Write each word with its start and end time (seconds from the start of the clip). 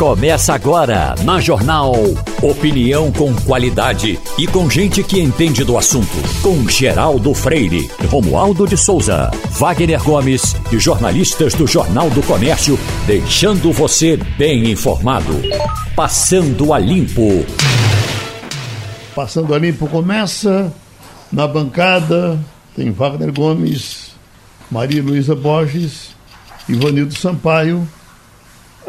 Começa 0.00 0.54
agora 0.54 1.14
na 1.24 1.38
Jornal. 1.40 1.92
Opinião 2.40 3.12
com 3.12 3.34
qualidade 3.42 4.18
e 4.38 4.46
com 4.46 4.70
gente 4.70 5.04
que 5.04 5.20
entende 5.20 5.62
do 5.62 5.76
assunto. 5.76 6.16
Com 6.40 6.66
Geraldo 6.66 7.34
Freire, 7.34 7.90
Romualdo 8.08 8.66
de 8.66 8.78
Souza, 8.78 9.30
Wagner 9.50 10.02
Gomes 10.02 10.56
e 10.72 10.78
jornalistas 10.78 11.52
do 11.52 11.66
Jornal 11.66 12.08
do 12.08 12.22
Comércio, 12.22 12.78
deixando 13.06 13.74
você 13.74 14.16
bem 14.38 14.70
informado. 14.70 15.34
Passando 15.94 16.72
a 16.72 16.78
Limpo. 16.78 17.44
Passando 19.14 19.54
a 19.54 19.58
Limpo 19.58 19.86
começa 19.86 20.72
na 21.30 21.46
bancada. 21.46 22.40
Tem 22.74 22.90
Wagner 22.90 23.34
Gomes, 23.34 24.12
Maria 24.70 25.02
Luísa 25.02 25.36
Borges, 25.36 26.16
Ivanildo 26.66 27.14
Sampaio 27.14 27.86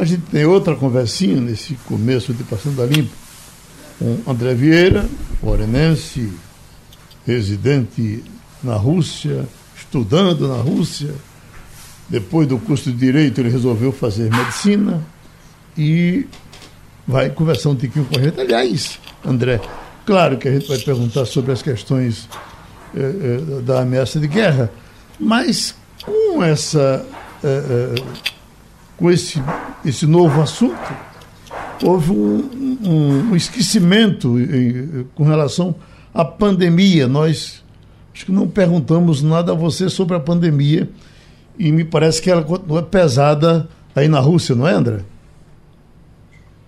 a 0.02 0.04
gente 0.04 0.24
tem 0.32 0.46
outra 0.46 0.76
conversinha 0.76 1.40
nesse 1.40 1.76
começo 1.86 2.34
de 2.34 2.44
Passando 2.44 2.82
a 2.82 2.88
Limpo 2.88 3.12
com 4.00 4.32
André 4.32 4.56
Vieira, 4.56 5.08
morenense, 5.44 6.34
residente 7.24 8.24
na 8.64 8.74
Rússia, 8.74 9.48
estudando 9.78 10.48
na 10.48 10.56
Rússia. 10.56 11.14
Depois 12.10 12.48
do 12.48 12.58
curso 12.58 12.92
de 12.92 12.98
Direito, 12.98 13.42
ele 13.42 13.52
resolveu 13.52 13.92
fazer 13.92 14.32
medicina 14.32 15.06
e 15.78 16.26
vai 17.08 17.30
conversar 17.30 17.70
um 17.70 17.76
tiquinho 17.76 18.06
com 18.06 18.20
a 18.20 18.24
gente. 18.24 18.42
Aliás, 18.42 19.00
André, 19.24 19.62
claro 20.04 20.36
que 20.40 20.48
a 20.48 20.52
gente 20.52 20.68
vai 20.68 20.80
perguntar 20.80 21.26
sobre 21.26 21.52
as 21.52 21.62
questões 21.62 22.28
eh, 22.96 23.00
eh, 23.00 23.62
da 23.62 23.82
ameaça 23.82 24.20
de 24.20 24.28
guerra, 24.28 24.72
mas 25.20 25.76
com 26.04 26.44
essa. 26.44 27.06
Eh, 27.44 27.96
eh 27.96 28.41
com 29.02 29.10
esse, 29.10 29.42
esse 29.84 30.06
novo 30.06 30.40
assunto, 30.40 30.96
houve 31.84 32.12
um, 32.12 32.78
um, 32.86 33.32
um 33.32 33.36
esquecimento 33.36 34.40
em, 34.40 35.08
com 35.16 35.24
relação 35.24 35.74
à 36.14 36.24
pandemia. 36.24 37.08
Nós 37.08 37.64
acho 38.14 38.28
que 38.28 38.32
não 38.32 38.48
perguntamos 38.48 39.24
nada 39.24 39.54
a 39.54 39.56
você 39.56 39.90
sobre 39.90 40.16
a 40.16 40.20
pandemia 40.20 40.88
e 41.58 41.72
me 41.72 41.84
parece 41.84 42.22
que 42.22 42.30
ela 42.30 42.44
continua 42.44 42.84
pesada 42.84 43.68
aí 43.96 44.08
na 44.08 44.20
Rússia, 44.20 44.54
não 44.54 44.68
é, 44.68 44.74
André? 44.74 45.00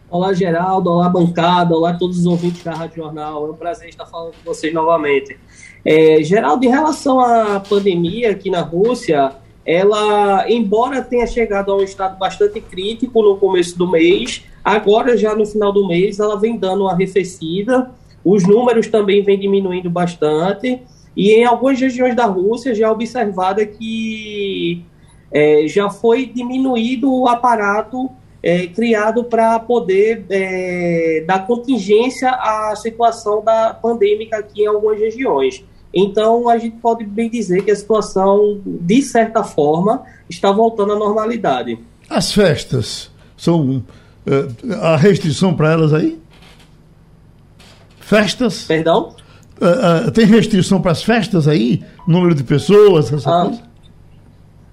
Olá, 0.09 0.33
Geraldo. 0.33 0.89
Olá, 0.89 1.09
bancada. 1.09 1.75
Olá, 1.75 1.93
todos 1.93 2.19
os 2.19 2.25
ouvintes 2.25 2.63
da 2.63 2.73
Rádio 2.73 3.03
Jornal. 3.03 3.47
É 3.47 3.51
um 3.51 3.55
prazer 3.55 3.89
estar 3.89 4.05
falando 4.07 4.33
com 4.33 4.45
vocês 4.45 4.73
novamente. 4.73 5.37
É, 5.85 6.21
Geraldo, 6.23 6.65
em 6.65 6.69
relação 6.69 7.19
à 7.19 7.59
pandemia 7.59 8.31
aqui 8.31 8.49
na 8.49 8.61
Rússia, 8.61 9.31
ela, 9.65 10.49
embora 10.49 11.01
tenha 11.01 11.25
chegado 11.25 11.71
a 11.71 11.77
um 11.77 11.81
estado 11.83 12.17
bastante 12.17 12.59
crítico 12.59 13.21
no 13.21 13.37
começo 13.37 13.77
do 13.77 13.89
mês, 13.89 14.43
agora 14.63 15.17
já 15.17 15.35
no 15.35 15.45
final 15.45 15.71
do 15.71 15.87
mês 15.87 16.19
ela 16.19 16.39
vem 16.39 16.57
dando 16.57 16.81
uma 16.81 16.91
arrefecida, 16.91 17.91
os 18.23 18.45
números 18.45 18.87
também 18.87 19.23
vêm 19.23 19.39
diminuindo 19.39 19.89
bastante, 19.89 20.81
e 21.15 21.31
em 21.31 21.45
algumas 21.45 21.79
regiões 21.79 22.15
da 22.15 22.25
Rússia 22.25 22.73
já 22.73 22.87
é 22.87 22.89
observada 22.89 23.65
que 23.65 24.83
é, 25.31 25.67
já 25.67 25.89
foi 25.89 26.25
diminuído 26.25 27.11
o 27.11 27.27
aparato 27.27 28.09
é, 28.41 28.67
criado 28.67 29.23
para 29.23 29.57
poder 29.59 30.25
é, 30.29 31.23
dar 31.25 31.47
contingência 31.47 32.29
à 32.29 32.75
situação 32.75 33.43
da 33.43 33.73
pandêmica 33.73 34.37
aqui 34.37 34.63
em 34.63 34.67
algumas 34.67 34.99
regiões. 34.99 35.63
Então, 35.93 36.49
a 36.49 36.57
gente 36.57 36.77
pode 36.77 37.05
bem 37.05 37.29
dizer 37.29 37.63
que 37.63 37.69
a 37.71 37.75
situação, 37.75 38.59
de 38.65 39.01
certa 39.01 39.43
forma, 39.43 40.03
está 40.27 40.51
voltando 40.51 40.93
à 40.93 40.95
normalidade. 40.95 41.77
As 42.09 42.33
festas 42.33 43.11
são. 43.37 43.83
Uh, 44.25 44.73
há 44.81 44.95
restrição 44.95 45.53
para 45.53 45.71
elas 45.71 45.93
aí? 45.93 46.19
Festas? 47.99 48.63
Perdão? 48.63 49.15
Uh, 49.61 50.07
uh, 50.07 50.11
tem 50.11 50.25
restrição 50.25 50.81
para 50.81 50.91
as 50.91 51.03
festas 51.03 51.47
aí? 51.47 51.83
Número 52.07 52.33
de 52.33 52.43
pessoas, 52.43 53.11
essa 53.13 53.29
ah, 53.29 53.45
coisa? 53.45 53.61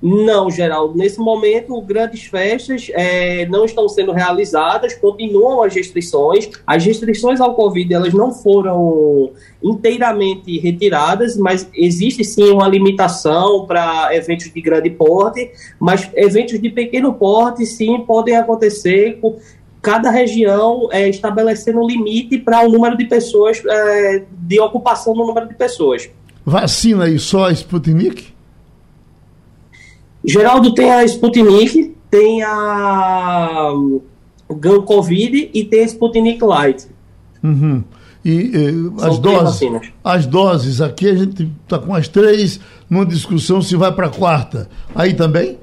Não, 0.03 0.51
Geraldo. 0.51 0.97
Nesse 0.97 1.19
momento, 1.19 1.79
grandes 1.83 2.25
festas 2.25 2.91
é, 2.95 3.45
não 3.47 3.67
estão 3.67 3.87
sendo 3.89 4.13
realizadas, 4.13 4.95
continuam 4.95 5.63
as 5.63 5.75
restrições. 5.75 6.49
As 6.67 6.85
restrições 6.85 7.41
ao 7.41 7.55
Covid 7.55 7.93
elas 7.93 8.15
não 8.15 8.33
foram 8.33 9.33
inteiramente 9.63 10.59
retiradas, 10.59 11.37
mas 11.37 11.69
existe 11.75 12.25
sim 12.25 12.51
uma 12.51 12.67
limitação 12.67 13.67
para 13.67 14.15
eventos 14.15 14.51
de 14.51 14.61
grande 14.61 14.89
porte, 14.89 15.51
mas 15.79 16.11
eventos 16.15 16.59
de 16.59 16.71
pequeno 16.71 17.13
porte 17.13 17.67
sim 17.67 18.01
podem 18.01 18.37
acontecer 18.37 19.19
com 19.21 19.37
cada 19.83 20.11
região 20.11 20.89
é, 20.93 21.09
estabelecendo 21.09 21.81
um 21.81 21.87
limite 21.87 22.39
para 22.39 22.67
o 22.67 22.71
número 22.71 22.97
de 22.97 23.05
pessoas, 23.05 23.63
é, 23.67 24.25
de 24.33 24.61
ocupação 24.61 25.13
do 25.13 25.27
número 25.27 25.47
de 25.47 25.55
pessoas. 25.55 26.09
Vacina 26.45 27.05
aí 27.05 27.19
só 27.19 27.47
a 27.47 27.53
Sputnik? 27.53 28.40
Geraldo 30.25 30.75
tem 30.75 30.91
a 30.91 31.05
Sputnik, 31.05 31.95
tem 32.11 32.43
a 32.43 33.73
Gun 34.49 34.83
Covid 34.83 35.51
e 35.53 35.65
tem 35.65 35.81
a 35.81 35.87
Sputnik 35.87 36.43
Light. 36.43 36.87
Uhum. 37.43 37.83
E 38.23 38.53
eh, 38.55 39.05
as 39.07 39.19
doses, 39.19 39.61
as 40.05 40.27
doses, 40.27 40.81
aqui 40.83 41.09
a 41.09 41.15
gente 41.15 41.51
está 41.63 41.79
com 41.79 41.95
as 41.95 42.07
três, 42.07 42.61
numa 42.89 43.07
discussão 43.07 43.63
se 43.63 43.75
vai 43.77 43.93
para 43.93 44.09
a 44.09 44.11
quarta. 44.11 44.69
Aí 44.95 45.15
também? 45.15 45.59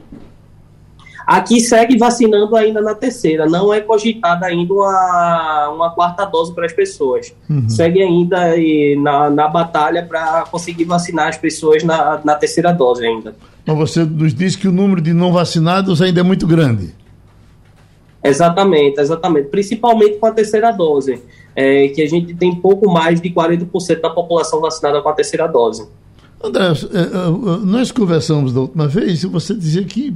Aqui 1.28 1.60
segue 1.60 1.98
vacinando 1.98 2.56
ainda 2.56 2.82
na 2.82 2.96
terceira, 2.96 3.46
não 3.46 3.74
é 3.74 3.82
cogitada 3.82 4.46
ainda 4.46 4.74
uma, 4.74 5.70
uma 5.76 5.90
quarta 5.90 6.24
dose 6.24 6.56
para 6.56 6.66
as 6.66 6.72
pessoas. 6.72 7.36
Uhum. 7.50 7.68
Segue 7.68 8.02
ainda 8.02 8.54
na, 8.98 9.30
na 9.30 9.48
batalha 9.50 10.06
para 10.06 10.46
conseguir 10.50 10.86
vacinar 10.86 11.28
as 11.28 11.36
pessoas 11.36 11.84
na, 11.84 12.22
na 12.24 12.34
terceira 12.36 12.72
dose 12.72 13.06
ainda. 13.06 13.36
Mas 13.66 13.78
você 13.78 14.06
nos 14.06 14.34
disse 14.34 14.58
que 14.58 14.70
o 14.70 14.72
número 14.72 15.02
de 15.02 15.12
não 15.12 15.34
vacinados 15.34 16.02
ainda 16.02 16.22
é 16.22 16.24
muito 16.24 16.48
grande. 16.48 16.96
Exatamente, 18.24 19.02
exatamente. 19.02 19.50
Principalmente 19.50 20.20
com 20.20 20.28
a 20.28 20.32
terceira 20.32 20.72
dose, 20.72 21.22
é, 21.54 21.90
que 21.90 22.02
a 22.02 22.08
gente 22.08 22.36
tem 22.36 22.56
pouco 22.56 22.90
mais 22.90 23.20
de 23.20 23.30
40% 23.30 24.00
da 24.00 24.10
população 24.10 24.62
vacinada 24.62 25.02
com 25.02 25.10
a 25.10 25.14
terceira 25.14 25.46
dose. 25.46 25.86
André, 26.42 26.64
é, 26.64 26.70
é, 26.70 27.30
nós 27.66 27.92
conversamos 27.92 28.54
da 28.54 28.62
última 28.62 28.88
vez 28.88 29.24
e 29.24 29.28
você 29.28 29.54
dizia 29.54 29.84
que 29.84 30.16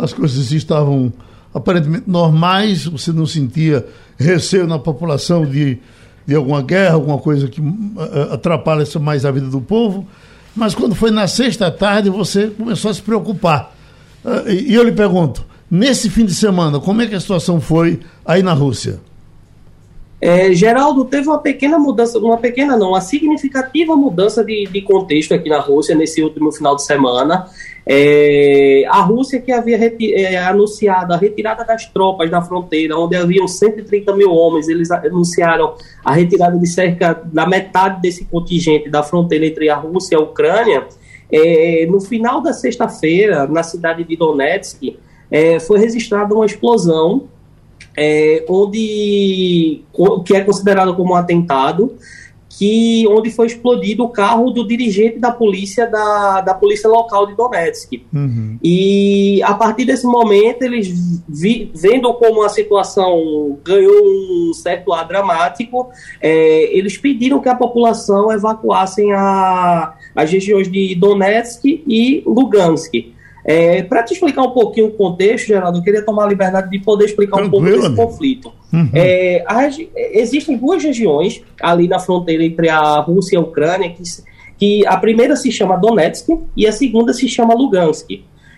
as 0.00 0.12
coisas 0.12 0.50
estavam 0.50 1.12
aparentemente 1.54 2.04
normais, 2.08 2.86
você 2.86 3.12
não 3.12 3.26
sentia 3.26 3.86
receio 4.16 4.66
na 4.66 4.78
população 4.78 5.44
de, 5.44 5.78
de 6.26 6.34
alguma 6.34 6.62
guerra, 6.62 6.94
alguma 6.94 7.18
coisa 7.18 7.48
que 7.48 7.60
é, 7.60 8.34
atrapalha 8.34 8.84
mais 9.00 9.24
a 9.24 9.30
vida 9.30 9.48
do 9.48 9.60
povo. 9.60 10.06
Mas 10.54 10.74
quando 10.74 10.94
foi 10.94 11.10
na 11.10 11.26
sexta 11.26 11.70
tarde, 11.70 12.10
você 12.10 12.48
começou 12.48 12.90
a 12.90 12.94
se 12.94 13.02
preocupar. 13.02 13.74
Ah, 14.24 14.44
e 14.50 14.74
eu 14.74 14.82
lhe 14.82 14.92
pergunto, 14.92 15.44
nesse 15.70 16.08
fim 16.10 16.24
de 16.24 16.34
semana, 16.34 16.80
como 16.80 17.02
é 17.02 17.06
que 17.06 17.14
a 17.14 17.20
situação 17.20 17.60
foi 17.60 18.00
aí 18.24 18.42
na 18.42 18.52
Rússia? 18.52 19.00
É, 20.20 20.52
Geraldo, 20.52 21.06
teve 21.06 21.28
uma 21.28 21.38
pequena 21.38 21.78
mudança, 21.78 22.18
uma 22.18 22.36
pequena 22.36 22.76
não, 22.76 22.90
uma 22.90 23.00
significativa 23.00 23.96
mudança 23.96 24.44
de, 24.44 24.66
de 24.66 24.82
contexto 24.82 25.32
aqui 25.32 25.48
na 25.48 25.58
Rússia 25.58 25.94
nesse 25.94 26.22
último 26.22 26.52
final 26.52 26.76
de 26.76 26.84
semana. 26.84 27.46
É, 27.86 28.84
a 28.88 29.00
Rússia 29.00 29.40
que 29.40 29.50
havia 29.50 29.78
é, 29.78 30.36
anunciado 30.36 31.14
a 31.14 31.16
retirada 31.16 31.64
das 31.64 31.86
tropas 31.86 32.30
da 32.30 32.42
fronteira, 32.42 32.98
onde 32.98 33.16
haviam 33.16 33.48
130 33.48 34.14
mil 34.14 34.30
homens, 34.30 34.68
eles 34.68 34.90
anunciaram 34.90 35.74
a 36.04 36.12
retirada 36.12 36.58
de 36.58 36.66
cerca 36.66 37.14
da 37.24 37.46
metade 37.46 38.02
desse 38.02 38.26
contingente 38.26 38.90
da 38.90 39.02
fronteira 39.02 39.46
entre 39.46 39.70
a 39.70 39.76
Rússia 39.76 40.16
e 40.16 40.18
a 40.18 40.20
Ucrânia. 40.20 40.86
É, 41.32 41.86
no 41.88 42.00
final 42.00 42.42
da 42.42 42.52
sexta-feira, 42.52 43.46
na 43.46 43.62
cidade 43.62 44.04
de 44.04 44.16
Donetsk, 44.16 44.98
é, 45.30 45.58
foi 45.58 45.78
registrada 45.78 46.34
uma 46.34 46.44
explosão, 46.44 47.28
é, 48.02 48.46
onde 48.48 49.82
que 50.24 50.34
é 50.34 50.40
considerado 50.42 50.96
como 50.96 51.12
um 51.12 51.16
atentado 51.16 51.98
que 52.48 53.06
onde 53.08 53.30
foi 53.30 53.46
explodido 53.46 54.04
o 54.04 54.08
carro 54.08 54.50
do 54.50 54.66
dirigente 54.66 55.18
da 55.18 55.30
polícia 55.30 55.86
da, 55.86 56.40
da 56.40 56.52
polícia 56.52 56.88
local 56.88 57.26
de 57.26 57.34
Donetsk. 57.34 58.02
Uhum. 58.12 58.58
E 58.62 59.42
a 59.42 59.54
partir 59.54 59.84
desse 59.84 60.04
momento 60.04 60.62
eles 60.62 61.22
vi, 61.28 61.70
vendo 61.74 62.12
como 62.14 62.42
a 62.42 62.48
situação 62.48 63.58
ganhou 63.62 64.02
um 64.02 64.52
certo 64.54 64.92
ar 64.92 65.06
dramático, 65.06 65.90
é, 66.20 66.76
eles 66.76 66.98
pediram 66.98 67.40
que 67.40 67.48
a 67.48 67.54
população 67.54 68.32
evacuassem 68.32 69.12
a, 69.12 69.94
as 70.16 70.30
regiões 70.30 70.70
de 70.70 70.94
Donetsk 70.94 71.64
e 71.64 72.22
Lugansk. 72.26 73.19
É, 73.44 73.82
Para 73.82 74.02
te 74.02 74.14
explicar 74.14 74.42
um 74.42 74.50
pouquinho 74.50 74.88
o 74.88 74.90
contexto, 74.92 75.46
Geraldo, 75.46 75.78
eu 75.78 75.82
queria 75.82 76.04
tomar 76.04 76.24
a 76.24 76.28
liberdade 76.28 76.70
de 76.70 76.78
poder 76.78 77.06
explicar 77.06 77.38
Tranquilo, 77.38 77.58
um 77.58 77.62
pouco 77.62 77.76
desse 77.76 77.86
amigo. 77.86 78.06
conflito. 78.06 78.52
Uhum. 78.72 78.90
É, 78.94 79.44
existem 80.12 80.56
duas 80.56 80.82
regiões 80.82 81.42
ali 81.60 81.88
na 81.88 81.98
fronteira 81.98 82.44
entre 82.44 82.68
a 82.68 83.00
Rússia 83.00 83.36
e 83.36 83.38
a 83.38 83.40
Ucrânia, 83.40 83.90
que, 83.90 84.02
que 84.58 84.86
a 84.86 84.96
primeira 84.96 85.36
se 85.36 85.50
chama 85.50 85.76
Donetsk 85.76 86.28
e 86.56 86.66
a 86.66 86.72
segunda 86.72 87.12
se 87.12 87.28
chama 87.28 87.54
Lugansk. 87.54 88.08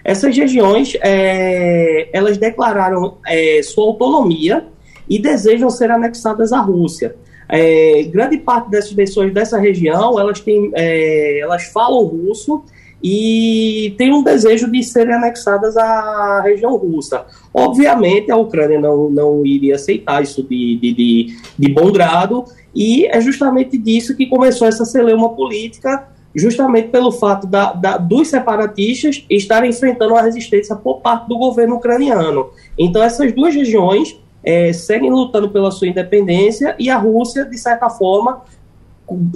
Essas 0.05 0.37
regiões, 0.37 0.96
é, 1.00 2.08
elas 2.12 2.37
declararam 2.37 3.19
é, 3.26 3.62
sua 3.62 3.85
autonomia 3.85 4.67
e 5.08 5.19
desejam 5.19 5.70
ser 5.70 5.90
anexadas 5.90 6.52
à 6.52 6.61
Rússia. 6.61 7.14
É, 7.49 8.02
grande 8.05 8.38
parte 8.38 8.70
dessas 8.70 8.93
pessoas 8.93 9.32
dessa 9.32 9.58
região, 9.58 10.19
elas, 10.19 10.40
têm, 10.40 10.70
é, 10.75 11.38
elas 11.38 11.64
falam 11.67 12.02
russo 12.05 12.64
e 13.02 13.94
têm 13.99 14.12
um 14.12 14.22
desejo 14.22 14.70
de 14.70 14.82
serem 14.82 15.14
anexadas 15.14 15.76
à 15.76 16.40
região 16.43 16.76
russa. 16.76 17.26
Obviamente, 17.52 18.31
a 18.31 18.37
Ucrânia 18.37 18.81
não, 18.81 19.10
não 19.10 19.44
iria 19.44 19.75
aceitar 19.75 20.22
isso 20.22 20.43
de, 20.43 20.76
de, 20.76 20.93
de, 20.93 21.37
de 21.58 21.72
bom 21.72 21.90
grado, 21.90 22.44
e 22.75 23.06
é 23.06 23.20
justamente 23.20 23.76
disso 23.76 24.16
que 24.16 24.26
começou 24.26 24.66
essa 24.66 24.84
celeuma 24.84 25.31
política, 25.31 26.08
justamente 26.34 26.88
pelo 26.88 27.12
fato 27.12 27.46
da, 27.46 27.72
da, 27.72 27.99
dos 27.99 28.28
separatistas 28.28 29.25
estarem 29.28 29.70
enfrentando 29.70 30.14
uma 30.14 30.22
resistência 30.22 30.75
por 30.75 31.00
parte 31.00 31.28
do 31.28 31.37
governo 31.37 31.76
ucraniano. 31.76 32.50
Então, 32.78 33.02
essas 33.02 33.32
duas 33.32 33.54
regiões 33.54 34.19
é, 34.43 34.72
seguem 34.72 35.10
lutando 35.10 35.50
pela 35.50 35.70
sua 35.70 35.88
independência 35.88 36.75
e 36.78 36.88
a 36.88 36.96
Rússia, 36.96 37.44
de 37.44 37.58
certa 37.58 37.90
forma, 37.90 38.43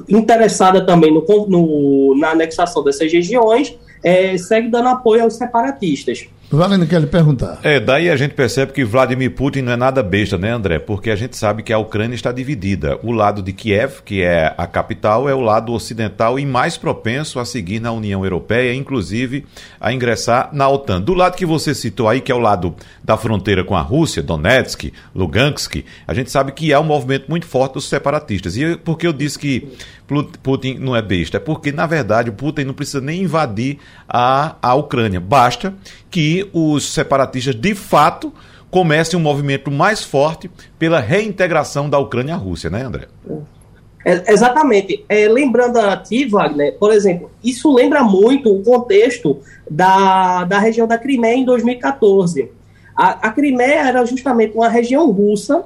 interessada 0.09 0.85
também 0.85 1.13
no, 1.13 1.25
no, 1.49 2.15
na 2.17 2.31
anexação 2.31 2.83
dessas 2.83 3.13
regiões, 3.13 3.77
é, 4.03 4.37
segue 4.39 4.69
dando 4.69 4.89
apoio 4.89 5.23
aos 5.23 5.35
separatistas. 5.35 6.29
Valendo 6.49 6.87
quer 6.87 7.01
lhe 7.01 7.09
perguntar. 7.09 7.59
É, 7.65 7.81
daí 7.81 8.09
a 8.09 8.15
gente 8.15 8.35
percebe 8.35 8.73
que 8.73 8.85
Vladimir 8.85 9.33
Putin 9.33 9.63
não 9.63 9.73
é 9.73 9.77
nada 9.77 10.01
besta, 10.01 10.39
né, 10.39 10.53
André? 10.53 10.79
Porque 10.79 11.11
a 11.11 11.17
gente 11.17 11.37
sabe 11.37 11.63
que 11.63 11.73
a 11.73 11.79
Ucrânia 11.79 12.15
está 12.15 12.31
dividida. 12.31 13.01
O 13.03 13.11
lado 13.11 13.43
de 13.43 13.53
Kiev, 13.53 14.03
que 14.05 14.23
é 14.23 14.55
a 14.57 14.67
capital, 14.67 15.29
é 15.29 15.35
o 15.35 15.41
lado 15.41 15.73
ocidental 15.73 16.39
e 16.39 16.47
mais 16.47 16.77
propenso 16.77 17.41
a 17.41 17.45
seguir 17.45 17.81
na 17.81 17.91
União 17.91 18.25
Europeia, 18.25 18.73
inclusive 18.73 19.45
a 19.81 19.93
ingressar 19.93 20.51
na 20.53 20.69
OTAN. 20.69 21.01
Do 21.01 21.15
lado 21.15 21.37
que 21.37 21.45
você 21.45 21.75
citou 21.75 22.09
aí, 22.09 22.21
que 22.21 22.31
é 22.31 22.35
o 22.35 22.39
lado 22.39 22.77
da 23.03 23.17
fronteira 23.17 23.65
com 23.65 23.75
a 23.75 23.81
Rússia, 23.81 24.23
Donetsk, 24.23 24.93
Lugansk, 25.15 25.85
a 26.07 26.15
gente 26.15 26.31
sabe 26.31 26.53
que 26.53 26.73
há 26.73 26.79
um 26.79 26.85
movimento 26.85 27.29
muito 27.29 27.47
forte 27.47 27.75
dos 27.75 27.89
separatistas. 27.89 28.57
E 28.57 28.77
por 28.77 28.97
que 28.97 29.07
eu 29.07 29.13
disse 29.13 29.37
que 29.37 29.69
Putin 30.43 30.79
não 30.79 30.95
é 30.95 31.03
besta? 31.03 31.39
É 31.39 31.41
porque, 31.41 31.73
na 31.73 31.87
verdade, 31.87 32.31
o 32.31 32.33
Putin 32.33 32.63
não 32.63 32.75
precisa 32.75 33.01
nem 33.01 33.23
invadir 33.23 33.79
a, 34.09 34.55
a 34.63 34.75
Ucrânia. 34.75 35.19
Basta 35.19 35.75
que 36.09 36.36
os 36.53 36.93
separatistas, 36.93 37.55
de 37.55 37.75
fato, 37.75 38.33
comecem 38.71 39.19
um 39.19 39.23
movimento 39.23 39.71
mais 39.71 40.03
forte 40.03 40.51
pela 40.79 41.01
reintegração 41.01 41.89
da 41.89 41.99
Ucrânia 41.99 42.35
à 42.35 42.37
Rússia, 42.37 42.71
né, 42.71 42.83
André? 42.83 43.09
É, 44.05 44.33
exatamente. 44.33 45.05
É, 45.09 45.27
lembrando 45.29 45.79
a 45.79 45.97
ti, 45.97 46.27
Wagner, 46.27 46.77
por 46.79 46.93
exemplo, 46.93 47.31
isso 47.43 47.75
lembra 47.75 48.05
muito 48.05 48.55
o 48.55 48.63
contexto 48.63 49.41
da, 49.69 50.45
da 50.45 50.59
região 50.59 50.87
da 50.87 50.97
Crimeia 50.97 51.37
em 51.37 51.45
2014. 51.45 52.51
A, 52.95 53.29
a 53.29 53.31
Crimeia 53.33 53.89
era 53.89 54.05
justamente 54.05 54.55
uma 54.55 54.69
região 54.69 55.11
russa 55.11 55.65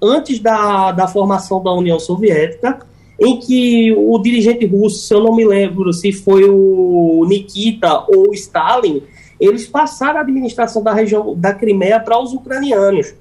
antes 0.00 0.38
da, 0.38 0.92
da 0.92 1.08
formação 1.08 1.62
da 1.62 1.72
União 1.72 1.98
Soviética, 1.98 2.80
em 3.20 3.38
que 3.38 3.92
o 3.92 4.18
dirigente 4.18 4.66
russo, 4.66 5.06
se 5.06 5.14
eu 5.14 5.22
não 5.22 5.34
me 5.34 5.44
lembro 5.44 5.92
se 5.92 6.12
foi 6.12 6.44
o 6.44 7.24
Nikita 7.28 8.04
ou 8.08 8.30
o 8.30 8.34
Stalin, 8.34 9.02
eles 9.42 9.66
passaram 9.66 10.18
a 10.18 10.22
administração 10.22 10.82
da 10.82 10.92
região 10.92 11.34
da 11.36 11.52
Crimeia 11.52 11.98
para 11.98 12.18
os 12.20 12.32
ucranianos. 12.32 13.14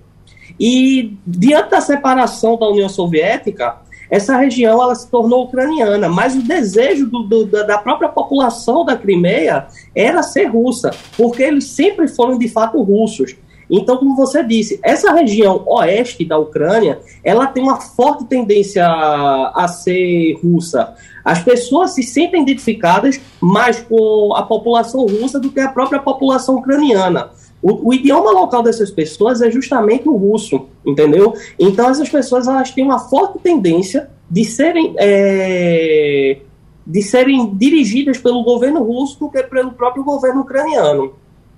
E 0.59 1.17
diante 1.25 1.71
da 1.71 1.81
separação 1.81 2.57
da 2.57 2.69
União 2.69 2.87
Soviética, 2.87 3.77
essa 4.07 4.37
região 4.37 4.81
ela 4.83 4.93
se 4.93 5.09
tornou 5.09 5.45
ucraniana, 5.45 6.09
mas 6.09 6.35
o 6.35 6.43
desejo 6.43 7.07
do, 7.07 7.23
do, 7.23 7.45
da 7.47 7.77
própria 7.79 8.09
população 8.09 8.85
da 8.85 8.95
Crimeia 8.95 9.65
era 9.95 10.21
ser 10.21 10.45
russa, 10.45 10.91
porque 11.17 11.41
eles 11.41 11.63
sempre 11.69 12.07
foram 12.07 12.37
de 12.37 12.47
fato 12.47 12.79
russos. 12.83 13.35
Então, 13.71 13.95
como 13.95 14.17
você 14.17 14.43
disse, 14.43 14.77
essa 14.83 15.13
região 15.13 15.63
oeste 15.65 16.25
da 16.25 16.37
Ucrânia, 16.37 16.99
ela 17.23 17.47
tem 17.47 17.63
uma 17.63 17.79
forte 17.79 18.25
tendência 18.25 18.85
a, 18.85 19.65
ser 19.69 20.37
russa. 20.43 20.93
As 21.23 21.41
pessoas 21.41 21.91
se 21.91 22.03
sentem 22.03 22.41
identificadas 22.41 23.21
mais 23.39 23.79
com 23.79 24.33
a 24.35 24.43
população 24.43 25.05
russa 25.05 25.39
do 25.39 25.49
que 25.49 25.61
a 25.61 25.69
própria 25.69 26.01
população 26.01 26.57
ucraniana. 26.57 27.29
O, 27.61 27.89
o, 27.89 27.93
idioma 27.93 28.31
local 28.31 28.61
dessas 28.61 28.91
pessoas 28.91 29.41
é 29.41 29.49
justamente 29.49 30.09
o 30.09 30.17
russo, 30.17 30.67
entendeu? 30.85 31.33
Então 31.57 31.87
essas 31.89 32.09
pessoas 32.09 32.47
elas 32.47 32.71
têm 32.71 32.83
uma 32.83 32.99
forte 32.99 33.39
tendência 33.39 34.09
de 34.29 34.43
serem 34.43 34.95
é, 34.97 36.39
de 36.85 37.03
serem 37.03 37.55
dirigidas 37.55 38.17
pelo 38.17 38.43
governo 38.43 38.83
russo 38.83 39.19
do 39.19 39.29
que 39.29 39.43
pelo 39.43 39.71
próprio 39.73 40.03
governo 40.03 40.41
ucraniano. 40.41 41.13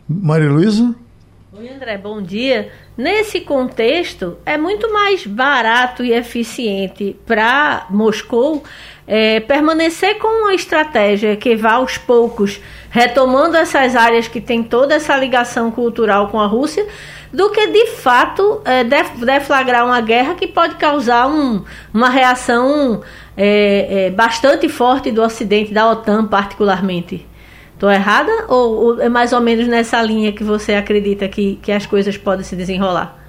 Maria 0.07 0.51
Luísa? 0.51 0.93
Oi, 1.55 1.69
André, 1.69 1.99
bom 1.99 2.19
dia. 2.19 2.71
Nesse 2.97 3.39
contexto, 3.41 4.39
é 4.43 4.57
muito 4.57 4.91
mais 4.91 5.23
barato 5.27 6.03
e 6.03 6.11
eficiente 6.11 7.15
para 7.27 7.85
Moscou 7.91 8.63
é, 9.05 9.39
permanecer 9.39 10.17
com 10.17 10.41
uma 10.41 10.55
estratégia 10.55 11.35
que 11.35 11.55
vá 11.55 11.73
aos 11.73 11.95
poucos 11.95 12.59
retomando 12.89 13.55
essas 13.55 13.95
áreas 13.95 14.27
que 14.27 14.41
tem 14.41 14.63
toda 14.63 14.95
essa 14.95 15.15
ligação 15.15 15.69
cultural 15.69 16.29
com 16.29 16.39
a 16.39 16.47
Rússia, 16.47 16.87
do 17.31 17.51
que 17.51 17.67
de 17.67 17.85
fato 17.97 18.59
é, 18.65 18.83
deflagrar 18.83 19.85
uma 19.85 20.01
guerra 20.01 20.33
que 20.33 20.47
pode 20.47 20.73
causar 20.77 21.27
um, 21.27 21.63
uma 21.93 22.09
reação 22.09 23.03
é, 23.37 24.07
é 24.07 24.09
bastante 24.09 24.67
forte 24.67 25.11
do 25.11 25.21
Ocidente, 25.21 25.71
da 25.71 25.87
OTAN 25.91 26.25
particularmente. 26.25 27.27
Estou 27.83 27.91
errada? 27.91 28.31
Ou, 28.47 28.75
ou, 28.75 29.01
é 29.01 29.09
mais 29.09 29.33
ou 29.33 29.41
menos 29.41 29.67
nessa 29.67 30.01
linha 30.01 30.31
que 30.31 30.41
você 30.41 30.73
acredita 30.73 31.27
que, 31.27 31.59
que 31.61 31.69
as 31.69 31.85
coisas 31.85 32.15
podem 32.15 32.45
se 32.45 32.55
desenrolar? 32.55 33.19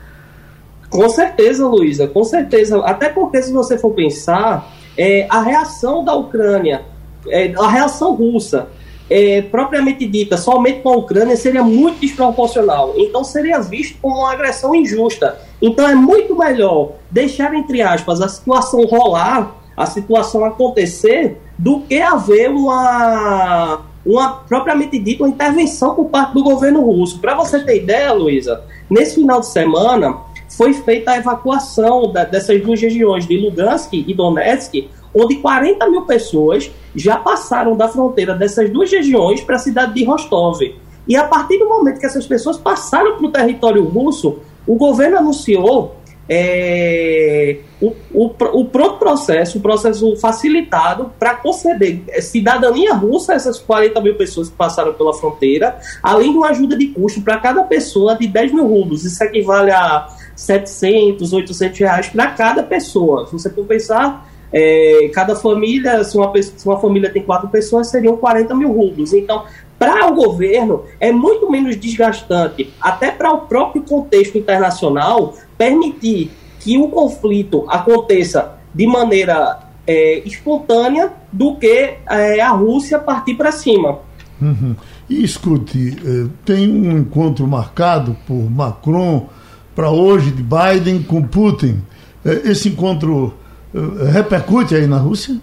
Com 0.88 1.08
certeza, 1.08 1.66
Luísa, 1.66 2.06
com 2.06 2.22
certeza. 2.22 2.78
Até 2.86 3.08
porque, 3.08 3.42
se 3.42 3.52
você 3.52 3.76
for 3.76 3.90
pensar, 3.94 4.72
é, 4.96 5.26
a 5.28 5.42
reação 5.42 6.04
da 6.04 6.14
Ucrânia, 6.14 6.82
é, 7.26 7.52
a 7.56 7.68
reação 7.68 8.14
russa, 8.14 8.68
é, 9.10 9.42
propriamente 9.42 10.06
dita, 10.06 10.36
somente 10.36 10.82
com 10.82 10.90
a 10.90 10.96
Ucrânia, 10.98 11.36
seria 11.36 11.64
muito 11.64 11.98
desproporcional. 11.98 12.94
Então, 12.96 13.24
seria 13.24 13.58
visto 13.58 13.98
como 14.00 14.18
uma 14.18 14.32
agressão 14.32 14.72
injusta. 14.72 15.36
Então, 15.60 15.88
é 15.88 15.96
muito 15.96 16.38
melhor 16.38 16.92
deixar, 17.10 17.52
entre 17.54 17.82
aspas, 17.82 18.20
a 18.20 18.28
situação 18.28 18.84
rolar, 18.84 19.56
a 19.76 19.84
situação 19.84 20.44
acontecer, 20.44 21.40
do 21.58 21.80
que 21.80 22.00
haver 22.00 22.50
uma 22.50 23.92
uma 24.04 24.32
propriamente 24.48 24.98
dita 24.98 25.22
uma 25.22 25.30
intervenção 25.30 25.94
por 25.94 26.06
parte 26.06 26.34
do 26.34 26.42
governo 26.42 26.80
russo. 26.82 27.18
Para 27.18 27.34
você 27.34 27.60
ter 27.60 27.82
ideia, 27.82 28.12
Luísa, 28.12 28.62
nesse 28.90 29.16
final 29.16 29.40
de 29.40 29.46
semana 29.46 30.18
foi 30.56 30.72
feita 30.72 31.12
a 31.12 31.16
evacuação 31.16 32.12
da, 32.12 32.24
dessas 32.24 32.60
duas 32.62 32.80
regiões 32.80 33.26
de 33.26 33.36
Lugansk 33.36 33.92
e 33.92 34.14
Donetsk, 34.14 34.88
onde 35.14 35.36
40 35.36 35.88
mil 35.90 36.02
pessoas 36.02 36.70
já 36.94 37.16
passaram 37.16 37.76
da 37.76 37.88
fronteira 37.88 38.34
dessas 38.34 38.70
duas 38.70 38.90
regiões 38.90 39.40
para 39.40 39.56
a 39.56 39.58
cidade 39.58 39.94
de 39.94 40.04
Rostov. 40.04 40.60
E 41.06 41.16
a 41.16 41.24
partir 41.24 41.58
do 41.58 41.68
momento 41.68 42.00
que 42.00 42.06
essas 42.06 42.26
pessoas 42.26 42.56
passaram 42.56 43.16
para 43.16 43.26
o 43.26 43.30
território 43.30 43.84
russo, 43.84 44.38
o 44.66 44.76
governo 44.76 45.18
anunciou 45.18 45.96
é, 46.28 47.58
o, 47.80 47.94
o, 48.12 48.26
o 48.52 48.64
pronto 48.64 48.98
processo, 48.98 49.58
o 49.58 49.60
processo 49.60 50.16
facilitado 50.16 51.12
para 51.18 51.34
conceder 51.34 52.02
cidadania 52.22 52.94
russa 52.94 53.32
a 53.32 53.36
essas 53.36 53.58
40 53.58 54.00
mil 54.00 54.14
pessoas 54.14 54.48
que 54.48 54.56
passaram 54.56 54.94
pela 54.94 55.12
fronteira, 55.12 55.78
além 56.02 56.32
de 56.32 56.38
uma 56.38 56.48
ajuda 56.48 56.76
de 56.76 56.86
custo 56.88 57.20
para 57.20 57.38
cada 57.38 57.62
pessoa 57.64 58.16
de 58.16 58.26
10 58.26 58.54
mil 58.54 58.66
rublos. 58.66 59.04
Isso 59.04 59.22
equivale 59.22 59.70
a 59.70 60.08
700, 60.34 61.32
800 61.32 61.78
reais 61.78 62.08
para 62.08 62.30
cada 62.30 62.62
pessoa. 62.62 63.26
Se 63.26 63.32
você 63.32 63.50
for 63.50 63.66
pensar, 63.66 64.26
é, 64.56 65.10
cada 65.12 65.34
família, 65.34 66.04
se 66.04 66.16
uma, 66.16 66.32
se 66.40 66.66
uma 66.66 66.80
família 66.80 67.10
tem 67.10 67.22
quatro 67.22 67.48
pessoas, 67.48 67.88
seriam 67.88 68.16
40 68.16 68.54
mil 68.54 68.72
rublos. 68.72 69.12
Então, 69.12 69.44
para 69.84 70.10
o 70.10 70.14
governo 70.14 70.84
é 70.98 71.12
muito 71.12 71.50
menos 71.50 71.76
desgastante, 71.76 72.72
até 72.80 73.10
para 73.10 73.30
o 73.30 73.40
próprio 73.42 73.82
contexto 73.82 74.38
internacional, 74.38 75.34
permitir 75.58 76.30
que 76.58 76.78
o 76.78 76.88
conflito 76.88 77.66
aconteça 77.68 78.54
de 78.74 78.86
maneira 78.86 79.58
é, 79.86 80.22
espontânea 80.26 81.12
do 81.30 81.56
que 81.56 81.96
é, 82.08 82.40
a 82.40 82.48
Rússia 82.48 82.98
partir 82.98 83.34
para 83.34 83.52
cima. 83.52 83.98
Uhum. 84.40 84.74
E 85.10 85.22
escute, 85.22 85.98
é, 86.02 86.28
tem 86.46 86.70
um 86.70 86.96
encontro 86.96 87.46
marcado 87.46 88.16
por 88.26 88.50
Macron 88.50 89.28
para 89.76 89.90
hoje 89.90 90.30
de 90.30 90.42
Biden 90.42 91.02
com 91.02 91.22
Putin. 91.22 91.82
É, 92.24 92.50
esse 92.50 92.70
encontro 92.70 93.34
é, 93.74 94.10
repercute 94.10 94.74
aí 94.74 94.86
na 94.86 94.96
Rússia? 94.96 95.38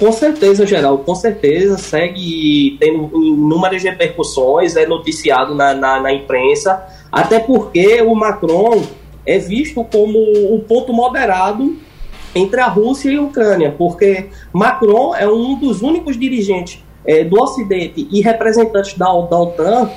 Com 0.00 0.10
certeza, 0.12 0.66
Geraldo, 0.66 1.04
com 1.04 1.14
certeza. 1.14 1.76
Segue 1.76 2.78
tendo 2.80 3.10
inúmeras 3.22 3.82
repercussões, 3.82 4.74
é 4.74 4.86
noticiado 4.86 5.54
na, 5.54 5.74
na, 5.74 6.00
na 6.00 6.10
imprensa, 6.10 6.82
até 7.12 7.38
porque 7.38 8.00
o 8.00 8.14
Macron 8.14 8.82
é 9.26 9.38
visto 9.38 9.84
como 9.84 10.18
o 10.54 10.58
ponto 10.60 10.90
moderado 10.90 11.76
entre 12.34 12.60
a 12.60 12.66
Rússia 12.66 13.10
e 13.10 13.16
a 13.16 13.20
Ucrânia, 13.20 13.74
porque 13.76 14.30
Macron 14.54 15.14
é 15.14 15.28
um 15.28 15.58
dos 15.58 15.82
únicos 15.82 16.18
dirigentes 16.18 16.82
é, 17.04 17.22
do 17.22 17.38
Ocidente 17.38 18.08
e 18.10 18.22
representantes 18.22 18.94
da, 18.96 19.04
da 19.04 19.38
OTAN 19.38 19.90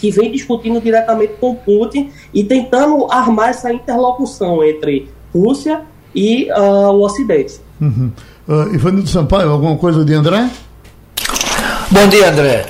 que 0.00 0.10
vem 0.10 0.32
discutindo 0.32 0.80
diretamente 0.80 1.34
com 1.40 1.54
Putin 1.54 2.10
e 2.34 2.42
tentando 2.42 3.06
armar 3.08 3.50
essa 3.50 3.72
interlocução 3.72 4.64
entre 4.64 5.08
Rússia 5.32 5.82
e 6.12 6.50
uh, 6.50 6.90
o 6.90 7.02
Ocidente. 7.04 7.60
Uhum. 7.80 8.10
Uh, 8.48 8.74
Ivanildo 8.74 9.06
Sampaio, 9.10 9.50
alguma 9.50 9.76
coisa 9.76 10.02
de 10.02 10.14
André? 10.14 10.48
Bom 11.90 12.08
dia, 12.08 12.30
André. 12.30 12.64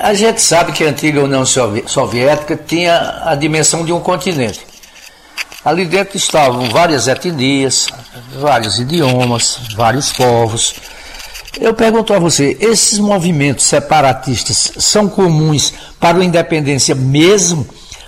A 0.00 0.14
gente 0.14 0.40
sabe 0.40 0.70
que 0.70 0.84
a 0.84 0.90
antiga 0.90 1.24
União 1.24 1.44
Soviética 1.44 2.56
tinha 2.56 3.22
a 3.24 3.34
dimensão 3.34 3.84
de 3.84 3.92
um 3.92 3.98
continente. 3.98 4.60
Ali 5.64 5.86
dentro 5.86 6.16
estavam 6.16 6.70
várias 6.70 7.08
etnias, 7.08 7.88
vários 8.38 8.78
idiomas, 8.78 9.58
vários 9.74 10.12
povos. 10.12 10.76
Eu 11.60 11.74
pergunto 11.74 12.14
a 12.14 12.20
você, 12.20 12.56
esses 12.60 13.00
movimentos 13.00 13.64
separatistas 13.64 14.70
são 14.78 15.08
comuns 15.08 15.74
para 15.98 16.18
a 16.18 16.24
independência 16.24 16.94
mesmo? 16.94 17.66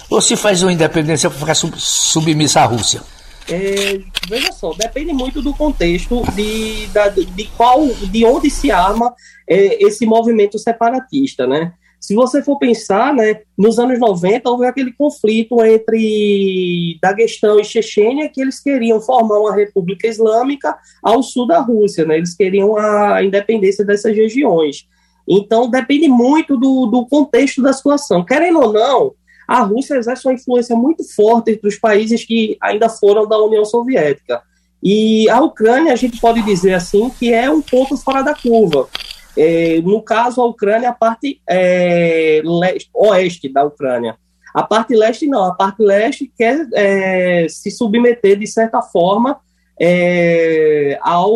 Ou 0.09 0.21
se 0.21 0.37
faz 0.37 0.63
uma 0.63 0.73
independência 0.73 1.29
para 1.29 1.41
ficar 1.41 1.57
submissa 1.57 2.61
à 2.61 2.67
Rússia? 2.67 3.03
É, 3.51 4.01
veja 4.29 4.53
só, 4.53 4.75
depende 4.75 5.13
muito 5.13 5.41
do 5.41 5.55
contexto 5.55 6.23
de, 6.35 6.87
da, 6.89 7.09
de 7.09 7.45
qual, 7.57 7.87
de 7.87 8.25
onde 8.25 8.51
se 8.51 8.71
arma 8.71 9.15
é, 9.49 9.83
esse 9.83 10.05
movimento 10.05 10.59
separatista, 10.59 11.47
né? 11.47 11.73
Se 12.01 12.15
você 12.15 12.43
for 12.43 12.59
pensar, 12.59 13.13
né, 13.13 13.41
nos 13.57 13.79
anos 13.79 13.99
90 13.99 14.49
houve 14.49 14.67
aquele 14.67 14.93
conflito 14.93 15.65
entre 15.65 16.97
Daguestão 17.03 17.59
e 17.59 17.65
Chechênia 17.65 18.29
que 18.29 18.41
eles 18.41 18.61
queriam 18.61 19.01
formar 19.01 19.41
uma 19.41 19.55
república 19.55 20.07
islâmica 20.07 20.77
ao 21.03 21.23
sul 21.23 21.47
da 21.47 21.59
Rússia, 21.59 22.05
né? 22.05 22.19
Eles 22.19 22.35
queriam 22.35 22.77
a 22.77 23.25
independência 23.25 23.85
dessas 23.85 24.15
regiões. 24.15 24.87
Então 25.29 25.69
depende 25.69 26.07
muito 26.09 26.57
do, 26.57 26.87
do 26.87 27.07
contexto 27.07 27.61
da 27.61 27.73
situação. 27.73 28.25
Querendo 28.25 28.61
ou 28.61 28.73
não, 28.73 29.15
a 29.49 29.63
Rússia 29.63 29.97
exerce 29.97 30.29
uma 30.29 30.35
influência 30.35 30.77
muito 30.77 31.03
forte 31.15 31.53
entre 31.53 31.67
os 31.67 31.79
países 31.79 32.23
que 32.23 32.59
ainda 32.61 32.91
foram 32.91 33.27
da 33.27 33.39
União 33.39 33.65
Soviética. 33.65 34.43
E 34.83 35.29
a 35.31 35.41
Ucrânia, 35.41 35.91
a 35.95 35.97
gente 35.97 36.21
pode 36.21 36.43
dizer 36.43 36.75
assim, 36.75 37.09
que 37.09 37.33
é 37.33 37.51
um 37.51 37.63
ponto 37.63 37.97
fora 37.97 38.21
da 38.21 38.35
curva. 38.35 38.87
É, 39.35 39.81
no 39.81 40.03
caso, 40.03 40.43
a 40.43 40.45
Ucrânia, 40.45 40.91
a 40.91 40.93
parte 40.93 41.41
é, 41.49 42.43
leste, 42.45 42.91
oeste 42.95 43.49
da 43.49 43.65
Ucrânia. 43.65 44.19
A 44.55 44.63
parte 44.63 44.95
leste, 44.95 45.27
não. 45.27 45.45
A 45.45 45.55
parte 45.55 45.83
leste 45.83 46.31
quer 46.37 46.69
é, 46.75 47.47
se 47.49 47.71
submeter, 47.71 48.39
de 48.39 48.47
certa 48.47 48.83
forma, 48.83 49.41
é, 49.81 50.99
ao 51.01 51.33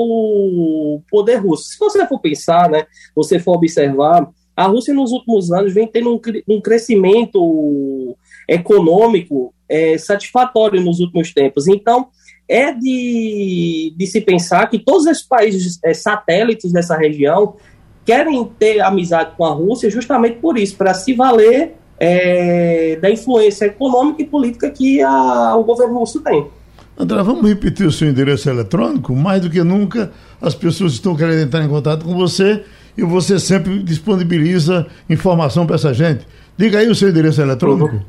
poder 1.10 1.36
russo. 1.36 1.64
Se 1.64 1.78
você 1.78 2.06
for 2.06 2.20
pensar, 2.20 2.68
né, 2.68 2.84
você 3.14 3.38
for 3.38 3.56
observar, 3.56 4.28
a 4.56 4.66
Rússia 4.66 4.92
nos 4.92 5.12
últimos 5.12 5.50
anos 5.50 5.72
vem 5.72 5.86
tendo 5.86 6.14
um, 6.14 6.20
um 6.48 6.60
crescimento 6.60 8.16
econômico 8.48 9.54
é, 9.68 9.96
satisfatório 9.96 10.80
nos 10.80 11.00
últimos 11.00 11.32
tempos. 11.32 11.66
Então, 11.66 12.08
é 12.48 12.72
de, 12.72 13.94
de 13.96 14.06
se 14.06 14.20
pensar 14.20 14.68
que 14.68 14.78
todos 14.78 15.06
os 15.06 15.22
países 15.22 15.78
é, 15.82 15.94
satélites 15.94 16.72
dessa 16.72 16.96
região 16.96 17.56
querem 18.04 18.44
ter 18.58 18.80
amizade 18.80 19.36
com 19.36 19.44
a 19.44 19.52
Rússia 19.52 19.88
justamente 19.90 20.38
por 20.38 20.58
isso, 20.58 20.76
para 20.76 20.92
se 20.92 21.14
valer 21.14 21.74
é, 21.98 22.96
da 22.96 23.10
influência 23.10 23.66
econômica 23.66 24.22
e 24.22 24.26
política 24.26 24.70
que 24.70 25.00
a, 25.00 25.56
o 25.56 25.64
governo 25.64 25.98
russo 25.98 26.20
tem. 26.20 26.46
André, 26.98 27.22
vamos 27.22 27.48
repetir 27.48 27.86
o 27.86 27.92
seu 27.92 28.08
endereço 28.08 28.48
eletrônico? 28.48 29.14
Mais 29.14 29.40
do 29.40 29.50
que 29.50 29.62
nunca, 29.62 30.12
as 30.40 30.54
pessoas 30.54 30.92
estão 30.92 31.16
querendo 31.16 31.42
entrar 31.42 31.64
em 31.64 31.68
contato 31.68 32.04
com 32.04 32.14
você 32.14 32.62
e 32.96 33.02
você 33.02 33.38
sempre 33.38 33.82
disponibiliza 33.82 34.86
informação 35.08 35.66
para 35.66 35.76
essa 35.76 35.94
gente. 35.94 36.26
Diga 36.56 36.78
aí 36.78 36.88
o 36.88 36.94
seu 36.94 37.08
endereço 37.08 37.40
eletrônico. 37.40 38.00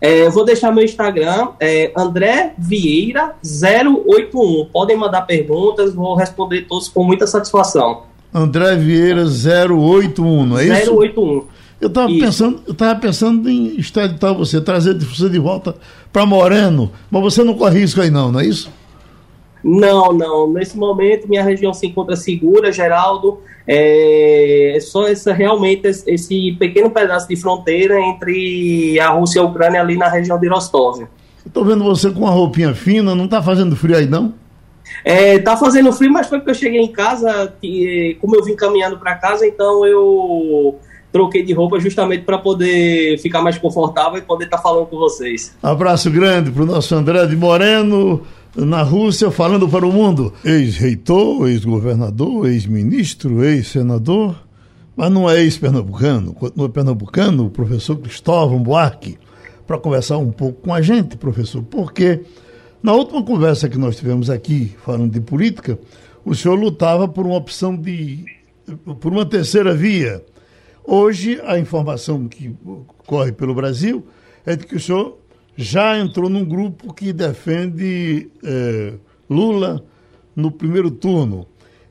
É, 0.00 0.26
eu 0.26 0.32
vou 0.32 0.44
deixar 0.44 0.72
meu 0.72 0.82
Instagram, 0.82 1.50
é 1.60 1.92
André 1.96 2.54
Vieira 2.58 3.36
081. 3.44 4.68
Podem 4.72 4.96
mandar 4.96 5.22
perguntas, 5.22 5.94
vou 5.94 6.16
responder 6.16 6.62
todos 6.62 6.88
com 6.88 7.04
muita 7.04 7.26
satisfação. 7.26 8.02
André 8.34 8.74
Vieira 8.76 9.24
081, 9.24 10.46
não 10.46 10.58
é 10.58 10.64
isso? 10.64 10.92
081. 10.96 11.44
Eu 11.82 11.88
estava 11.88 12.06
pensando, 12.06 12.62
eu 12.64 12.74
tava 12.74 13.00
pensando 13.00 13.50
em 13.50 13.76
extraditar 13.76 14.32
você, 14.32 14.60
trazer 14.60 14.94
você 14.94 15.28
de 15.28 15.38
volta 15.40 15.74
para 16.12 16.24
Moreno, 16.24 16.92
mas 17.10 17.22
você 17.22 17.42
não 17.42 17.54
corre 17.54 17.80
risco 17.80 18.00
aí 18.00 18.08
não, 18.08 18.30
não 18.30 18.38
é 18.38 18.46
isso? 18.46 18.70
Não, 19.64 20.12
não. 20.12 20.52
Nesse 20.52 20.78
momento 20.78 21.28
minha 21.28 21.42
região 21.42 21.74
se 21.74 21.88
encontra 21.88 22.14
segura, 22.14 22.70
Geraldo. 22.70 23.40
É 23.66 24.78
só 24.80 25.08
essa, 25.08 25.32
realmente 25.32 25.88
esse 26.06 26.52
pequeno 26.52 26.88
pedaço 26.88 27.26
de 27.26 27.34
fronteira 27.34 28.00
entre 28.00 29.00
a 29.00 29.08
Rússia 29.08 29.40
e 29.40 29.42
a 29.42 29.44
Ucrânia 29.44 29.80
ali 29.80 29.96
na 29.96 30.08
região 30.08 30.38
de 30.38 30.46
Rostov. 30.46 31.02
Estou 31.44 31.64
vendo 31.64 31.82
você 31.82 32.12
com 32.12 32.20
uma 32.20 32.30
roupinha 32.30 32.72
fina, 32.74 33.12
não 33.12 33.24
está 33.24 33.42
fazendo 33.42 33.74
frio 33.74 33.96
aí 33.96 34.06
não? 34.06 34.34
É, 35.04 35.40
tá 35.40 35.56
fazendo 35.56 35.92
frio, 35.92 36.12
mas 36.12 36.28
foi 36.28 36.38
porque 36.38 36.52
eu 36.52 36.54
cheguei 36.54 36.80
em 36.80 36.92
casa, 36.92 37.52
que, 37.60 38.16
como 38.20 38.36
eu 38.36 38.44
vim 38.44 38.54
caminhando 38.54 38.98
para 38.98 39.16
casa, 39.16 39.44
então 39.44 39.84
eu 39.84 40.78
troquei 41.12 41.44
de 41.44 41.52
roupa 41.52 41.78
justamente 41.78 42.24
para 42.24 42.38
poder 42.38 43.18
ficar 43.18 43.42
mais 43.42 43.58
confortável 43.58 44.18
e 44.18 44.22
poder 44.22 44.46
estar 44.46 44.56
tá 44.56 44.62
falando 44.62 44.86
com 44.86 44.96
vocês. 44.96 45.54
Abraço 45.62 46.10
grande 46.10 46.50
para 46.50 46.62
o 46.62 46.66
nosso 46.66 46.94
André 46.94 47.26
de 47.26 47.36
Moreno 47.36 48.22
na 48.56 48.82
Rússia 48.82 49.30
falando 49.30 49.68
para 49.68 49.86
o 49.86 49.92
mundo. 49.92 50.32
Ex-reitor, 50.44 51.48
ex-governador, 51.48 52.46
ex-ministro, 52.48 53.44
ex-senador, 53.44 54.36
mas 54.96 55.10
não 55.10 55.28
é 55.28 55.42
ex-pernambucano. 55.42 56.32
Continua 56.34 56.68
pernambucano, 56.68 57.46
o 57.46 57.50
professor 57.50 57.96
Cristóvão 57.96 58.62
Buarque, 58.62 59.18
para 59.66 59.78
conversar 59.78 60.18
um 60.18 60.30
pouco 60.30 60.62
com 60.62 60.74
a 60.74 60.82
gente, 60.82 61.16
professor, 61.16 61.62
porque 61.62 62.20
na 62.82 62.92
última 62.92 63.22
conversa 63.22 63.68
que 63.68 63.78
nós 63.78 63.96
tivemos 63.96 64.28
aqui, 64.28 64.74
falando 64.84 65.12
de 65.12 65.20
política, 65.20 65.78
o 66.24 66.34
senhor 66.34 66.58
lutava 66.58 67.08
por 67.08 67.26
uma 67.26 67.36
opção 67.36 67.76
de. 67.76 68.24
por 69.00 69.12
uma 69.12 69.24
terceira 69.24 69.74
via. 69.74 70.22
Hoje, 70.84 71.40
a 71.44 71.58
informação 71.58 72.28
que 72.28 72.56
corre 73.06 73.32
pelo 73.32 73.54
Brasil 73.54 74.06
é 74.44 74.56
de 74.56 74.66
que 74.66 74.76
o 74.76 74.80
senhor 74.80 75.18
já 75.56 75.96
entrou 75.96 76.28
num 76.28 76.44
grupo 76.44 76.92
que 76.92 77.12
defende 77.12 78.30
é, 78.44 78.94
Lula 79.28 79.84
no 80.34 80.50
primeiro 80.50 80.90
turno. 80.90 81.46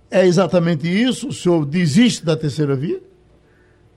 É 0.10 0.26
exatamente 0.26 0.88
isso? 0.88 1.30
O 1.30 1.34
senhor 1.34 1.66
desiste 1.66 2.26
da 2.26 2.36
terceira 2.36 2.76
via? 2.76 3.00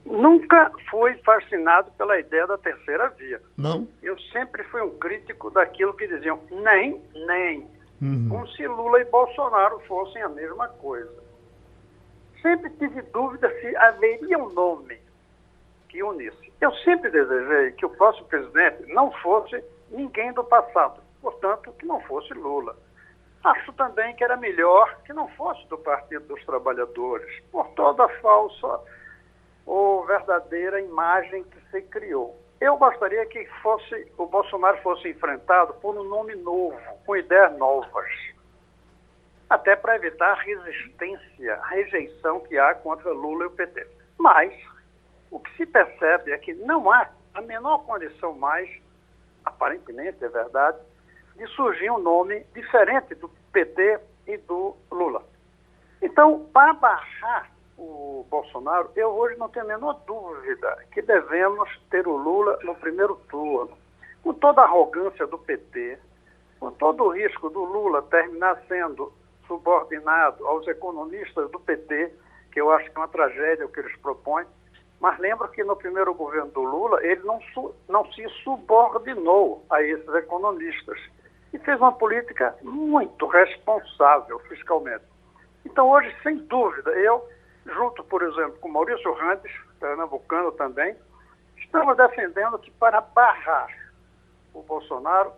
Nunca 0.06 0.70
fui 0.90 1.14
fascinado 1.24 1.90
pela 1.98 2.18
ideia 2.20 2.46
da 2.46 2.58
terceira 2.58 3.08
via. 3.18 3.40
Não? 3.56 3.88
Eu 4.02 4.16
sempre 4.32 4.62
fui 4.64 4.80
um 4.80 4.90
crítico 4.90 5.50
daquilo 5.50 5.94
que 5.94 6.06
diziam 6.06 6.38
nem, 6.50 7.00
nem. 7.26 7.66
Uhum. 8.00 8.28
Como 8.28 8.48
se 8.48 8.66
Lula 8.66 9.00
e 9.00 9.04
Bolsonaro 9.06 9.80
fossem 9.88 10.22
a 10.22 10.28
mesma 10.28 10.68
coisa. 10.68 11.23
Sempre 12.44 12.68
tive 12.72 13.00
dúvida 13.00 13.48
se 13.58 13.74
haveria 13.74 14.38
um 14.38 14.50
nome 14.50 15.00
que 15.88 16.02
unisse. 16.02 16.52
Eu 16.60 16.70
sempre 16.74 17.10
desejei 17.10 17.72
que 17.72 17.86
o 17.86 17.96
próximo 17.96 18.26
presidente 18.26 18.84
não 18.92 19.10
fosse 19.22 19.64
ninguém 19.90 20.30
do 20.34 20.44
passado, 20.44 21.00
portanto, 21.22 21.72
que 21.78 21.86
não 21.86 22.02
fosse 22.02 22.34
Lula. 22.34 22.76
Acho 23.42 23.72
também 23.72 24.14
que 24.14 24.22
era 24.22 24.36
melhor 24.36 24.94
que 25.06 25.14
não 25.14 25.26
fosse 25.28 25.66
do 25.68 25.78
Partido 25.78 26.26
dos 26.26 26.44
Trabalhadores, 26.44 27.42
por 27.50 27.66
toda 27.68 28.04
a 28.04 28.20
falsa 28.20 28.78
ou 29.64 30.04
verdadeira 30.04 30.82
imagem 30.82 31.44
que 31.44 31.58
se 31.70 31.80
criou. 31.80 32.38
Eu 32.60 32.76
gostaria 32.76 33.24
que 33.24 33.46
fosse 33.62 34.12
o 34.18 34.26
Bolsonaro 34.26 34.82
fosse 34.82 35.08
enfrentado 35.08 35.72
por 35.80 35.96
um 35.96 36.04
nome 36.04 36.34
novo, 36.34 36.78
com 37.06 37.16
ideias 37.16 37.56
novas, 37.56 38.33
até 39.54 39.76
para 39.76 39.94
evitar 39.94 40.32
a 40.32 40.42
resistência, 40.42 41.54
a 41.54 41.66
rejeição 41.68 42.40
que 42.40 42.58
há 42.58 42.74
contra 42.74 43.12
Lula 43.12 43.44
e 43.44 43.46
o 43.46 43.50
PT. 43.50 43.86
Mas 44.18 44.52
o 45.30 45.38
que 45.38 45.56
se 45.56 45.64
percebe 45.64 46.32
é 46.32 46.38
que 46.38 46.54
não 46.54 46.90
há 46.90 47.08
a 47.32 47.40
menor 47.40 47.84
condição 47.84 48.32
mais, 48.34 48.68
aparentemente 49.44 50.24
é 50.24 50.28
verdade, 50.28 50.78
de 51.36 51.46
surgir 51.48 51.90
um 51.90 51.98
nome 51.98 52.44
diferente 52.52 53.14
do 53.14 53.28
PT 53.52 54.00
e 54.26 54.36
do 54.38 54.76
Lula. 54.90 55.22
Então, 56.02 56.46
para 56.52 56.72
barrar 56.74 57.50
o 57.78 58.26
Bolsonaro, 58.28 58.90
eu 58.96 59.10
hoje 59.10 59.36
não 59.38 59.48
tenho 59.48 59.64
a 59.66 59.68
menor 59.68 60.00
dúvida 60.06 60.78
que 60.92 61.00
devemos 61.00 61.68
ter 61.90 62.06
o 62.08 62.16
Lula 62.16 62.58
no 62.62 62.74
primeiro 62.74 63.16
turno. 63.30 63.76
Com 64.22 64.34
toda 64.34 64.62
a 64.62 64.64
arrogância 64.64 65.26
do 65.26 65.38
PT, 65.38 65.98
com 66.58 66.72
todo 66.72 67.04
o 67.04 67.10
risco 67.10 67.50
do 67.50 67.64
Lula 67.64 68.02
terminar 68.02 68.60
sendo 68.66 69.12
subordinado 69.46 70.46
aos 70.46 70.66
economistas 70.66 71.50
do 71.50 71.60
PT, 71.60 72.12
que 72.52 72.60
eu 72.60 72.70
acho 72.70 72.90
que 72.90 72.96
é 72.96 73.00
uma 73.00 73.08
tragédia 73.08 73.66
o 73.66 73.68
que 73.68 73.80
eles 73.80 73.96
propõem, 73.98 74.46
mas 75.00 75.18
lembro 75.18 75.48
que 75.48 75.62
no 75.64 75.76
primeiro 75.76 76.14
governo 76.14 76.50
do 76.50 76.62
Lula, 76.62 77.04
ele 77.04 77.22
não, 77.24 77.40
não 77.88 78.10
se 78.12 78.26
subordinou 78.42 79.64
a 79.70 79.82
esses 79.82 80.08
economistas 80.14 80.98
e 81.52 81.58
fez 81.58 81.78
uma 81.78 81.92
política 81.92 82.56
muito 82.62 83.26
responsável 83.26 84.38
fiscalmente. 84.40 85.04
Então, 85.64 85.90
hoje, 85.90 86.14
sem 86.22 86.36
dúvida, 86.36 86.90
eu, 86.92 87.26
junto, 87.66 88.04
por 88.04 88.22
exemplo, 88.22 88.56
com 88.60 88.68
Maurício 88.68 89.12
Randes, 89.12 89.52
pernambucano 89.78 90.52
também, 90.52 90.96
Estamos 91.74 91.96
defendendo 91.96 92.56
que 92.60 92.70
para 92.70 93.00
barrar 93.00 93.66
o 94.52 94.62
Bolsonaro, 94.62 95.32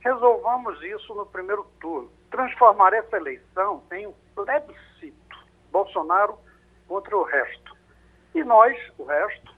resolvamos 0.00 0.82
isso 0.82 1.14
no 1.14 1.24
primeiro 1.26 1.64
turno. 1.80 2.10
Transformar 2.30 2.92
essa 2.92 3.16
eleição 3.16 3.82
em 3.92 4.06
um 4.06 4.14
plebiscito. 4.34 5.36
Bolsonaro 5.72 6.38
contra 6.86 7.16
o 7.16 7.22
resto. 7.22 7.76
E 8.34 8.44
nós, 8.44 8.76
o 8.98 9.04
resto, 9.04 9.54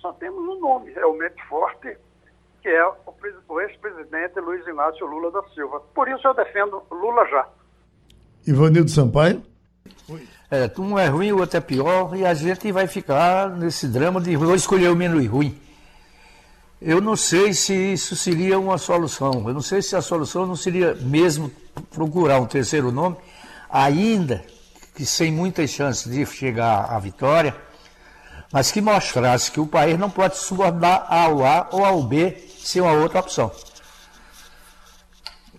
só 0.00 0.12
temos 0.14 0.38
um 0.38 0.60
nome 0.60 0.92
realmente 0.92 1.42
forte, 1.46 1.96
que 2.62 2.68
é 2.68 2.86
o 3.48 3.60
ex-presidente 3.60 4.40
Luiz 4.40 4.66
Inácio 4.66 5.06
Lula 5.06 5.30
da 5.30 5.42
Silva. 5.50 5.80
Por 5.94 6.08
isso 6.08 6.26
eu 6.26 6.34
defendo 6.34 6.82
Lula 6.90 7.26
já. 7.28 7.48
Ivanildo 8.46 8.90
Sampaio? 8.90 9.42
É, 10.50 10.70
um 10.80 10.98
é 10.98 11.06
ruim, 11.06 11.32
o 11.32 11.38
outro 11.38 11.58
é 11.58 11.60
pior, 11.60 12.16
e 12.16 12.26
a 12.26 12.34
gente 12.34 12.72
vai 12.72 12.86
ficar 12.86 13.50
nesse 13.50 13.86
drama 13.86 14.20
de 14.20 14.36
vou 14.36 14.54
escolher 14.54 14.88
o 14.88 14.96
menos 14.96 15.24
ruim. 15.26 15.56
Eu 16.80 16.98
não 16.98 17.14
sei 17.14 17.52
se 17.52 17.74
isso 17.74 18.16
seria 18.16 18.58
uma 18.58 18.78
solução. 18.78 19.44
Eu 19.46 19.52
não 19.52 19.60
sei 19.60 19.82
se 19.82 19.94
a 19.94 20.00
solução 20.00 20.46
não 20.46 20.56
seria 20.56 20.94
mesmo 20.94 21.52
procurar 21.90 22.40
um 22.40 22.46
terceiro 22.46 22.90
nome, 22.90 23.16
ainda 23.68 24.42
que 24.94 25.04
sem 25.04 25.30
muitas 25.30 25.70
chances 25.70 26.10
de 26.10 26.24
chegar 26.24 26.86
à 26.90 26.98
vitória, 26.98 27.54
mas 28.50 28.72
que 28.72 28.80
mostrasse 28.80 29.52
que 29.52 29.60
o 29.60 29.66
país 29.66 29.98
não 29.98 30.10
pode 30.10 30.38
subordinar 30.38 31.06
ao 31.08 31.44
A 31.44 31.68
ou 31.70 31.84
ao 31.84 32.02
B 32.02 32.48
sem 32.58 32.80
uma 32.80 32.92
outra 32.92 33.20
opção. 33.20 33.52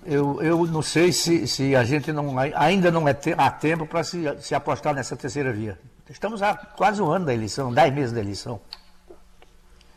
Eu, 0.03 0.41
eu 0.41 0.65
não 0.65 0.81
sei 0.81 1.13
se, 1.13 1.47
se 1.47 1.75
a 1.75 1.83
gente 1.83 2.11
não, 2.11 2.35
ainda 2.55 2.89
não 2.89 3.07
é 3.07 3.13
te, 3.13 3.35
há 3.37 3.51
tempo 3.51 3.85
para 3.85 4.03
se, 4.03 4.23
se 4.39 4.55
apostar 4.55 4.95
nessa 4.95 5.15
terceira 5.15 5.53
via. 5.53 5.79
Estamos 6.09 6.41
há 6.41 6.55
quase 6.55 6.99
um 6.99 7.11
ano 7.11 7.25
da 7.25 7.33
eleição, 7.33 7.71
dez 7.71 7.93
meses 7.93 8.11
da 8.11 8.19
eleição. 8.19 8.59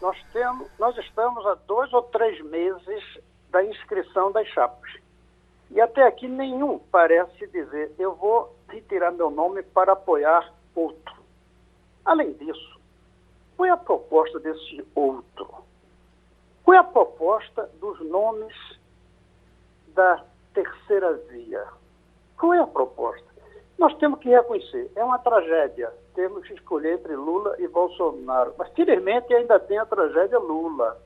Nós, 0.04 0.22
temos, 0.34 0.68
nós 0.78 0.98
estamos 0.98 1.46
há 1.46 1.54
dois 1.66 1.90
ou 1.94 2.02
três 2.02 2.38
meses 2.44 3.02
da 3.48 3.64
inscrição 3.64 4.30
das 4.30 4.46
chapas. 4.48 4.92
E 5.70 5.80
até 5.80 6.06
aqui 6.06 6.28
nenhum 6.28 6.78
parece 6.78 7.46
dizer 7.46 7.90
eu 7.98 8.14
vou 8.14 8.54
retirar 8.68 9.12
meu 9.12 9.30
nome 9.30 9.62
para 9.62 9.94
apoiar 9.94 10.52
outro. 10.74 11.14
Além 12.04 12.34
disso, 12.34 12.78
qual 13.56 13.66
é 13.66 13.70
a 13.70 13.78
proposta 13.78 14.38
desse 14.40 14.86
outro? 14.94 15.64
Qual 16.62 16.74
é 16.74 16.80
a 16.80 16.84
proposta 16.84 17.70
dos 17.80 17.98
nomes 18.00 18.54
da 19.94 20.22
terceira 20.52 21.14
via? 21.30 21.66
Qual 22.36 22.52
é 22.52 22.58
a 22.58 22.66
proposta? 22.66 23.33
Nós 23.84 23.94
temos 23.98 24.18
que 24.20 24.30
reconhecer, 24.30 24.90
é 24.96 25.04
uma 25.04 25.18
tragédia 25.18 25.92
temos 26.14 26.46
que 26.46 26.54
escolher 26.54 26.94
entre 26.94 27.14
Lula 27.14 27.54
e 27.58 27.68
Bolsonaro. 27.68 28.54
Mas, 28.56 28.72
felizmente, 28.72 29.34
ainda 29.34 29.60
tem 29.60 29.76
a 29.76 29.84
tragédia 29.84 30.38
Lula. 30.38 30.96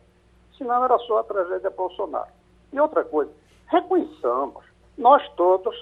Senão 0.56 0.84
era 0.84 0.96
só 1.00 1.18
a 1.18 1.24
tragédia 1.24 1.70
Bolsonaro. 1.70 2.30
E 2.72 2.78
outra 2.78 3.02
coisa, 3.02 3.32
reconheçamos, 3.66 4.64
nós 4.96 5.28
todos, 5.30 5.74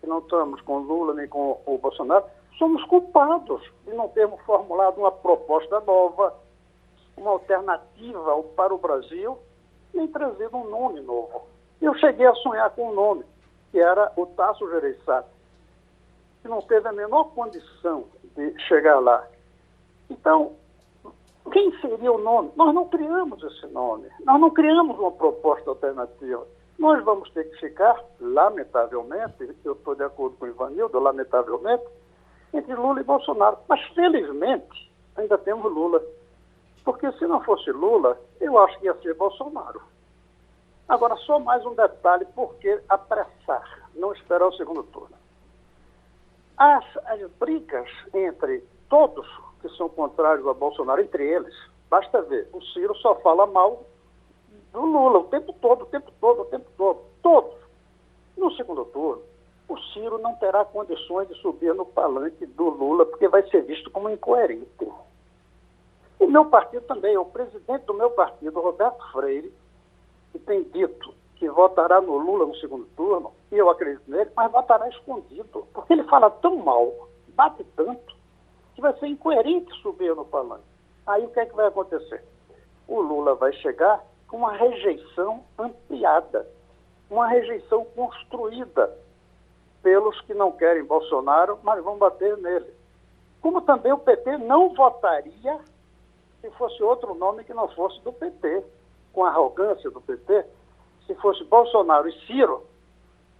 que 0.00 0.06
não 0.06 0.20
estamos 0.20 0.62
com 0.62 0.78
Lula 0.78 1.12
nem 1.12 1.28
com 1.28 1.60
o 1.66 1.76
Bolsonaro, 1.76 2.24
somos 2.56 2.82
culpados 2.84 3.62
de 3.84 3.92
não 3.92 4.08
termos 4.08 4.40
formulado 4.46 4.96
uma 4.96 5.12
proposta 5.12 5.80
nova, 5.80 6.32
uma 7.14 7.32
alternativa 7.32 8.42
para 8.56 8.72
o 8.72 8.78
Brasil, 8.78 9.36
nem 9.92 10.08
trazido 10.08 10.56
um 10.56 10.70
nome 10.70 11.02
novo. 11.02 11.42
Eu 11.78 11.94
cheguei 11.98 12.24
a 12.24 12.34
sonhar 12.36 12.70
com 12.70 12.88
um 12.88 12.94
nome, 12.94 13.24
que 13.70 13.78
era 13.78 14.10
o 14.16 14.24
Tasso 14.24 14.66
Gereissati, 14.70 15.28
que 16.48 16.50
não 16.50 16.62
teve 16.62 16.88
a 16.88 16.92
menor 16.92 17.24
condição 17.34 18.06
de 18.34 18.58
chegar 18.66 18.98
lá. 18.98 19.22
Então, 20.08 20.56
quem 21.52 21.78
seria 21.80 22.10
o 22.10 22.16
nome? 22.16 22.50
Nós 22.56 22.74
não 22.74 22.88
criamos 22.88 23.42
esse 23.42 23.66
nome, 23.66 24.08
nós 24.24 24.40
não 24.40 24.50
criamos 24.50 24.98
uma 24.98 25.12
proposta 25.12 25.68
alternativa. 25.68 26.46
Nós 26.78 27.04
vamos 27.04 27.30
ter 27.32 27.44
que 27.50 27.56
ficar, 27.58 28.02
lamentavelmente, 28.18 29.54
eu 29.64 29.72
estou 29.72 29.94
de 29.94 30.04
acordo 30.04 30.36
com 30.36 30.46
o 30.46 30.48
Ivanildo, 30.48 30.98
lamentavelmente, 30.98 31.84
entre 32.54 32.74
Lula 32.74 33.00
e 33.00 33.04
Bolsonaro. 33.04 33.58
Mas, 33.68 33.82
felizmente, 33.88 34.90
ainda 35.16 35.36
temos 35.36 35.70
Lula. 35.70 36.00
Porque 36.84 37.10
se 37.12 37.26
não 37.26 37.42
fosse 37.42 37.70
Lula, 37.72 38.18
eu 38.40 38.56
acho 38.58 38.78
que 38.78 38.86
ia 38.86 38.94
ser 39.02 39.14
Bolsonaro. 39.14 39.82
Agora, 40.88 41.16
só 41.16 41.38
mais 41.40 41.66
um 41.66 41.74
detalhe, 41.74 42.24
por 42.26 42.54
que 42.54 42.80
apressar, 42.88 43.90
não 43.94 44.12
esperar 44.12 44.46
o 44.46 44.56
segundo 44.56 44.84
turno? 44.84 45.18
As, 46.58 46.84
as 47.06 47.30
brigas 47.38 47.88
entre 48.12 48.64
todos 48.88 49.26
que 49.62 49.68
são 49.76 49.88
contrários 49.88 50.46
a 50.46 50.54
Bolsonaro, 50.54 51.00
entre 51.00 51.24
eles, 51.24 51.54
basta 51.88 52.20
ver, 52.22 52.48
o 52.52 52.60
Ciro 52.60 52.96
só 52.96 53.14
fala 53.16 53.46
mal 53.46 53.84
do 54.72 54.80
Lula 54.80 55.20
o 55.20 55.24
tempo 55.24 55.52
todo, 55.60 55.82
o 55.82 55.86
tempo 55.86 56.10
todo, 56.20 56.42
o 56.42 56.44
tempo 56.46 56.66
todo, 56.76 57.00
todos. 57.22 57.54
No 58.36 58.50
segundo 58.52 58.84
turno, 58.86 59.22
o 59.68 59.78
Ciro 59.92 60.18
não 60.18 60.34
terá 60.36 60.64
condições 60.64 61.28
de 61.28 61.34
subir 61.36 61.74
no 61.74 61.86
palanque 61.86 62.46
do 62.46 62.68
Lula, 62.70 63.06
porque 63.06 63.28
vai 63.28 63.48
ser 63.50 63.62
visto 63.62 63.90
como 63.90 64.10
incoerente. 64.10 64.66
O 66.18 66.26
meu 66.26 66.46
partido 66.46 66.82
também, 66.86 67.16
o 67.16 67.24
presidente 67.24 67.84
do 67.84 67.94
meu 67.94 68.10
partido, 68.10 68.60
Roberto 68.60 69.00
Freire, 69.12 69.52
que 70.32 70.38
tem 70.40 70.64
dito 70.64 71.14
que 71.36 71.48
votará 71.48 72.00
no 72.00 72.16
Lula 72.16 72.46
no 72.46 72.56
segundo 72.56 72.86
turno, 72.96 73.32
e 73.50 73.56
eu 73.56 73.70
acredito 73.70 74.10
nele, 74.10 74.30
mas 74.36 74.50
votará 74.50 74.88
escondido, 74.88 75.66
porque 75.72 75.92
ele 75.92 76.04
fala 76.04 76.30
tão 76.30 76.56
mal, 76.56 77.08
bate 77.28 77.64
tanto, 77.76 78.16
que 78.74 78.80
vai 78.80 78.96
ser 78.98 79.06
incoerente 79.06 79.72
subir 79.80 80.14
no 80.14 80.24
palanque. 80.24 80.64
Aí 81.06 81.24
o 81.24 81.30
que 81.30 81.40
é 81.40 81.46
que 81.46 81.56
vai 81.56 81.66
acontecer? 81.66 82.22
O 82.86 83.00
Lula 83.00 83.34
vai 83.34 83.52
chegar 83.54 84.04
com 84.28 84.38
uma 84.38 84.52
rejeição 84.52 85.42
ampliada, 85.58 86.46
uma 87.10 87.26
rejeição 87.26 87.84
construída 87.86 88.94
pelos 89.82 90.20
que 90.22 90.34
não 90.34 90.52
querem 90.52 90.84
Bolsonaro, 90.84 91.58
mas 91.62 91.82
vão 91.82 91.96
bater 91.96 92.36
nele. 92.36 92.72
Como 93.40 93.62
também 93.62 93.92
o 93.92 93.98
PT 93.98 94.38
não 94.38 94.74
votaria 94.74 95.58
se 96.40 96.50
fosse 96.50 96.82
outro 96.82 97.14
nome 97.14 97.44
que 97.44 97.54
não 97.54 97.68
fosse 97.68 98.00
do 98.02 98.12
PT, 98.12 98.64
com 99.12 99.24
a 99.24 99.30
arrogância 99.30 99.90
do 99.90 100.00
PT, 100.00 100.44
se 101.06 101.14
fosse 101.16 101.42
Bolsonaro 101.44 102.08
e 102.08 102.26
Ciro, 102.26 102.64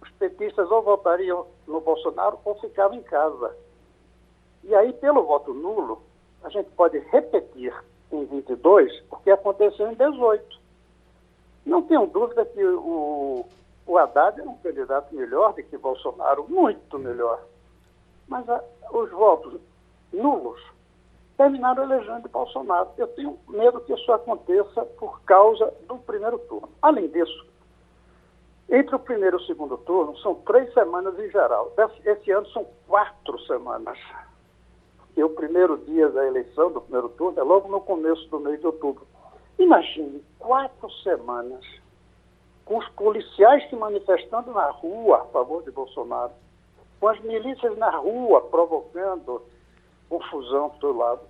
os 0.01 0.09
petistas 0.11 0.69
ou 0.71 0.81
votariam 0.81 1.45
no 1.67 1.81
Bolsonaro 1.81 2.39
ou 2.45 2.55
ficavam 2.55 2.97
em 2.97 3.03
casa. 3.03 3.55
E 4.63 4.73
aí, 4.75 4.93
pelo 4.93 5.23
voto 5.23 5.53
nulo, 5.53 6.01
a 6.43 6.49
gente 6.49 6.69
pode 6.71 6.99
repetir 6.99 7.73
em 8.11 8.25
22 8.25 9.03
o 9.11 9.17
que 9.17 9.31
aconteceu 9.31 9.91
em 9.91 9.95
18. 9.95 10.59
Não 11.65 11.81
tenho 11.83 12.07
dúvida 12.07 12.45
que 12.45 12.63
o, 12.63 13.45
o 13.85 13.97
Haddad 13.97 14.39
é 14.39 14.43
um 14.43 14.57
candidato 14.57 15.13
melhor 15.15 15.53
do 15.53 15.63
que 15.63 15.77
Bolsonaro, 15.77 16.45
muito 16.49 16.97
melhor. 16.97 17.43
Mas 18.27 18.47
a, 18.49 18.63
os 18.91 19.09
votos 19.11 19.59
nulos 20.11 20.61
terminaram 21.37 21.83
elegendo 21.83 22.27
Bolsonaro. 22.29 22.89
Eu 22.97 23.07
tenho 23.07 23.39
medo 23.47 23.79
que 23.81 23.93
isso 23.93 24.11
aconteça 24.11 24.85
por 24.99 25.21
causa 25.21 25.73
do 25.87 25.97
primeiro 25.97 26.37
turno. 26.39 26.69
Além 26.81 27.07
disso, 27.07 27.45
entre 28.69 28.95
o 28.95 28.99
primeiro 28.99 29.37
e 29.37 29.41
o 29.41 29.45
segundo 29.45 29.77
turno, 29.79 30.17
são 30.19 30.35
três 30.35 30.71
semanas 30.73 31.17
em 31.19 31.29
geral. 31.29 31.73
Esse 32.05 32.31
ano 32.31 32.47
são 32.49 32.65
quatro 32.87 33.39
semanas. 33.45 33.97
E 35.17 35.23
o 35.23 35.29
primeiro 35.29 35.77
dia 35.77 36.07
da 36.09 36.25
eleição, 36.25 36.71
do 36.71 36.81
primeiro 36.81 37.09
turno, 37.09 37.39
é 37.39 37.43
logo 37.43 37.67
no 37.67 37.81
começo 37.81 38.27
do 38.29 38.39
mês 38.39 38.59
de 38.59 38.67
outubro. 38.67 39.05
Imagine 39.57 40.23
quatro 40.37 40.89
semanas 41.03 41.65
com 42.63 42.77
os 42.77 42.87
policiais 42.89 43.67
se 43.69 43.75
manifestando 43.75 44.53
na 44.53 44.69
rua 44.69 45.23
a 45.23 45.25
favor 45.25 45.63
de 45.63 45.71
Bolsonaro, 45.71 46.31
com 46.99 47.07
as 47.07 47.19
milícias 47.21 47.75
na 47.77 47.89
rua 47.89 48.41
provocando 48.41 49.41
confusão 50.07 50.69
todo 50.79 50.97
lado, 50.97 51.21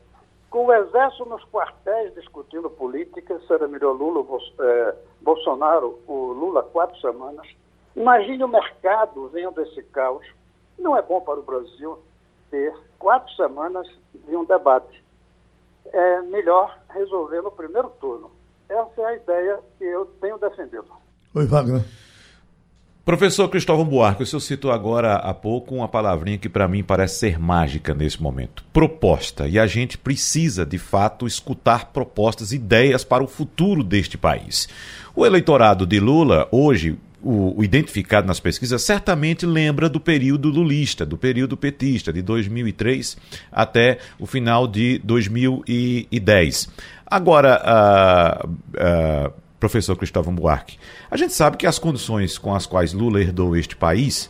com 0.49 0.65
o 0.65 0.73
Exército 0.73 1.25
nos 1.25 1.43
quartéis 1.45 2.13
discutindo 2.13 2.69
política, 2.69 3.39
se 3.39 3.53
era 3.53 3.67
melhor 3.67 3.93
Lula 3.93 4.19
ou 4.19 4.39
é, 4.59 4.95
Bolsonaro, 5.21 5.99
o 6.07 6.33
Lula, 6.33 6.63
quatro 6.63 6.99
semanas. 6.99 7.47
Imagine 7.95 8.43
o 8.43 8.47
mercado 8.47 9.27
vendo 9.29 9.61
esse 9.61 9.83
caos. 9.83 10.25
Não 10.77 10.95
é 10.95 11.01
bom 11.01 11.19
para 11.21 11.39
o 11.39 11.43
Brasil 11.43 11.99
ter 12.49 12.73
quatro 12.97 13.33
semanas 13.35 13.87
de 14.13 14.35
um 14.35 14.45
debate. 14.45 15.03
É 15.85 16.21
melhor 16.21 16.77
resolver 16.89 17.41
no 17.41 17.51
primeiro 17.51 17.89
turno. 17.99 18.31
Essa 18.67 19.01
é 19.01 19.05
a 19.05 19.15
ideia 19.15 19.59
que 19.77 19.83
eu 19.83 20.05
tenho 20.21 20.37
defendido. 20.37 20.87
Oi, 21.35 21.45
Wagner. 21.45 21.81
Professor 23.05 23.49
Cristóvão 23.49 23.85
Buarque, 23.85 24.21
o 24.21 24.25
senhor 24.25 24.39
citou 24.39 24.71
agora 24.71 25.15
há 25.15 25.33
pouco 25.33 25.73
uma 25.73 25.87
palavrinha 25.87 26.37
que 26.37 26.47
para 26.47 26.67
mim 26.67 26.83
parece 26.83 27.19
ser 27.19 27.39
mágica 27.39 27.93
nesse 27.93 28.21
momento: 28.21 28.63
proposta. 28.71 29.47
E 29.47 29.57
a 29.57 29.65
gente 29.65 29.97
precisa, 29.97 30.65
de 30.65 30.77
fato, 30.77 31.25
escutar 31.25 31.85
propostas, 31.85 32.51
ideias 32.51 33.03
para 33.03 33.23
o 33.23 33.27
futuro 33.27 33.83
deste 33.83 34.17
país. 34.17 34.69
O 35.15 35.25
eleitorado 35.25 35.87
de 35.87 35.99
Lula, 35.99 36.47
hoje, 36.51 36.97
o, 37.21 37.59
o, 37.59 37.63
identificado 37.63 38.27
nas 38.27 38.39
pesquisas 38.39 38.81
certamente 38.81 39.45
lembra 39.45 39.89
do 39.89 39.99
período 39.99 40.49
lulista, 40.49 41.05
do 41.05 41.17
período 41.17 41.57
petista, 41.57 42.13
de 42.13 42.21
2003 42.21 43.17
até 43.51 43.97
o 44.19 44.25
final 44.25 44.67
de 44.67 44.99
2010. 44.99 46.69
Agora, 47.05 48.45
uh, 48.45 48.49
uh, 48.49 49.33
professor 49.59 49.95
Cristóvão 49.95 50.33
Buarque, 50.33 50.77
a 51.09 51.17
gente 51.17 51.33
sabe 51.33 51.57
que 51.57 51.67
as 51.67 51.77
condições 51.77 52.37
com 52.37 52.55
as 52.55 52.65
quais 52.65 52.93
Lula 52.93 53.21
herdou 53.21 53.55
este 53.55 53.75
país 53.75 54.29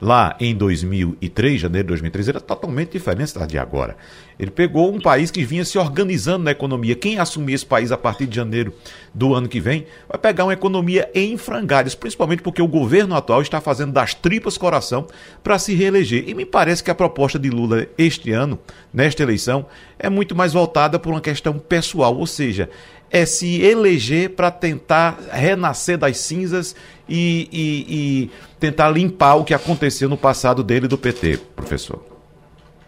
lá 0.00 0.34
em 0.40 0.54
2003, 0.54 1.60
janeiro 1.60 1.86
de 1.86 1.88
2003, 1.88 2.28
era 2.28 2.40
totalmente 2.40 2.92
diferente 2.92 3.34
da 3.34 3.44
de 3.44 3.58
agora. 3.58 3.96
Ele 4.38 4.50
pegou 4.50 4.90
um 4.90 4.98
país 4.98 5.30
que 5.30 5.44
vinha 5.44 5.64
se 5.66 5.76
organizando 5.76 6.44
na 6.44 6.52
economia. 6.52 6.94
Quem 6.94 7.18
assumir 7.18 7.52
esse 7.52 7.66
país 7.66 7.92
a 7.92 7.98
partir 7.98 8.26
de 8.26 8.34
janeiro 8.34 8.72
do 9.12 9.34
ano 9.34 9.46
que 9.46 9.60
vem 9.60 9.86
vai 10.08 10.18
pegar 10.18 10.44
uma 10.44 10.54
economia 10.54 11.10
em 11.14 11.36
frangalhos, 11.36 11.94
principalmente 11.94 12.42
porque 12.42 12.62
o 12.62 12.66
governo 12.66 13.14
atual 13.14 13.42
está 13.42 13.60
fazendo 13.60 13.92
das 13.92 14.14
tripas 14.14 14.56
coração 14.56 15.06
para 15.42 15.58
se 15.58 15.74
reeleger. 15.74 16.26
E 16.26 16.32
me 16.32 16.46
parece 16.46 16.82
que 16.82 16.90
a 16.90 16.94
proposta 16.94 17.38
de 17.38 17.50
Lula 17.50 17.86
este 17.98 18.32
ano, 18.32 18.58
nesta 18.94 19.22
eleição, 19.22 19.66
é 19.98 20.08
muito 20.08 20.34
mais 20.34 20.54
voltada 20.54 20.98
por 20.98 21.10
uma 21.10 21.20
questão 21.20 21.58
pessoal, 21.58 22.16
ou 22.16 22.26
seja, 22.26 22.70
é 23.10 23.26
se 23.26 23.62
eleger 23.62 24.34
para 24.36 24.50
tentar 24.50 25.18
renascer 25.32 25.98
das 25.98 26.18
cinzas 26.18 26.76
e, 27.08 27.48
e, 27.52 27.86
e, 27.88 28.30
tentar 28.58 28.88
limpar 28.90 29.34
o 29.34 29.44
que 29.44 29.52
aconteceu 29.52 30.08
no 30.08 30.16
passado 30.16 30.62
dele 30.62 30.86
do 30.86 30.96
PT, 30.96 31.38
professor? 31.56 32.00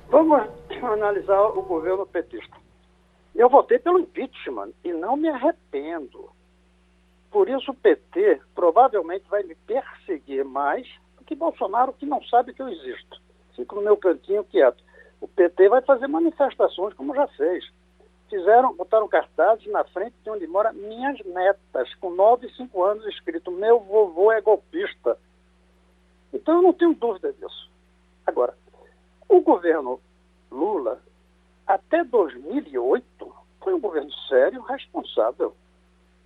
Vamos 0.08 0.42
analisar 0.82 1.40
o 1.40 1.62
governo 1.62 2.06
petista. 2.06 2.56
Eu 3.34 3.48
votei 3.48 3.78
pelo 3.78 3.98
impeachment 3.98 4.70
e 4.84 4.92
não 4.92 5.16
me 5.16 5.28
arrependo. 5.28 6.30
Por 7.30 7.48
isso 7.48 7.70
o 7.70 7.74
PT 7.74 8.40
provavelmente 8.54 9.24
vai 9.28 9.42
me 9.42 9.54
perseguir 9.54 10.44
mais 10.44 10.86
do 11.18 11.24
que 11.24 11.34
Bolsonaro, 11.34 11.94
que 11.94 12.06
não 12.06 12.22
sabe 12.24 12.52
que 12.52 12.62
eu 12.62 12.68
existo. 12.68 13.20
Fico 13.56 13.76
no 13.76 13.82
meu 13.82 13.96
cantinho 13.96 14.44
quieto. 14.44 14.82
O 15.20 15.26
PT 15.26 15.68
vai 15.68 15.80
fazer 15.82 16.06
manifestações 16.06 16.94
como 16.94 17.14
já 17.14 17.26
fez 17.28 17.64
fizeram, 18.32 18.74
botaram 18.74 19.06
cartazes 19.06 19.66
na 19.70 19.84
frente 19.84 20.14
de 20.24 20.30
onde 20.30 20.46
mora 20.46 20.72
minhas 20.72 21.20
netas, 21.26 21.94
com 21.96 22.10
9 22.10 22.46
e 22.46 22.54
5 22.54 22.82
anos, 22.82 23.06
escrito: 23.06 23.50
Meu 23.50 23.78
vovô 23.80 24.32
é 24.32 24.40
golpista. 24.40 25.18
Então 26.32 26.56
eu 26.56 26.62
não 26.62 26.72
tenho 26.72 26.94
dúvida 26.94 27.30
disso. 27.34 27.70
Agora, 28.26 28.56
o 29.28 29.42
governo 29.42 30.00
Lula, 30.50 30.98
até 31.66 32.02
2008, 32.04 33.04
foi 33.62 33.74
um 33.74 33.80
governo 33.80 34.10
sério, 34.28 34.62
responsável, 34.62 35.54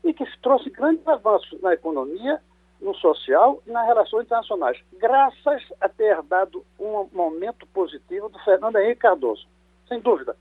e 0.05 0.15
que 0.15 0.25
trouxe 0.41 0.71
grandes 0.71 1.07
avanços 1.09 1.61
na 1.61 1.75
economia, 1.75 2.41
no 2.81 2.95
social 2.95 3.61
e 3.67 3.71
nas 3.71 3.87
relações 3.87 4.27
internacionais, 4.27 4.81
graças 4.93 5.63
a 5.81 5.89
ter 5.89 6.23
dado 6.23 6.65
um 6.79 7.09
momento 7.13 7.67
positivo 7.69 8.29
do 8.29 8.39
Fernando 8.41 8.77
Henrique 8.77 9.01
Cardoso. 9.01 9.49
Sem 9.89 9.99
dúvida 10.01 10.37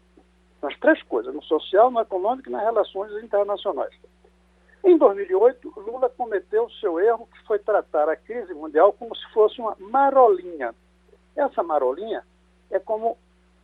nas 0.65 0.78
três 0.80 1.01
coisas, 1.04 1.34
no 1.34 1.43
social, 1.43 1.91
no 1.91 2.01
econômico 2.01 2.49
e 2.49 2.51
nas 2.51 2.63
relações 2.63 3.12
internacionais. 3.23 3.93
Em 4.84 4.97
2008, 4.97 5.73
Lula 5.78 6.10
cometeu 6.10 6.65
o 6.65 6.71
seu 6.73 6.99
erro, 6.99 7.28
que 7.28 7.45
foi 7.45 7.60
tratar 7.60 8.10
a 8.10 8.15
crise 8.15 8.54
mundial 8.54 8.91
como 8.93 9.15
se 9.15 9.25
fosse 9.32 9.62
uma 9.62 9.75
marolinha. 9.80 10.73
Essa 11.36 11.62
marolinha 11.62 12.23
é 12.71 12.80
como 12.80 13.15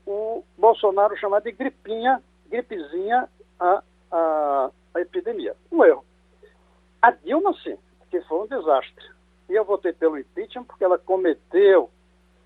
o 0.06 0.44
Bolsonaro 0.58 1.18
chamava 1.18 1.44
de 1.44 1.52
gripinha, 1.52 2.22
gripezinha 2.48 3.28
a, 3.60 3.84
a, 4.12 4.72
a 4.94 5.02
epidemia. 5.02 5.56
Um 5.72 5.84
erro. 5.84 6.06
A 7.02 7.12
Dilma, 7.12 7.54
sim, 7.64 7.78
que 8.12 8.22
foi 8.22 8.42
um 8.42 8.48
desastre. 8.48 9.10
E 9.50 9.54
eu 9.54 9.66
votei 9.66 9.94
pelo 9.94 10.20
impeachment 10.20 10.66
porque 10.66 10.84
ela 10.84 11.00
cometeu 11.00 11.90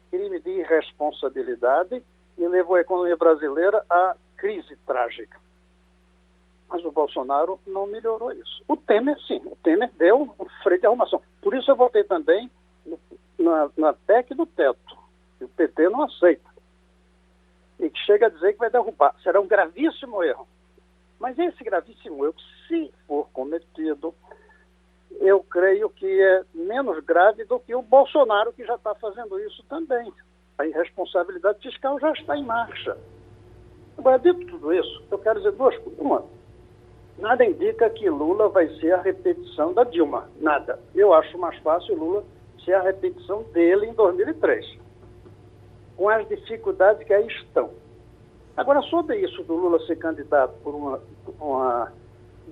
crime 0.10 0.40
de 0.40 0.50
irresponsabilidade 0.50 2.02
e 2.38 2.48
levou 2.48 2.76
a 2.76 2.82
economia 2.82 3.18
brasileira 3.18 3.84
a 3.90 4.16
crise 4.38 4.76
trágica. 4.86 5.40
Mas 6.68 6.84
o 6.84 6.92
Bolsonaro 6.92 7.60
não 7.66 7.88
melhorou 7.88 8.32
isso. 8.32 8.64
O 8.68 8.76
Temer, 8.76 9.20
sim, 9.28 9.42
o 9.46 9.56
Temer 9.58 9.92
deu 9.98 10.34
um 10.40 10.46
freio 10.64 10.80
de 10.80 10.88
arrumação. 10.88 11.22
Por 11.42 11.54
isso 11.54 11.70
eu 11.70 11.76
votei 11.76 12.04
também 12.04 12.50
na, 13.38 13.70
na 13.78 13.94
PEC 13.94 14.34
do 14.34 14.46
teto, 14.46 14.98
que 15.38 15.46
o 15.46 15.50
PT 15.50 15.90
não 15.90 16.04
aceita. 16.04 16.50
E 17.80 17.90
que 17.90 18.00
chega 18.00 18.28
a 18.28 18.30
dizer 18.30 18.54
que 18.54 18.60
vai 18.60 18.70
derrubar. 18.70 19.16
Será 19.22 19.40
um 19.40 19.48
gravíssimo 19.48 20.24
erro. 20.24 20.48
Mas 21.20 21.38
esse 21.38 21.64
gravíssimo 21.64 22.26
erro, 22.26 22.36
se 22.68 22.92
for 23.08 23.28
cometido, 23.32 24.14
eu 25.20 25.44
creio 25.44 25.90
que 25.90 26.06
é 26.06 26.44
menos 26.54 27.04
grave 27.04 27.46
do 27.46 27.60
que 27.60 27.76
o 27.76 27.82
Bolsonaro, 27.82 28.54
que 28.54 28.66
já 28.66 28.76
está 28.76 28.96
fazendo 28.96 29.40
isso 29.40 29.64
também. 29.70 30.12
A 30.58 30.66
irresponsabilidade 30.66 31.60
fiscal 31.60 32.00
já 32.00 32.12
está 32.14 32.38
em 32.38 32.44
marcha. 32.44 32.98
Agora, 34.06 34.20
dito 34.20 34.46
tudo 34.46 34.72
isso, 34.72 35.04
eu 35.10 35.18
quero 35.18 35.40
dizer 35.40 35.54
duas 35.54 35.76
coisas. 35.80 36.00
Uma, 36.00 36.24
nada 37.18 37.44
indica 37.44 37.90
que 37.90 38.08
Lula 38.08 38.50
vai 38.50 38.70
ser 38.76 38.92
a 38.92 39.02
repetição 39.02 39.74
da 39.74 39.84
Dilma. 39.84 40.30
Nada. 40.40 40.80
Eu 40.94 41.12
acho 41.12 41.36
mais 41.40 41.58
fácil 41.64 41.98
Lula 41.98 42.24
ser 42.64 42.74
a 42.74 42.84
repetição 42.84 43.42
dele 43.52 43.88
em 43.88 43.94
2003, 43.94 44.78
com 45.98 46.08
as 46.08 46.28
dificuldades 46.28 47.04
que 47.04 47.16
aí 47.16 47.26
estão. 47.26 47.72
Agora, 48.56 48.80
sobre 48.84 49.18
isso 49.22 49.42
do 49.42 49.56
Lula 49.56 49.80
ser 49.88 49.96
candidato 49.96 50.54
por 50.64 50.76
uma, 50.76 51.02
uma 51.40 51.92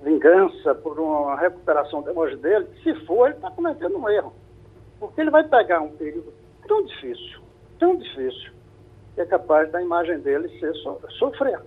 vingança, 0.02 0.74
por 0.74 0.98
uma 0.98 1.36
recuperação 1.36 2.02
da 2.02 2.10
imagem 2.10 2.38
dele, 2.38 2.66
se 2.82 2.92
for, 3.06 3.26
ele 3.26 3.36
está 3.36 3.52
cometendo 3.52 3.96
um 3.96 4.08
erro. 4.08 4.32
Porque 4.98 5.20
ele 5.20 5.30
vai 5.30 5.44
pegar 5.44 5.82
um 5.82 5.92
período 5.92 6.34
tão 6.66 6.84
difícil, 6.84 7.40
tão 7.78 7.94
difícil, 7.94 8.53
é 9.16 9.24
capaz 9.24 9.70
da 9.70 9.80
imagem 9.82 10.18
dele 10.20 10.48
ser 10.58 10.74
so, 10.76 10.98
sofrer. 11.18 11.60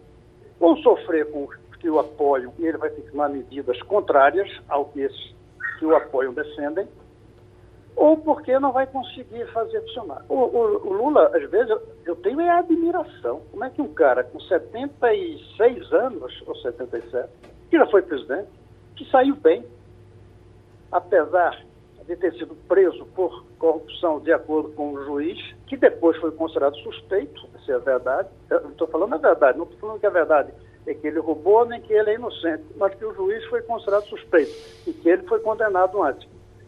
Ou 0.59 0.75
sofrer 0.77 1.29
com 1.31 1.45
os 1.45 1.55
que 1.79 1.89
o 1.89 1.99
apoiam 1.99 2.53
e 2.57 2.65
ele 2.65 2.77
vai 2.77 2.89
ter 2.89 3.01
que 3.01 3.11
tomar 3.11 3.29
medidas 3.29 3.81
contrárias 3.83 4.49
ao 4.67 4.85
que 4.85 5.01
esses 5.01 5.35
que 5.79 5.85
o 5.85 5.95
apoiam 5.95 6.33
defendem, 6.33 6.87
ou 7.95 8.17
porque 8.17 8.57
não 8.59 8.71
vai 8.71 8.87
conseguir 8.87 9.45
fazer 9.51 9.81
funcionar. 9.81 10.23
O, 10.29 10.35
o, 10.35 10.87
o 10.87 10.93
Lula, 10.93 11.31
às 11.35 11.49
vezes, 11.49 11.69
eu, 11.69 11.81
eu 12.05 12.15
tenho 12.17 12.41
é 12.41 12.49
admiração. 12.49 13.41
Como 13.51 13.63
é 13.63 13.69
que 13.69 13.81
um 13.81 13.93
cara 13.93 14.23
com 14.23 14.39
76 14.39 15.93
anos, 15.93 16.43
ou 16.45 16.55
77, 16.55 17.29
que 17.69 17.77
já 17.77 17.85
foi 17.87 18.01
presidente, 18.01 18.49
que 18.95 19.09
saiu 19.09 19.35
bem, 19.35 19.65
apesar 20.91 21.63
de 22.05 22.15
ter 22.15 22.33
sido 22.33 22.55
preso 22.67 23.05
por 23.15 23.45
corrupção 23.57 24.19
de 24.19 24.31
acordo 24.31 24.69
com 24.69 24.93
o 24.93 25.03
juiz, 25.05 25.39
que 25.65 25.75
depois 25.75 26.17
foi 26.17 26.31
considerado 26.31 26.75
suspeito, 26.77 27.47
se 27.65 27.71
é 27.71 27.79
verdade. 27.79 28.29
Eu 28.49 28.69
estou 28.69 28.87
falando 28.87 29.13
a 29.13 29.17
verdade, 29.17 29.57
não 29.57 29.65
estou 29.65 29.79
falando 29.79 29.99
que 29.99 30.05
a 30.05 30.11
verdade 30.11 30.53
é 30.85 30.93
que 30.93 31.07
ele 31.07 31.19
roubou 31.19 31.65
nem 31.65 31.81
que 31.81 31.93
ele 31.93 32.11
é 32.11 32.15
inocente, 32.15 32.63
mas 32.77 32.93
que 32.95 33.03
o 33.03 33.13
juiz 33.13 33.43
foi 33.45 33.61
considerado 33.61 34.05
suspeito 34.05 34.51
e 34.87 34.93
que 34.93 35.09
ele 35.09 35.23
foi 35.23 35.39
condenado 35.39 36.01
antes. 36.01 36.27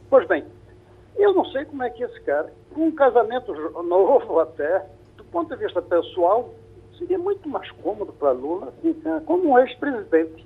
Pois 0.09 0.27
bem, 0.27 0.43
eu 1.15 1.33
não 1.33 1.45
sei 1.45 1.65
como 1.65 1.83
é 1.83 1.89
que 1.89 2.03
esse 2.03 2.19
cara, 2.21 2.51
com 2.73 2.87
um 2.87 2.91
casamento 2.91 3.53
novo 3.83 4.39
até, 4.39 4.85
do 5.15 5.23
ponto 5.25 5.55
de 5.55 5.63
vista 5.63 5.81
pessoal, 5.81 6.53
seria 6.97 7.17
muito 7.17 7.47
mais 7.47 7.69
cômodo 7.71 8.11
para 8.13 8.31
Lula 8.31 8.73
ficar 8.81 9.21
como 9.21 9.51
um 9.51 9.59
ex-presidente 9.59 10.45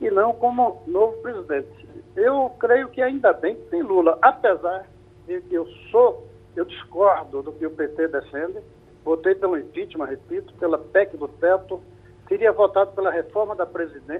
e 0.00 0.10
não 0.10 0.32
como 0.32 0.82
novo 0.86 1.16
presidente. 1.22 1.88
Eu 2.16 2.50
creio 2.58 2.88
que 2.88 3.00
ainda 3.00 3.32
bem 3.32 3.54
que 3.54 3.70
tem 3.70 3.82
Lula, 3.82 4.18
apesar 4.20 4.86
eu 5.28 5.66
sou, 5.90 6.26
eu 6.56 6.64
discordo 6.64 7.42
do 7.42 7.52
que 7.52 7.66
o 7.66 7.70
PT 7.70 8.08
defende, 8.08 8.58
votei 9.04 9.34
pelo 9.34 9.58
impeachment, 9.58 10.06
repito, 10.06 10.54
pela 10.54 10.78
PEC 10.78 11.16
do 11.16 11.28
teto, 11.28 11.80
teria 12.28 12.52
votado 12.52 12.92
pela 12.92 13.10
reforma 13.10 13.54
da, 13.54 13.66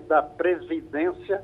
da 0.06 0.22
Previdência, 0.22 1.42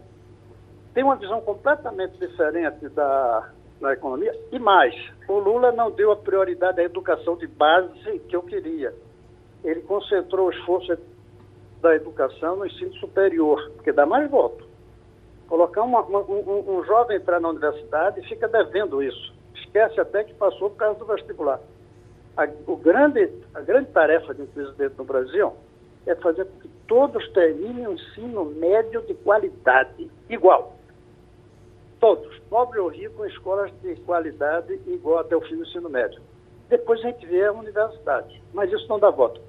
tem 0.93 1.05
uma 1.05 1.17
visão 1.17 1.41
completamente 1.41 2.19
diferente 2.19 2.89
da, 2.91 3.51
da 3.81 3.93
economia, 3.93 4.39
e 4.51 4.59
mais, 4.59 4.95
o 5.29 5.39
Lula 5.39 5.73
não 5.73 5.91
deu 5.91 6.13
a 6.13 6.17
prioridade 6.17 6.81
à 6.81 6.85
educação 6.85 7.37
de 7.37 7.47
base 7.47 8.19
que 8.29 8.35
eu 8.35 8.43
queria. 8.43 8.95
Ele 9.63 9.81
concentrou 9.83 10.49
o 10.49 10.51
esforço 10.51 10.97
da 11.81 11.95
educação 11.95 12.57
no 12.57 12.67
ensino 12.67 12.93
superior, 12.95 13.71
porque 13.75 13.93
dá 13.93 14.05
mais 14.05 14.31
voto. 14.31 14.69
Colocar 15.49 15.83
uma, 15.83 16.01
uma, 16.03 16.21
um, 16.21 16.79
um, 16.79 16.85
jovem 16.85 17.17
entrar 17.17 17.41
na 17.41 17.49
universidade 17.49 18.27
fica 18.29 18.47
devendo 18.47 19.03
isso. 19.03 19.35
Esquece 19.71 20.01
até 20.01 20.25
que 20.25 20.35
passou 20.35 20.69
por 20.71 20.79
causa 20.79 20.99
do 20.99 21.07
vestibular. 21.07 21.61
A, 22.37 22.49
o 22.67 22.77
grande, 22.77 23.31
a 23.55 23.61
grande 23.61 23.89
tarefa 23.91 24.35
de 24.35 24.43
um 24.43 24.47
presidente 24.47 24.95
no 24.99 25.05
Brasil 25.05 25.53
é 26.07 26.15
fazer 26.17 26.45
com 26.45 26.59
que 26.59 26.69
todos 26.89 27.29
terminem 27.31 27.87
um 27.87 27.93
ensino 27.93 28.47
médio 28.47 29.01
de 29.03 29.15
qualidade, 29.15 30.11
igual. 30.29 30.77
Todos, 32.01 32.37
pobre 32.51 32.81
ou 32.81 32.89
rico, 32.89 33.25
escolas 33.27 33.71
de 33.81 33.95
qualidade 34.01 34.73
igual 34.89 35.19
até 35.19 35.37
o 35.37 35.41
fim 35.43 35.55
do 35.55 35.63
ensino 35.63 35.89
médio. 35.89 36.21
Depois 36.69 36.99
a 37.01 37.03
gente 37.05 37.25
vê 37.27 37.45
a 37.45 37.53
universidade, 37.53 38.43
mas 38.53 38.73
isso 38.73 38.89
não 38.89 38.99
dá 38.99 39.11
voto. 39.11 39.41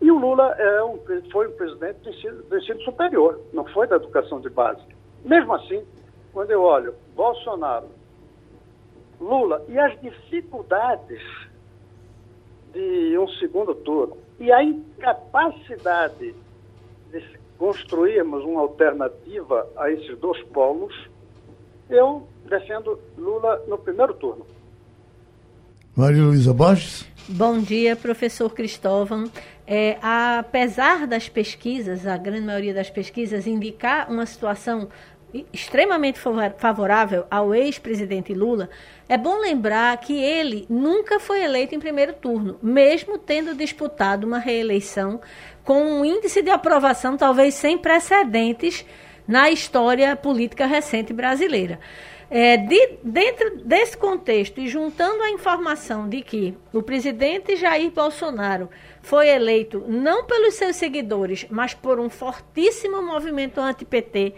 E 0.00 0.10
o 0.10 0.18
Lula 0.18 0.54
é 0.58 0.82
um, 0.84 0.98
foi 1.30 1.48
um 1.48 1.52
presidente 1.52 1.98
do 1.98 2.08
ensino, 2.08 2.42
do 2.44 2.56
ensino 2.56 2.80
superior, 2.80 3.40
não 3.52 3.64
foi 3.66 3.86
da 3.86 3.96
educação 3.96 4.40
de 4.40 4.48
base. 4.48 4.80
Mesmo 5.22 5.52
assim, 5.52 5.84
quando 6.32 6.50
eu 6.50 6.62
olho 6.62 6.94
Bolsonaro, 7.14 7.88
Lula 9.20 9.64
e 9.68 9.78
as 9.78 9.98
dificuldades 10.00 11.22
de 12.72 13.18
um 13.18 13.28
segundo 13.38 13.74
turno 13.74 14.16
e 14.38 14.52
a 14.52 14.62
incapacidade 14.62 16.34
de 17.10 17.38
construirmos 17.58 18.44
uma 18.44 18.60
alternativa 18.60 19.66
a 19.76 19.90
esses 19.90 20.18
dois 20.18 20.42
polos, 20.48 20.94
eu 21.88 22.26
defendo 22.48 22.98
Lula 23.16 23.62
no 23.66 23.78
primeiro 23.78 24.14
turno. 24.14 24.46
Maria 25.96 26.22
Luísa 26.22 26.52
Borges. 26.52 27.06
Bom 27.28 27.58
dia, 27.58 27.96
professor 27.96 28.50
Cristóvão. 28.50 29.24
É, 29.66 29.98
apesar 30.02 31.06
das 31.06 31.28
pesquisas, 31.28 32.06
a 32.06 32.16
grande 32.16 32.46
maioria 32.46 32.74
das 32.74 32.90
pesquisas, 32.90 33.46
indicar 33.46 34.08
uma 34.10 34.26
situação 34.26 34.88
extremamente 35.52 36.18
favorável 36.56 37.26
ao 37.30 37.52
ex-presidente 37.54 38.32
Lula, 38.32 38.70
é 39.08 39.18
bom 39.18 39.38
lembrar 39.38 39.96
que 39.98 40.16
ele 40.16 40.66
nunca 40.70 41.18
foi 41.18 41.42
eleito 41.42 41.74
em 41.74 41.80
primeiro 41.80 42.12
turno, 42.14 42.58
mesmo 42.62 43.18
tendo 43.18 43.54
disputado 43.54 44.26
uma 44.26 44.38
reeleição 44.38 45.20
com 45.64 45.82
um 45.82 46.04
índice 46.04 46.40
de 46.40 46.50
aprovação 46.50 47.16
talvez 47.16 47.54
sem 47.54 47.76
precedentes 47.76 48.84
na 49.26 49.50
história 49.50 50.14
política 50.14 50.66
recente 50.66 51.12
brasileira. 51.12 51.80
É, 52.28 52.56
de, 52.56 52.98
dentro 53.04 53.58
desse 53.64 53.96
contexto 53.96 54.60
e 54.60 54.66
juntando 54.66 55.22
a 55.22 55.30
informação 55.30 56.08
de 56.08 56.22
que 56.22 56.58
o 56.72 56.82
presidente 56.82 57.54
Jair 57.54 57.92
Bolsonaro 57.92 58.68
foi 59.00 59.28
eleito 59.28 59.84
não 59.86 60.24
pelos 60.24 60.54
seus 60.54 60.74
seguidores, 60.74 61.46
mas 61.48 61.72
por 61.72 62.00
um 62.00 62.10
fortíssimo 62.10 63.00
movimento 63.00 63.60
anti-PT 63.60 64.34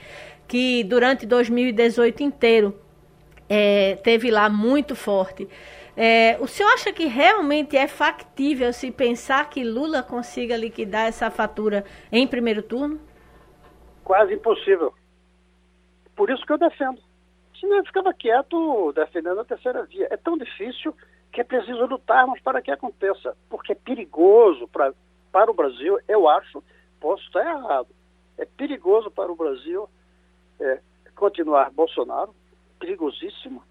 que 0.48 0.82
durante 0.82 1.26
2018 1.26 2.22
inteiro 2.22 2.74
é, 3.48 3.96
teve 3.96 4.30
lá 4.30 4.48
muito 4.48 4.96
forte. 4.96 5.46
É, 5.94 6.38
o 6.40 6.46
senhor 6.46 6.72
acha 6.72 6.92
que 6.92 7.06
realmente 7.06 7.76
é 7.76 7.86
factível 7.86 8.72
se 8.72 8.90
pensar 8.90 9.50
que 9.50 9.62
Lula 9.62 10.02
consiga 10.02 10.56
liquidar 10.56 11.06
essa 11.06 11.30
fatura 11.30 11.84
em 12.10 12.26
primeiro 12.26 12.62
turno? 12.62 12.98
Quase 14.04 14.32
impossível. 14.32 14.94
Por 16.16 16.30
isso 16.30 16.44
que 16.46 16.52
eu 16.52 16.58
defendo. 16.58 17.00
Senão 17.60 17.76
eu 17.78 17.84
ficava 17.84 18.14
quieto 18.14 18.92
defendendo 18.92 19.40
a 19.40 19.44
terceira 19.44 19.84
via. 19.84 20.06
É 20.10 20.16
tão 20.16 20.38
difícil 20.38 20.94
que 21.32 21.40
é 21.40 21.44
preciso 21.44 21.84
lutarmos 21.84 22.40
para 22.40 22.62
que 22.62 22.70
aconteça, 22.70 23.36
porque 23.50 23.72
é 23.72 23.74
perigoso 23.74 24.66
pra, 24.68 24.92
para 25.30 25.50
o 25.50 25.54
Brasil, 25.54 25.98
eu 26.08 26.28
acho, 26.28 26.62
posso 27.00 27.22
estar 27.24 27.44
errado, 27.44 27.88
é 28.38 28.44
perigoso 28.44 29.10
para 29.10 29.30
o 29.30 29.36
Brasil 29.36 29.88
é, 30.60 30.80
continuar 31.14 31.70
Bolsonaro, 31.70 32.34
perigosíssimo, 32.78 33.62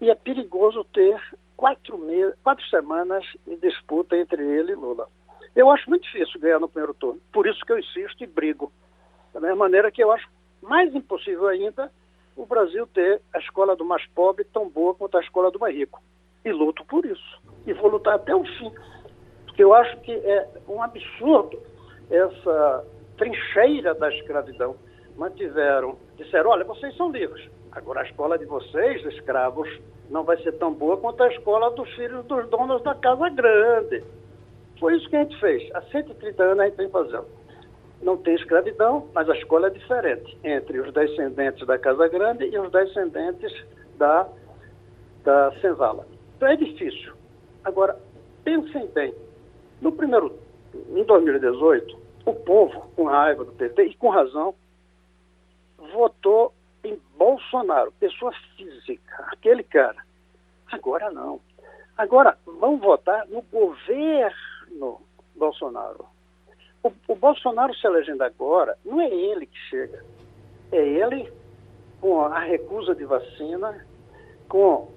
e 0.00 0.10
é 0.10 0.14
perigoso 0.14 0.84
ter 0.84 1.20
quatro, 1.56 2.00
quatro 2.42 2.64
semanas 2.68 3.24
de 3.46 3.56
disputa 3.56 4.16
entre 4.16 4.42
ele 4.42 4.72
e 4.72 4.76
Lula. 4.76 5.08
Eu 5.54 5.70
acho 5.70 5.88
muito 5.90 6.04
difícil 6.04 6.40
ganhar 6.40 6.60
no 6.60 6.68
primeiro 6.68 6.94
turno, 6.94 7.20
por 7.32 7.46
isso 7.46 7.64
que 7.64 7.72
eu 7.72 7.78
insisto 7.78 8.22
e 8.22 8.26
brigo. 8.26 8.72
Da 9.32 9.40
mesma 9.40 9.56
maneira 9.56 9.90
que 9.90 10.02
eu 10.02 10.12
acho 10.12 10.28
mais 10.62 10.94
impossível 10.94 11.48
ainda 11.48 11.90
o 12.36 12.46
Brasil 12.46 12.86
ter 12.86 13.20
a 13.34 13.38
escola 13.40 13.74
do 13.74 13.84
mais 13.84 14.06
pobre 14.14 14.44
tão 14.44 14.68
boa 14.68 14.94
quanto 14.94 15.18
a 15.18 15.20
escola 15.20 15.50
do 15.50 15.58
mais 15.58 15.74
rico. 15.74 16.00
E 16.44 16.52
luto 16.52 16.84
por 16.84 17.04
isso. 17.04 17.42
E 17.66 17.72
vou 17.72 17.90
lutar 17.90 18.14
até 18.14 18.34
o 18.34 18.44
fim. 18.44 18.72
Porque 19.44 19.64
eu 19.64 19.74
acho 19.74 19.96
que 20.00 20.12
é 20.12 20.48
um 20.68 20.80
absurdo 20.80 21.60
essa 22.08 22.86
trincheira 23.16 23.94
da 23.94 24.08
escravidão. 24.14 24.76
Mantiveram, 25.18 25.98
disseram, 26.16 26.50
olha, 26.50 26.64
vocês 26.64 26.96
são 26.96 27.10
livres. 27.10 27.46
Agora 27.72 28.00
a 28.00 28.04
escola 28.04 28.38
de 28.38 28.46
vocês, 28.46 29.04
escravos, 29.04 29.68
não 30.08 30.24
vai 30.24 30.40
ser 30.42 30.52
tão 30.52 30.72
boa 30.72 30.96
quanto 30.96 31.22
a 31.22 31.28
escola 31.28 31.70
dos 31.72 31.90
filhos 31.94 32.24
dos 32.24 32.48
donos 32.48 32.82
da 32.82 32.94
Casa 32.94 33.28
Grande. 33.28 34.02
Foi 34.80 34.96
isso 34.96 35.10
que 35.10 35.16
a 35.16 35.22
gente 35.24 35.38
fez. 35.38 35.68
Há 35.74 35.82
130 35.82 36.42
anos 36.42 36.60
a 36.60 36.64
gente 36.64 36.76
vem 36.76 36.88
fazendo 36.88 37.26
não 38.02 38.16
tem 38.16 38.34
escravidão, 38.34 39.08
mas 39.12 39.28
a 39.28 39.36
escola 39.36 39.66
é 39.66 39.70
diferente 39.70 40.38
entre 40.44 40.80
os 40.80 40.92
descendentes 40.92 41.66
da 41.66 41.78
Casa 41.78 42.08
Grande 42.08 42.44
e 42.44 42.58
os 42.58 42.70
descendentes 42.70 43.52
da, 43.96 44.28
da 45.24 45.52
Senzala. 45.60 46.06
Então 46.36 46.48
é 46.48 46.56
difícil. 46.56 47.12
Agora, 47.64 47.98
pensem 48.44 48.86
bem, 48.88 49.14
no 49.80 49.92
primeiro, 49.92 50.38
em 50.90 51.02
2018, 51.02 51.98
o 52.24 52.34
povo, 52.34 52.88
com 52.94 53.04
raiva 53.04 53.44
do 53.44 53.52
PT, 53.52 53.84
e 53.84 53.94
com 53.94 54.08
razão, 54.08 54.54
votou 55.92 56.52
em 56.84 57.00
Bolsonaro, 57.16 57.92
pessoa 57.92 58.32
física, 58.56 59.24
aquele 59.32 59.62
cara. 59.62 60.04
Agora 60.70 61.10
não. 61.10 61.40
Agora 61.96 62.38
vão 62.46 62.78
votar 62.78 63.26
no 63.26 63.42
governo 63.42 65.00
Bolsonaro. 65.34 66.04
O, 66.82 66.92
o 67.08 67.16
Bolsonaro 67.16 67.74
se 67.74 67.86
elegendo 67.86 68.22
agora, 68.22 68.78
não 68.84 69.00
é 69.00 69.08
ele 69.08 69.46
que 69.46 69.58
chega. 69.68 70.04
É 70.70 70.76
ele 70.76 71.32
com 72.00 72.20
a 72.20 72.38
recusa 72.38 72.94
de 72.94 73.04
vacina, 73.04 73.84
com 74.48 74.88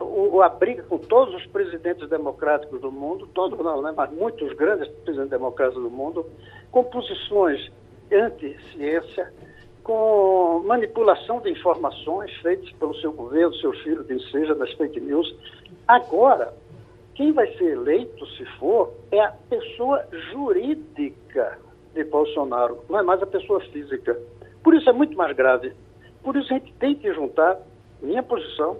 o, 0.00 0.42
a 0.42 0.48
briga 0.48 0.82
com 0.84 0.98
todos 0.98 1.34
os 1.34 1.46
presidentes 1.46 2.08
democráticos 2.08 2.80
do 2.80 2.90
mundo, 2.90 3.26
todos 3.28 3.58
não, 3.58 3.82
né, 3.82 3.92
mas 3.96 4.12
muitos 4.12 4.52
grandes 4.54 4.88
presidentes 4.88 5.30
democráticos 5.30 5.82
do 5.82 5.90
mundo, 5.90 6.26
com 6.70 6.84
posições 6.84 7.70
anti-ciência, 8.12 9.32
com 9.84 10.62
manipulação 10.66 11.40
de 11.40 11.50
informações 11.50 12.34
feitas 12.40 12.70
pelo 12.72 12.94
seu 12.96 13.12
governo, 13.12 13.54
seu 13.56 13.72
filho, 13.74 14.02
quem 14.04 14.18
seja, 14.30 14.54
das 14.54 14.72
fake 14.72 14.98
news. 14.98 15.32
Agora, 15.86 16.54
quem 17.14 17.32
vai 17.32 17.46
ser 17.58 17.72
eleito, 17.72 18.26
se 18.30 18.44
for, 18.58 18.92
é 19.12 19.20
a 19.20 19.30
pessoa 19.48 20.04
jurídica 20.32 21.58
de 21.92 22.02
Bolsonaro, 22.04 22.82
não 22.88 22.98
é 22.98 23.02
mais 23.02 23.22
a 23.22 23.26
pessoa 23.26 23.60
física. 23.60 24.18
Por 24.62 24.74
isso 24.74 24.88
é 24.88 24.92
muito 24.92 25.16
mais 25.16 25.36
grave. 25.36 25.72
Por 26.22 26.34
isso 26.34 26.52
a 26.52 26.58
gente 26.58 26.72
tem 26.74 26.94
que 26.94 27.12
juntar 27.12 27.60
minha 28.02 28.22
posição 28.22 28.78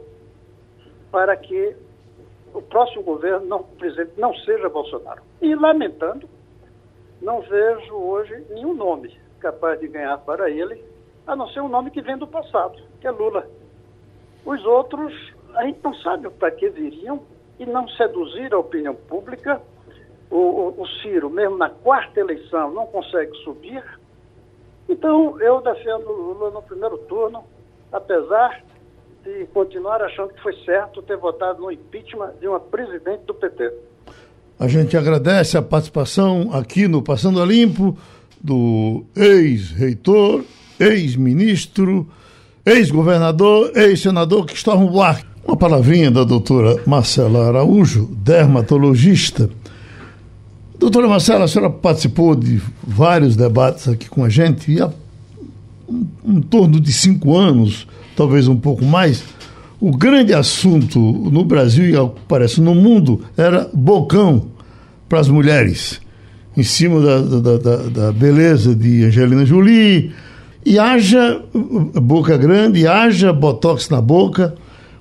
para 1.13 1.37
que 1.37 1.77
o 2.55 2.63
próximo 2.63 3.03
governo, 3.03 3.47
não, 3.47 3.63
presidente, 3.63 4.13
não 4.17 4.35
seja 4.35 4.71
Bolsonaro. 4.71 5.23
E, 5.43 5.55
lamentando, 5.55 6.27
não 7.21 7.43
vejo 7.43 7.95
hoje 7.95 8.43
nenhum 8.51 8.73
nome 8.73 9.15
capaz 9.39 9.79
de 9.79 9.89
ganhar 9.89 10.17
para 10.19 10.51
ele, 10.51 10.83
a 11.27 11.35
não 11.35 11.49
ser 11.49 11.61
um 11.61 11.69
nome 11.69 11.91
que 11.91 12.03
vem 12.03 12.17
do 12.17 12.27
passado, 12.27 12.81
que 13.01 13.07
é 13.07 13.11
Lula. 13.11 13.47
Os 14.45 14.65
outros, 14.65 15.13
a 15.55 15.65
gente 15.65 15.81
não 15.83 15.95
sabe 15.95 16.29
para 16.31 16.51
que 16.51 16.69
viriam, 16.69 17.21
e 17.59 17.67
não 17.67 17.89
seduzir 17.89 18.53
a 18.53 18.59
opinião 18.59 18.95
pública. 18.95 19.61
O, 20.31 20.37
o, 20.37 20.83
o, 20.83 20.89
Ciro, 21.01 21.31
mesmo 21.31 21.57
na 21.57 21.71
quarta 21.71 22.19
eleição, 22.19 22.73
não 22.73 22.87
consegue 22.87 23.33
subir. 23.45 23.83
Então, 24.89 25.41
eu 25.41 25.61
defendo 25.61 26.11
Lula 26.11 26.51
no 26.51 26.63
primeiro 26.63 26.99
turno, 26.99 27.45
apesar 27.93 28.63
de 29.23 29.47
continuar 29.55 30.03
achando 30.03 30.35
que 30.35 30.43
foi 30.43 30.55
certo 30.65 31.03
ter 31.03 31.17
votado 31.17 31.63
no 31.63 31.71
impeachment 31.71 32.33
de 32.41 32.49
uma 32.49 32.61
presidente 32.61 33.25
do 33.25 33.35
PT. 33.35 33.73
A 34.59 34.67
gente 34.67 34.97
agradece 34.97 35.57
a 35.57 35.63
participação 35.63 36.51
aqui 36.53 36.89
no 36.89 37.03
Passando 37.03 37.41
a 37.41 37.47
Limpo 37.47 37.97
do 38.41 39.05
ex-reitor, 39.17 40.45
ex-ministro, 40.79 42.09
ex-governador, 42.65 43.73
ex-senador 43.75 44.47
Cristóvão 44.47 44.87
Buarque. 44.87 45.27
Uma 45.47 45.57
palavrinha 45.57 46.11
da 46.11 46.25
doutora 46.25 46.81
Marcela 46.87 47.49
Araújo, 47.49 48.09
dermatologista. 48.17 49.51
Doutora 50.79 51.07
Marcela, 51.07 51.45
a 51.45 51.49
senhora 51.49 51.71
participou 51.71 52.35
de 52.35 52.61
vários 52.87 53.37
debates 53.37 53.89
aqui 53.89 54.09
com 54.09 54.25
a 54.25 54.29
gente 54.29 54.73
e 54.73 54.81
há 54.81 54.91
em 56.27 56.41
torno 56.41 56.81
de 56.81 56.93
cinco 56.93 57.37
anos, 57.37 57.87
talvez 58.17 58.49
um 58.49 58.57
pouco 58.57 58.85
mais, 58.85 59.23
o 59.81 59.95
grande 59.95 60.33
assunto 60.33 60.99
no 60.99 61.45
Brasil 61.45 61.91
e, 61.91 61.97
ao 61.97 62.11
que 62.11 62.21
parece, 62.27 62.61
no 62.61 62.75
mundo, 62.75 63.21
era 63.37 63.69
bocão 63.73 64.47
para 65.09 65.21
as 65.21 65.29
mulheres, 65.29 66.01
em 66.57 66.63
cima 66.63 67.01
da, 67.01 67.21
da, 67.21 67.59
da, 67.59 67.77
da 67.89 68.13
beleza 68.13 68.75
de 68.75 69.05
Angelina 69.05 69.45
Jolie. 69.45 70.13
E 70.65 70.79
haja 70.79 71.43
boca 72.01 72.37
grande, 72.39 72.87
haja 72.87 73.33
botox 73.33 73.91
na 73.91 74.01
boca. 74.01 74.55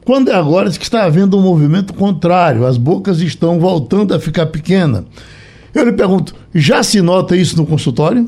Quando 0.05 0.29
é 0.29 0.35
agora 0.35 0.69
que 0.69 0.83
está 0.83 1.05
havendo 1.05 1.37
um 1.37 1.41
movimento 1.41 1.93
contrário, 1.93 2.65
as 2.65 2.77
bocas 2.77 3.21
estão 3.21 3.59
voltando 3.59 4.13
a 4.13 4.19
ficar 4.19 4.47
pequenas. 4.47 5.05
Eu 5.73 5.85
lhe 5.85 5.93
pergunto, 5.93 6.35
já 6.53 6.83
se 6.83 7.01
nota 7.01 7.35
isso 7.35 7.57
no 7.57 7.65
consultório? 7.65 8.27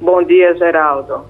Bom 0.00 0.22
dia, 0.22 0.54
Geraldo. 0.56 1.22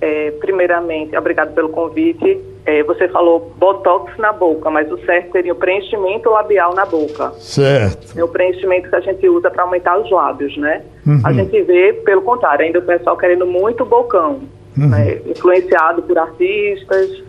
É, 0.00 0.30
primeiramente, 0.40 1.16
obrigado 1.16 1.52
pelo 1.52 1.68
convite. 1.68 2.38
É, 2.68 2.82
você 2.82 3.08
falou 3.08 3.50
botox 3.56 4.14
na 4.18 4.30
boca, 4.30 4.68
mas 4.68 4.92
o 4.92 4.98
certo 5.06 5.32
seria 5.32 5.54
o 5.54 5.56
preenchimento 5.56 6.28
labial 6.28 6.74
na 6.74 6.84
boca. 6.84 7.30
Certo. 7.38 8.12
É 8.14 8.22
o 8.22 8.28
preenchimento 8.28 8.90
que 8.90 8.94
a 8.94 9.00
gente 9.00 9.26
usa 9.26 9.50
para 9.50 9.62
aumentar 9.62 9.98
os 9.98 10.10
lábios, 10.10 10.54
né? 10.58 10.82
Uhum. 11.06 11.18
A 11.24 11.32
gente 11.32 11.62
vê, 11.62 11.94
pelo 11.94 12.20
contrário, 12.20 12.66
ainda 12.66 12.78
o 12.78 12.82
pessoal 12.82 13.16
querendo 13.16 13.46
muito 13.46 13.86
bocão, 13.86 14.42
uhum. 14.76 14.86
né? 14.86 15.18
influenciado 15.24 16.02
por 16.02 16.18
artistas, 16.18 17.22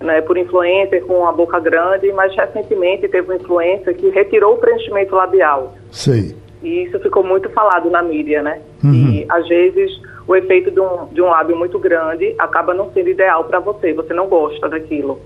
né, 0.00 0.20
por 0.20 0.38
influencer 0.38 1.04
com 1.04 1.26
a 1.26 1.32
boca 1.32 1.58
grande, 1.58 2.12
mas 2.12 2.32
recentemente 2.36 3.08
teve 3.08 3.32
uma 3.32 3.34
influencer 3.34 3.96
que 3.96 4.10
retirou 4.10 4.54
o 4.54 4.58
preenchimento 4.58 5.16
labial. 5.16 5.74
Sei. 5.90 6.36
E 6.62 6.84
isso 6.84 7.00
ficou 7.00 7.24
muito 7.24 7.50
falado 7.50 7.90
na 7.90 8.00
mídia, 8.00 8.44
né? 8.44 8.60
Uhum. 8.84 8.92
E 8.92 9.26
às 9.28 9.48
vezes 9.48 9.90
o 10.26 10.34
efeito 10.34 10.70
de 10.70 10.80
um, 10.80 11.06
de 11.12 11.20
um 11.20 11.26
lábio 11.26 11.56
muito 11.56 11.78
grande 11.78 12.34
acaba 12.38 12.72
não 12.72 12.90
sendo 12.92 13.10
ideal 13.10 13.44
para 13.44 13.60
você, 13.60 13.92
você 13.92 14.14
não 14.14 14.26
gosta 14.26 14.68
daquilo. 14.68 15.20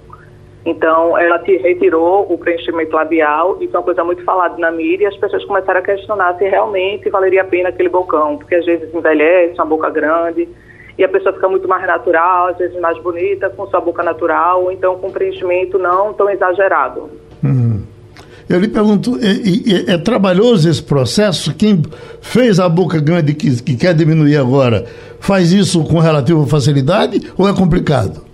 Então, 0.64 1.16
ela 1.16 1.38
te 1.38 1.56
retirou 1.56 2.30
o 2.30 2.37
preenchimento 2.37 2.94
labial, 2.94 3.56
isso 3.61 3.74
é 3.74 3.78
uma 3.78 3.84
coisa 3.84 4.04
muito 4.04 4.22
falada 4.24 4.58
na 4.58 4.70
mídia, 4.70 5.04
e 5.04 5.06
as 5.06 5.16
pessoas 5.16 5.44
começaram 5.44 5.80
a 5.80 5.82
questionar 5.82 6.37
se 6.37 6.44
realmente 6.44 7.08
valeria 7.08 7.42
a 7.42 7.44
pena 7.44 7.68
aquele 7.68 7.88
bocão, 7.88 8.37
porque 8.37 8.56
às 8.56 8.66
vezes 8.66 8.92
envelhece, 8.92 9.54
uma 9.54 9.64
boca 9.64 9.88
grande, 9.88 10.48
e 10.98 11.04
a 11.04 11.08
pessoa 11.08 11.32
fica 11.32 11.48
muito 11.48 11.68
mais 11.68 11.87
natural, 11.87 12.48
às 12.48 12.58
vezes 12.58 12.78
mais 12.80 12.98
bonita, 12.98 13.48
com 13.50 13.66
sua 13.68 13.80
boca 13.80 14.02
natural, 14.02 14.64
ou 14.64 14.72
então 14.72 14.98
com 14.98 15.11
preenchimento 15.11 15.78
não 15.78 16.12
tão 16.12 16.28
exagerado. 16.28 17.08
Uhum. 17.42 17.78
Eu 18.48 18.58
lhe 18.61 18.68
pergunto, 18.68 19.16
é, 19.16 19.92
é, 19.92 19.94
é, 19.94 19.98
trabalhoso 19.98 20.70
esse 20.70 20.82
processo? 20.82 21.54
Quem 21.54 21.82
fez 22.20 22.58
a 22.58 22.68
boca 22.68 22.98
grande 22.98 23.34
que, 23.34 23.62
que 23.62 23.76
quer 23.76 23.94
diminuir 23.94 24.38
agora, 24.38 24.87
faz 25.20 25.52
isso 25.52 25.84
com 25.84 25.98
relativa 25.98 26.46
facilidade 26.46 27.30
ou 27.37 27.46
é 27.46 27.54
complicado? 27.54 28.26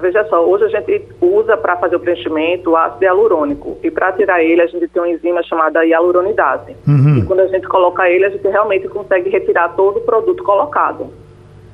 Veja 0.00 0.24
só, 0.28 0.46
hoje 0.46 0.64
a 0.64 0.68
gente 0.68 1.02
usa 1.20 1.56
para 1.56 1.76
fazer 1.76 1.96
o 1.96 2.00
preenchimento 2.00 2.70
o 2.70 2.76
ácido 2.76 3.04
hialurônico. 3.04 3.78
E 3.82 3.90
para 3.90 4.12
tirar 4.12 4.42
ele, 4.42 4.62
a 4.62 4.66
gente 4.66 4.86
tem 4.88 5.02
uma 5.02 5.10
enzima 5.10 5.42
chamada 5.42 5.84
hialuronidase. 5.84 6.74
Uhum. 6.86 7.18
E 7.18 7.22
quando 7.24 7.40
a 7.40 7.48
gente 7.48 7.66
coloca 7.66 8.08
ele, 8.08 8.24
a 8.24 8.30
gente 8.30 8.46
realmente 8.48 8.88
consegue 8.88 9.28
retirar 9.28 9.70
todo 9.70 9.98
o 9.98 10.00
produto 10.02 10.42
colocado. 10.42 11.08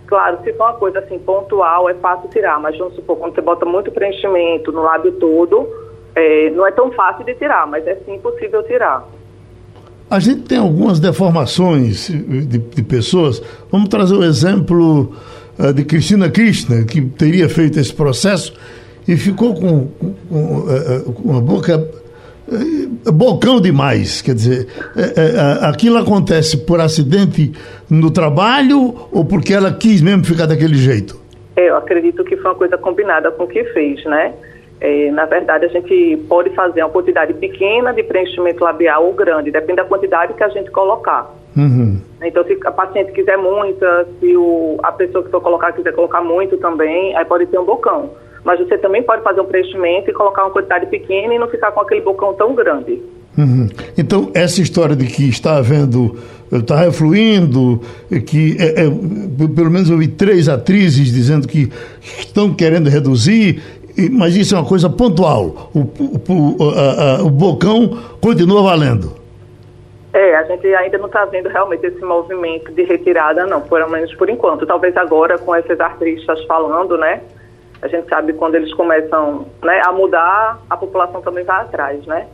Claro, 0.06 0.38
se 0.42 0.52
for 0.54 0.64
uma 0.64 0.74
coisa 0.74 1.00
assim 1.00 1.18
pontual, 1.18 1.88
é 1.90 1.94
fácil 1.94 2.28
tirar, 2.30 2.58
mas 2.60 2.76
vamos 2.78 2.94
supor, 2.94 3.16
quando 3.16 3.34
você 3.34 3.40
bota 3.40 3.64
muito 3.66 3.90
preenchimento 3.90 4.72
no 4.72 4.82
lábio 4.82 5.12
todo, 5.12 5.68
é, 6.16 6.50
não 6.50 6.66
é 6.66 6.72
tão 6.72 6.90
fácil 6.92 7.24
de 7.24 7.34
tirar, 7.34 7.66
mas 7.66 7.86
é 7.86 7.94
sim 8.06 8.18
possível 8.18 8.62
tirar. 8.62 9.06
A 10.10 10.18
gente 10.18 10.42
tem 10.42 10.58
algumas 10.58 10.98
deformações 10.98 12.08
de, 12.08 12.58
de 12.58 12.82
pessoas. 12.82 13.42
Vamos 13.70 13.88
trazer 13.88 14.14
o 14.14 14.24
exemplo 14.24 15.12
uh, 15.58 15.72
de 15.72 15.84
Cristina 15.84 16.30
Krishna, 16.30 16.84
que 16.84 17.02
teria 17.02 17.48
feito 17.48 17.78
esse 17.78 17.92
processo 17.92 18.56
e 19.06 19.16
ficou 19.16 19.54
com, 19.54 19.86
com, 19.88 20.14
com 20.28 20.44
uh, 20.44 21.14
uma 21.24 21.40
boca 21.40 21.86
é 23.04 23.10
bocão 23.10 23.60
demais, 23.60 24.22
quer 24.22 24.34
dizer, 24.34 24.68
é, 24.96 25.00
é, 25.00 25.66
aquilo 25.66 25.98
acontece 25.98 26.56
por 26.64 26.80
acidente 26.80 27.50
no 27.90 28.08
trabalho 28.08 28.94
ou 29.10 29.24
porque 29.24 29.52
ela 29.52 29.72
quis 29.72 30.00
mesmo 30.00 30.24
ficar 30.24 30.46
daquele 30.46 30.76
jeito? 30.76 31.20
Eu 31.56 31.76
acredito 31.76 32.22
que 32.22 32.36
foi 32.36 32.52
uma 32.52 32.54
coisa 32.56 32.78
combinada 32.78 33.32
com 33.32 33.44
o 33.44 33.48
que 33.48 33.64
fez, 33.72 34.04
né? 34.04 34.32
É, 34.80 35.10
na 35.10 35.24
verdade, 35.24 35.64
a 35.64 35.68
gente 35.68 36.18
pode 36.28 36.50
fazer 36.50 36.82
uma 36.82 36.90
quantidade 36.90 37.32
pequena 37.34 37.92
de 37.92 38.02
preenchimento 38.02 38.62
labial 38.62 39.06
ou 39.06 39.14
grande, 39.14 39.50
depende 39.50 39.76
da 39.76 39.84
quantidade 39.84 40.34
que 40.34 40.44
a 40.44 40.48
gente 40.48 40.70
colocar. 40.70 41.34
Uhum. 41.56 41.98
Então, 42.22 42.44
se 42.44 42.58
a 42.64 42.70
paciente 42.70 43.12
quiser 43.12 43.38
muita, 43.38 44.06
se 44.20 44.36
o, 44.36 44.78
a 44.82 44.92
pessoa 44.92 45.24
que 45.24 45.30
for 45.30 45.40
colocar 45.40 45.72
quiser 45.72 45.92
colocar 45.92 46.20
muito 46.20 46.58
também, 46.58 47.16
aí 47.16 47.24
pode 47.24 47.46
ter 47.46 47.58
um 47.58 47.64
bocão 47.64 48.10
mas 48.46 48.60
você 48.60 48.78
também 48.78 49.02
pode 49.02 49.24
fazer 49.24 49.40
um 49.40 49.44
preenchimento 49.44 50.08
e 50.08 50.12
colocar 50.12 50.44
uma 50.44 50.52
quantidade 50.52 50.86
pequena 50.86 51.34
e 51.34 51.38
não 51.38 51.48
ficar 51.48 51.72
com 51.72 51.80
aquele 51.80 52.00
bocão 52.00 52.32
tão 52.32 52.54
grande. 52.54 53.02
Uhum. 53.36 53.68
Então, 53.98 54.30
essa 54.32 54.62
história 54.62 54.94
de 54.94 55.04
que 55.06 55.28
está 55.28 55.56
havendo, 55.56 56.16
está 56.50 56.76
refluindo, 56.76 57.82
que 58.24 58.56
é, 58.60 58.84
é, 58.84 58.90
pelo 59.48 59.68
menos 59.68 59.90
eu 59.90 59.98
vi 59.98 60.06
três 60.06 60.48
atrizes 60.48 61.12
dizendo 61.12 61.48
que 61.48 61.70
estão 62.00 62.54
querendo 62.54 62.88
reduzir, 62.88 63.60
mas 64.10 64.36
isso 64.36 64.54
é 64.54 64.58
uma 64.58 64.68
coisa 64.68 64.88
pontual. 64.90 65.70
O, 65.74 65.80
o, 65.80 66.56
o, 66.58 66.70
a, 66.70 67.18
a, 67.18 67.22
o 67.22 67.30
bocão 67.30 67.98
continua 68.20 68.62
valendo. 68.62 69.12
É, 70.12 70.34
a 70.34 70.44
gente 70.44 70.66
ainda 70.74 70.96
não 70.96 71.06
está 71.06 71.26
vendo 71.26 71.48
realmente 71.48 71.86
esse 71.86 72.00
movimento 72.00 72.72
de 72.72 72.84
retirada, 72.84 73.44
não, 73.46 73.60
pelo 73.60 73.88
menos 73.90 74.14
por 74.14 74.30
enquanto. 74.30 74.66
Talvez 74.66 74.96
agora, 74.96 75.36
com 75.36 75.54
essas 75.54 75.78
artistas 75.78 76.42
falando, 76.46 76.96
né? 76.96 77.20
A 77.82 77.88
gente 77.88 78.08
sabe 78.08 78.32
que 78.32 78.38
quando 78.38 78.54
eles 78.54 78.72
começam 78.72 79.46
né, 79.62 79.82
a 79.84 79.92
mudar, 79.92 80.58
a 80.70 80.76
população 80.76 81.20
também 81.20 81.44
vai 81.44 81.60
atrás, 81.60 82.06
né? 82.06 82.26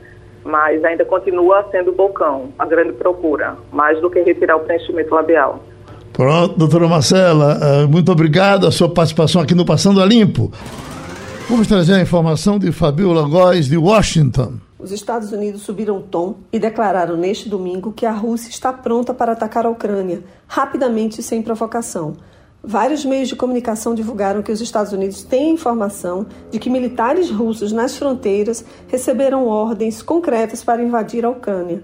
Mas 0.44 0.84
ainda 0.84 1.04
continua 1.04 1.66
sendo 1.72 1.90
bocão, 1.90 2.50
a 2.56 2.64
grande 2.64 2.92
procura, 2.92 3.56
mais 3.72 4.00
do 4.00 4.08
que 4.08 4.20
retirar 4.20 4.56
o 4.56 4.60
preenchimento 4.60 5.12
labial. 5.12 5.60
Pronto, 6.12 6.56
doutora 6.56 6.86
Marcela, 6.86 7.58
eh, 7.60 7.86
muito 7.86 8.12
obrigado 8.12 8.66
a 8.66 8.70
sua 8.70 8.88
participação 8.88 9.42
aqui 9.42 9.54
no 9.54 9.64
Passando 9.64 10.00
a 10.00 10.06
Limpo. 10.06 10.52
Vamos 11.48 11.66
trazer 11.66 11.94
a 11.94 12.00
informação 12.00 12.58
de 12.58 12.72
Fabiola 12.72 13.28
Góes, 13.28 13.66
de 13.66 13.76
Washington. 13.76 14.54
Os 14.78 14.90
Estados 14.90 15.32
Unidos 15.32 15.62
subiram 15.62 15.98
o 15.98 16.02
tom 16.02 16.36
e 16.52 16.58
declararam 16.58 17.16
neste 17.16 17.48
domingo 17.48 17.92
que 17.92 18.06
a 18.06 18.12
Rússia 18.12 18.48
está 18.48 18.72
pronta 18.72 19.12
para 19.12 19.32
atacar 19.32 19.66
a 19.66 19.70
Ucrânia, 19.70 20.22
rapidamente 20.46 21.20
e 21.20 21.22
sem 21.22 21.42
provocação. 21.42 22.14
Vários 22.62 23.04
meios 23.04 23.28
de 23.28 23.36
comunicação 23.36 23.94
divulgaram 23.94 24.40
que 24.40 24.52
os 24.52 24.60
Estados 24.60 24.92
Unidos 24.92 25.24
têm 25.24 25.54
informação 25.54 26.26
de 26.50 26.58
que 26.60 26.70
militares 26.70 27.28
russos 27.28 27.72
nas 27.72 27.96
fronteiras 27.96 28.64
receberam 28.86 29.46
ordens 29.46 30.00
concretas 30.00 30.62
para 30.62 30.82
invadir 30.82 31.24
a 31.24 31.30
Ucrânia. 31.30 31.82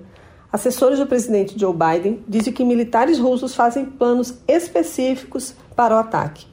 Assessores 0.53 0.99
do 0.99 1.07
presidente 1.07 1.59
Joe 1.59 1.75
Biden 1.75 2.21
dizem 2.29 2.53
que 2.53 2.65
militares 2.65 3.19
russos 3.19 3.55
fazem 3.55 3.85
planos 3.85 4.35
específicos 4.47 5.55
para 5.75 5.97
o 5.97 5.99
ataque. 5.99 6.47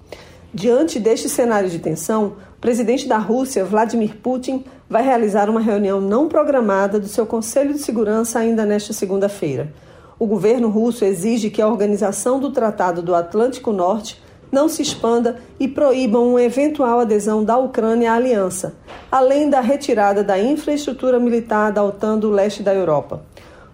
Diante 0.53 0.99
deste 0.99 1.27
cenário 1.27 1.69
de 1.69 1.79
tensão, 1.79 2.37
presidente 2.65 3.07
da 3.07 3.19
Rússia, 3.19 3.63
Vladimir 3.63 4.15
Putin, 4.15 4.65
vai 4.89 5.03
realizar 5.03 5.51
uma 5.51 5.59
reunião 5.59 6.01
não 6.01 6.27
programada 6.27 6.99
do 6.99 7.07
seu 7.07 7.23
Conselho 7.23 7.73
de 7.73 7.77
Segurança 7.79 8.39
ainda 8.39 8.65
nesta 8.65 8.91
segunda-feira. 8.91 9.71
O 10.17 10.25
governo 10.25 10.67
russo 10.67 11.05
exige 11.05 11.51
que 11.51 11.61
a 11.61 11.67
organização 11.67 12.39
do 12.39 12.49
Tratado 12.49 13.03
do 13.03 13.13
Atlântico 13.13 13.71
Norte 13.71 14.19
não 14.51 14.67
se 14.67 14.81
expanda 14.81 15.39
e 15.59 15.67
proíba 15.67 16.17
uma 16.17 16.41
eventual 16.41 17.01
adesão 17.01 17.43
da 17.43 17.55
Ucrânia 17.55 18.11
à 18.11 18.15
aliança, 18.15 18.73
além 19.11 19.47
da 19.47 19.61
retirada 19.61 20.23
da 20.23 20.39
infraestrutura 20.39 21.19
militar 21.19 21.71
da 21.71 21.83
OTAN 21.83 22.17
do 22.17 22.31
leste 22.31 22.63
da 22.63 22.73
Europa. 22.73 23.21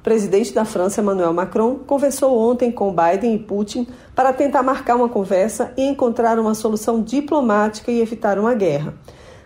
O 0.02 0.04
presidente 0.04 0.52
da 0.52 0.66
França, 0.66 1.00
Emmanuel 1.00 1.32
Macron, 1.32 1.76
conversou 1.76 2.36
ontem 2.36 2.72
com 2.72 2.92
Biden 2.92 3.36
e 3.36 3.38
Putin 3.38 3.88
para 4.16 4.34
tentar 4.34 4.64
marcar 4.64 4.96
uma 4.96 5.08
conversa 5.08 5.72
e 5.78 5.84
encontrar 5.84 6.40
uma 6.40 6.56
solução 6.56 7.04
diplomática 7.04 7.92
e 7.92 8.02
evitar 8.02 8.40
uma 8.40 8.56
guerra. 8.56 8.96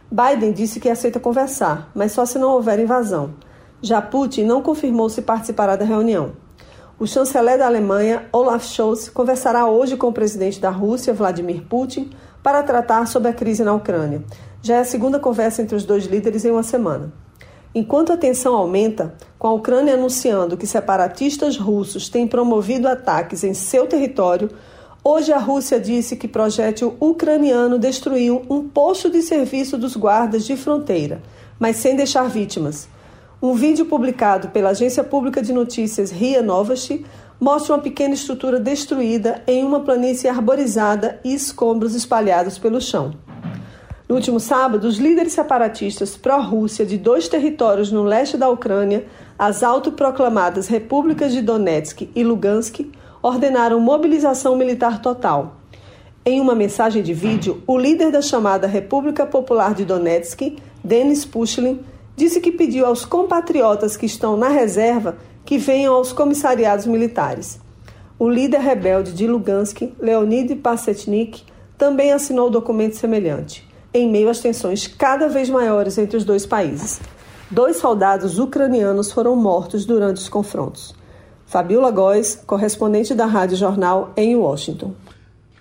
Biden 0.09 0.53
disse 0.53 0.79
que 0.79 0.89
aceita 0.89 1.19
conversar, 1.19 1.91
mas 1.93 2.13
só 2.13 2.25
se 2.25 2.39
não 2.39 2.51
houver 2.51 2.79
invasão. 2.79 3.33
Já 3.81 4.01
Putin 4.01 4.45
não 4.45 4.61
confirmou 4.61 5.09
se 5.09 5.23
participará 5.23 5.75
da 5.75 5.83
reunião. 5.83 6.31
O 6.97 7.05
chanceler 7.05 7.57
da 7.57 7.65
Alemanha, 7.65 8.25
Olaf 8.31 8.63
Scholz, 8.63 9.09
conversará 9.09 9.67
hoje 9.67 9.97
com 9.97 10.07
o 10.07 10.13
presidente 10.13 10.61
da 10.61 10.69
Rússia, 10.69 11.13
Vladimir 11.13 11.63
Putin, 11.63 12.11
para 12.41 12.63
tratar 12.63 13.07
sobre 13.07 13.27
a 13.27 13.33
crise 13.33 13.61
na 13.61 13.73
Ucrânia. 13.73 14.23
Já 14.61 14.75
é 14.75 14.79
a 14.79 14.85
segunda 14.85 15.19
conversa 15.19 15.61
entre 15.61 15.75
os 15.75 15.83
dois 15.83 16.05
líderes 16.05 16.45
em 16.45 16.51
uma 16.51 16.63
semana. 16.63 17.24
Enquanto 17.77 18.13
a 18.13 18.17
tensão 18.17 18.55
aumenta, 18.55 19.13
com 19.37 19.49
a 19.49 19.53
Ucrânia 19.53 19.95
anunciando 19.95 20.55
que 20.55 20.65
separatistas 20.65 21.57
russos 21.57 22.07
têm 22.07 22.25
promovido 22.25 22.87
ataques 22.87 23.43
em 23.43 23.53
seu 23.53 23.85
território, 23.85 24.49
hoje 25.03 25.33
a 25.33 25.37
Rússia 25.37 25.77
disse 25.77 26.15
que 26.15 26.25
projétil 26.25 26.95
ucraniano 27.01 27.77
destruiu 27.77 28.43
um 28.49 28.65
posto 28.69 29.09
de 29.09 29.21
serviço 29.21 29.77
dos 29.77 29.97
guardas 29.97 30.45
de 30.45 30.55
fronteira, 30.55 31.21
mas 31.59 31.75
sem 31.75 31.97
deixar 31.97 32.29
vítimas. 32.29 32.87
Um 33.41 33.53
vídeo 33.53 33.85
publicado 33.85 34.47
pela 34.51 34.69
agência 34.69 35.03
pública 35.03 35.41
de 35.41 35.51
notícias 35.51 36.11
RIA 36.11 36.41
Novosti 36.41 37.05
mostra 37.37 37.75
uma 37.75 37.81
pequena 37.81 38.13
estrutura 38.13 38.57
destruída 38.57 39.43
em 39.45 39.65
uma 39.65 39.81
planície 39.81 40.29
arborizada 40.29 41.19
e 41.25 41.33
escombros 41.33 41.93
espalhados 41.93 42.57
pelo 42.57 42.79
chão. 42.79 43.13
No 44.07 44.15
último 44.15 44.39
sábado, 44.39 44.87
os 44.87 44.97
líderes 44.97 45.33
separatistas 45.33 46.15
pró-Rússia 46.15 46.85
de 46.85 46.95
dois 46.95 47.27
territórios 47.27 47.91
no 47.91 48.03
leste 48.03 48.37
da 48.37 48.47
Ucrânia, 48.47 49.05
as 49.37 49.63
autoproclamadas 49.63 50.67
repúblicas 50.67 51.33
de 51.33 51.41
Donetsk 51.41 52.09
e 52.15 52.23
Lugansk, 52.23 52.81
ordenaram 53.23 53.79
mobilização 53.79 54.55
militar 54.55 55.01
total. 55.01 55.55
Em 56.23 56.39
uma 56.39 56.53
mensagem 56.53 57.01
de 57.01 57.15
vídeo, 57.15 57.63
o 57.65 57.75
líder 57.75 58.11
da 58.11 58.21
chamada 58.21 58.67
República 58.67 59.25
Popular 59.25 59.73
de 59.73 59.85
Donetsk, 59.85 60.55
Denis 60.83 61.25
Pushlin, 61.25 61.79
disse 62.15 62.39
que 62.39 62.51
pediu 62.51 62.85
aos 62.85 63.05
compatriotas 63.05 63.97
que 63.97 64.05
estão 64.05 64.37
na 64.37 64.49
reserva 64.49 65.17
que 65.43 65.57
venham 65.57 65.95
aos 65.95 66.13
comissariados 66.13 66.85
militares. 66.85 67.59
O 68.19 68.29
líder 68.29 68.61
rebelde 68.61 69.13
de 69.13 69.25
Lugansk, 69.25 69.81
Leonid 69.99 70.55
Passetnik, 70.57 71.43
também 71.77 72.13
assinou 72.13 72.49
documento 72.49 72.95
semelhante, 72.95 73.64
em 73.95 74.09
meio 74.09 74.29
às 74.29 74.39
tensões 74.39 74.87
cada 74.87 75.29
vez 75.29 75.49
maiores 75.49 75.97
entre 75.97 76.17
os 76.17 76.25
dois 76.25 76.45
países. 76.45 76.99
Dois 77.49 77.77
soldados 77.77 78.39
ucranianos 78.39 79.11
foram 79.11 79.35
mortos 79.35 79.85
durante 79.85 80.17
os 80.17 80.27
confrontos. 80.27 80.93
Fabiola 81.45 81.91
Góes, 81.91 82.43
correspondente 82.45 83.13
da 83.13 83.25
Rádio 83.25 83.55
Jornal 83.55 84.11
em 84.17 84.35
Washington. 84.35 84.93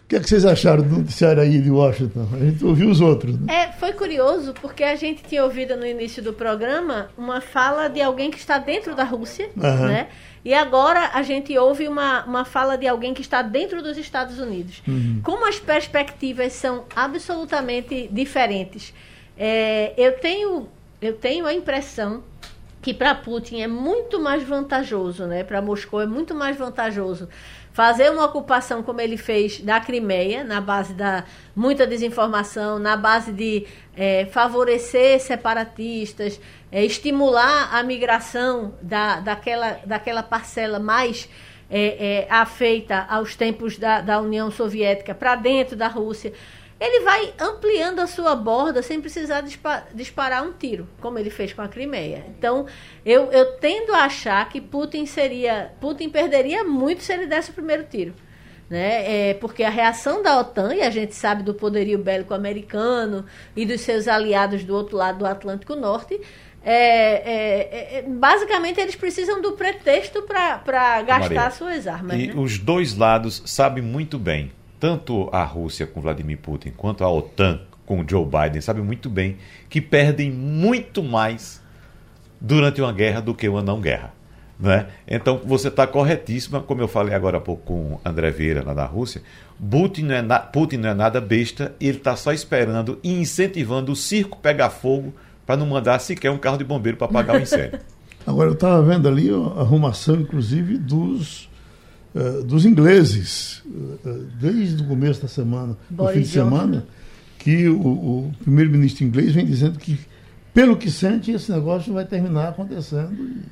O 0.05 0.07
que, 0.09 0.17
é 0.17 0.21
que 0.21 0.29
vocês 0.29 0.45
acharam 0.45 0.83
do 0.83 0.99
noticiário 0.99 1.43
aí 1.43 1.61
de 1.61 1.71
Washington? 1.71 2.27
A 2.33 2.39
gente 2.39 2.65
ouviu 2.65 2.91
os 2.91 3.01
outros. 3.01 3.39
Né? 3.39 3.55
É, 3.55 3.73
foi 3.73 3.93
curioso, 3.93 4.53
porque 4.61 4.83
a 4.83 4.97
gente 4.97 5.23
tinha 5.23 5.45
ouvido 5.45 5.77
no 5.77 5.87
início 5.87 6.23
do 6.23 6.33
programa 6.33 7.09
uma 7.17 7.41
fala 7.41 7.89
de 7.89 8.03
alguém 8.03 8.31
que 8.31 8.39
está 8.39 8.59
dentro 8.59 8.95
da 8.95 9.05
Rússia, 9.05 9.49
uhum. 9.57 9.87
né? 9.87 10.09
E 10.45 10.53
agora 10.53 11.11
a 11.15 11.23
gente 11.23 11.57
ouve 11.57 11.89
uma, 11.89 12.25
uma 12.25 12.45
fala 12.45 12.77
de 12.77 12.87
alguém 12.87 13.15
que 13.15 13.23
está 13.23 13.41
dentro 13.41 13.83
dos 13.83 13.97
Estados 13.97 14.39
Unidos. 14.39 14.83
Uhum. 14.87 15.21
Como 15.25 15.47
as 15.49 15.59
perspectivas 15.59 16.53
são 16.53 16.85
absolutamente 16.95 18.09
diferentes, 18.13 18.93
é, 19.39 19.95
eu, 19.97 20.13
tenho, 20.19 20.69
eu 21.01 21.15
tenho 21.15 21.47
a 21.47 21.55
impressão 21.55 22.23
que 22.83 22.93
para 22.93 23.15
Putin 23.15 23.63
é 23.63 23.67
muito 23.67 24.21
mais 24.21 24.43
vantajoso, 24.43 25.25
né? 25.25 25.43
Para 25.43 25.63
Moscou 25.63 26.03
é 26.03 26.07
muito 26.07 26.35
mais 26.35 26.59
vantajoso 26.59 27.27
fazer 27.75 28.09
uma 28.09 28.25
ocupação 28.25 28.85
como 28.85 29.01
ele 29.01 29.17
fez 29.17 29.59
da 29.59 29.81
Crimeia, 29.81 30.45
na 30.45 30.61
base 30.61 30.95
da 30.95 31.25
muita 31.57 31.85
desinformação, 31.85 32.79
na 32.79 32.97
base 32.97 33.33
de 33.33 33.67
é, 33.97 34.27
favorecer 34.27 35.21
separatistas, 35.21 36.41
é, 36.71 36.85
estimular 36.85 37.75
a 37.75 37.83
migração 37.83 38.75
da, 38.81 39.19
daquela, 39.19 39.81
daquela 39.85 40.23
parcela 40.23 40.79
mais 40.79 41.29
é, 41.69 42.27
é 42.29 42.33
afeita 42.33 43.07
aos 43.11 43.35
tempos 43.35 43.77
da, 43.77 44.01
da 44.01 44.21
União 44.21 44.53
Soviética 44.53 45.13
para 45.13 45.35
dentro 45.35 45.75
da 45.75 45.89
Rússia 45.89 46.33
ele 46.85 47.05
vai 47.05 47.33
ampliando 47.41 48.01
a 48.01 48.07
sua 48.07 48.35
borda 48.37 48.83
sem 48.83 49.01
precisar 49.01 49.43
disparar 49.95 50.47
um 50.47 50.53
tiro, 50.53 50.87
como 51.01 51.19
ele 51.19 51.31
fez 51.31 51.53
com 51.53 51.63
a 51.63 51.69
Crimeia. 51.69 52.25
Então, 52.29 52.67
eu, 53.05 53.33
eu 53.33 53.53
tendo 53.59 53.95
a 53.95 54.05
achar 54.05 54.47
que 54.49 54.61
Putin 54.61 55.07
seria. 55.07 55.73
Putin 55.81 56.11
perderia 56.11 56.63
muito 56.63 57.03
se 57.03 57.13
ele 57.13 57.27
desse 57.27 57.51
o 57.51 57.55
primeiro 57.55 57.85
tiro. 57.85 58.13
Né? 58.69 59.31
É, 59.31 59.35
porque 59.35 59.63
a 59.63 59.71
reação 59.71 60.23
da 60.23 60.39
OTAN, 60.39 60.75
e 60.75 60.83
a 60.83 60.91
gente 60.91 61.15
sabe 61.15 61.43
do 61.43 61.55
poderio 61.55 61.99
bélico 61.99 62.35
americano 62.35 63.25
e 63.55 63.65
dos 63.65 63.83
seus 63.83 64.09
aliados 64.09 64.65
do 64.65 64.75
outro 64.75 64.97
lado 64.97 65.19
do 65.19 65.27
Atlântico 65.27 65.77
Norte, 65.77 66.21
é, 66.63 66.73
é, 66.73 67.99
é, 67.99 68.03
basicamente 68.03 68.81
eles 68.81 68.97
precisam 68.97 69.41
do 69.41 69.53
pretexto 69.53 70.23
para 70.23 71.03
gastar 71.03 71.35
Maria, 71.35 71.51
suas 71.51 71.87
armas. 71.87 72.19
E 72.19 72.27
né? 72.29 72.35
os 72.35 72.59
dois 72.59 72.97
lados 72.97 73.43
sabem 73.45 73.83
muito 73.83 74.19
bem 74.19 74.51
tanto 74.85 75.31
a 75.33 75.43
Rússia 75.45 75.87
com 75.87 76.03
Vladimir 76.03 76.37
Putin 76.37 76.71
quanto 76.77 77.05
a 77.05 77.11
OTAN 77.11 77.59
com 77.87 78.05
Joe 78.07 78.27
Biden 78.27 78.61
sabem 78.61 78.85
muito 78.85 79.09
bem 79.09 79.39
que 79.71 79.81
perdem 79.81 80.31
muito 80.31 81.03
mais 81.03 81.59
durante 82.39 82.83
uma 82.83 82.93
guerra 82.93 83.23
do 83.23 83.35
que 83.35 83.49
uma 83.49 83.63
não 83.63 83.81
guerra. 83.81 84.13
Né? 84.61 84.89
Então 85.09 85.41
você 85.43 85.69
está 85.69 85.87
corretíssima, 85.87 86.61
como 86.61 86.83
eu 86.83 86.87
falei 86.87 87.15
agora 87.15 87.39
há 87.39 87.41
pouco 87.41 87.63
com 87.65 87.99
André 88.05 88.31
Vieira 88.31 88.63
lá 88.63 88.75
da 88.75 88.85
Rússia. 88.85 89.23
Putin 89.59 90.03
não 90.03 90.17
é, 90.17 90.21
na, 90.21 90.39
Putin 90.39 90.77
não 90.77 90.91
é 90.91 90.95
nada 90.95 91.19
besta, 91.19 91.75
ele 91.81 91.97
está 91.97 92.15
só 92.15 92.31
esperando 92.31 93.01
e 93.03 93.11
incentivando 93.11 93.91
o 93.91 93.97
circo 93.97 94.37
pegar 94.37 94.69
fogo 94.69 95.15
para 95.47 95.57
não 95.57 95.65
mandar 95.65 95.99
sequer 95.99 96.31
um 96.31 96.37
carro 96.37 96.59
de 96.59 96.65
bombeiro 96.65 96.99
para 96.99 97.07
apagar 97.07 97.37
o 97.37 97.41
incêndio. 97.41 97.81
Agora 98.27 98.51
eu 98.51 98.55
estava 98.55 98.83
vendo 98.83 99.09
ali 99.09 99.31
a 99.31 99.63
arrumação, 99.63 100.17
inclusive, 100.17 100.77
dos 100.77 101.49
eh, 102.15 102.43
dos 102.45 102.65
ingleses, 102.65 103.61
uh, 103.67 104.27
desde 104.41 104.81
o 104.83 104.87
começo 104.87 105.21
da 105.21 105.27
semana, 105.27 105.77
do 105.91 106.07
fim 106.09 106.21
de 106.21 106.29
semana, 106.29 106.87
que 107.39 107.69
o, 107.69 107.81
o 107.81 108.33
primeiro-ministro 108.41 109.05
inglês 109.05 109.33
vem 109.35 109.45
dizendo 109.45 109.81
que, 109.81 109.99
pelo 110.53 110.77
que 110.77 110.93
sente, 110.93 111.33
esse 111.33 111.51
negócio 111.51 111.93
vai 111.93 112.05
terminar 112.05 112.51
acontecendo. 112.51 113.43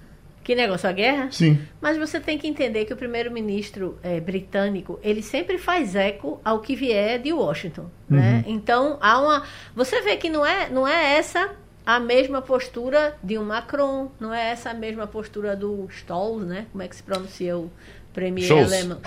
Que 0.44 0.54
negócio, 0.54 0.88
a 0.88 0.92
guerra? 0.92 1.28
Sim. 1.32 1.58
Mas 1.80 1.98
você 1.98 2.20
tem 2.20 2.38
que 2.38 2.46
entender 2.46 2.84
que 2.84 2.92
o 2.92 2.96
primeiro-ministro 2.96 3.98
é, 4.00 4.20
britânico, 4.20 4.98
ele 5.02 5.22
sempre 5.22 5.58
faz 5.58 5.96
eco 5.96 6.40
ao 6.44 6.60
que 6.60 6.76
vier 6.76 7.20
de 7.20 7.32
Washington, 7.32 7.90
né? 8.08 8.18
uhum. 8.18 8.22
né? 8.22 8.44
Então, 8.46 8.96
há 9.00 9.20
uma... 9.20 9.42
Você 9.74 10.00
vê 10.02 10.16
que 10.16 10.30
não 10.30 10.46
é, 10.46 10.70
não 10.70 10.86
é 10.86 11.16
essa 11.16 11.50
a 11.84 11.98
mesma 11.98 12.40
postura 12.40 13.16
de 13.22 13.36
um 13.36 13.44
Macron, 13.44 14.10
não 14.20 14.32
é 14.32 14.50
essa 14.50 14.70
a 14.70 14.74
mesma 14.74 15.06
postura 15.06 15.56
do 15.56 15.88
Stolz, 15.90 16.46
né? 16.46 16.66
Como 16.70 16.82
é 16.82 16.88
que 16.88 16.94
se 16.94 17.02
pronuncia 17.02 17.56
o 17.58 17.70
premier 18.12 18.46
alemã. 18.52 18.98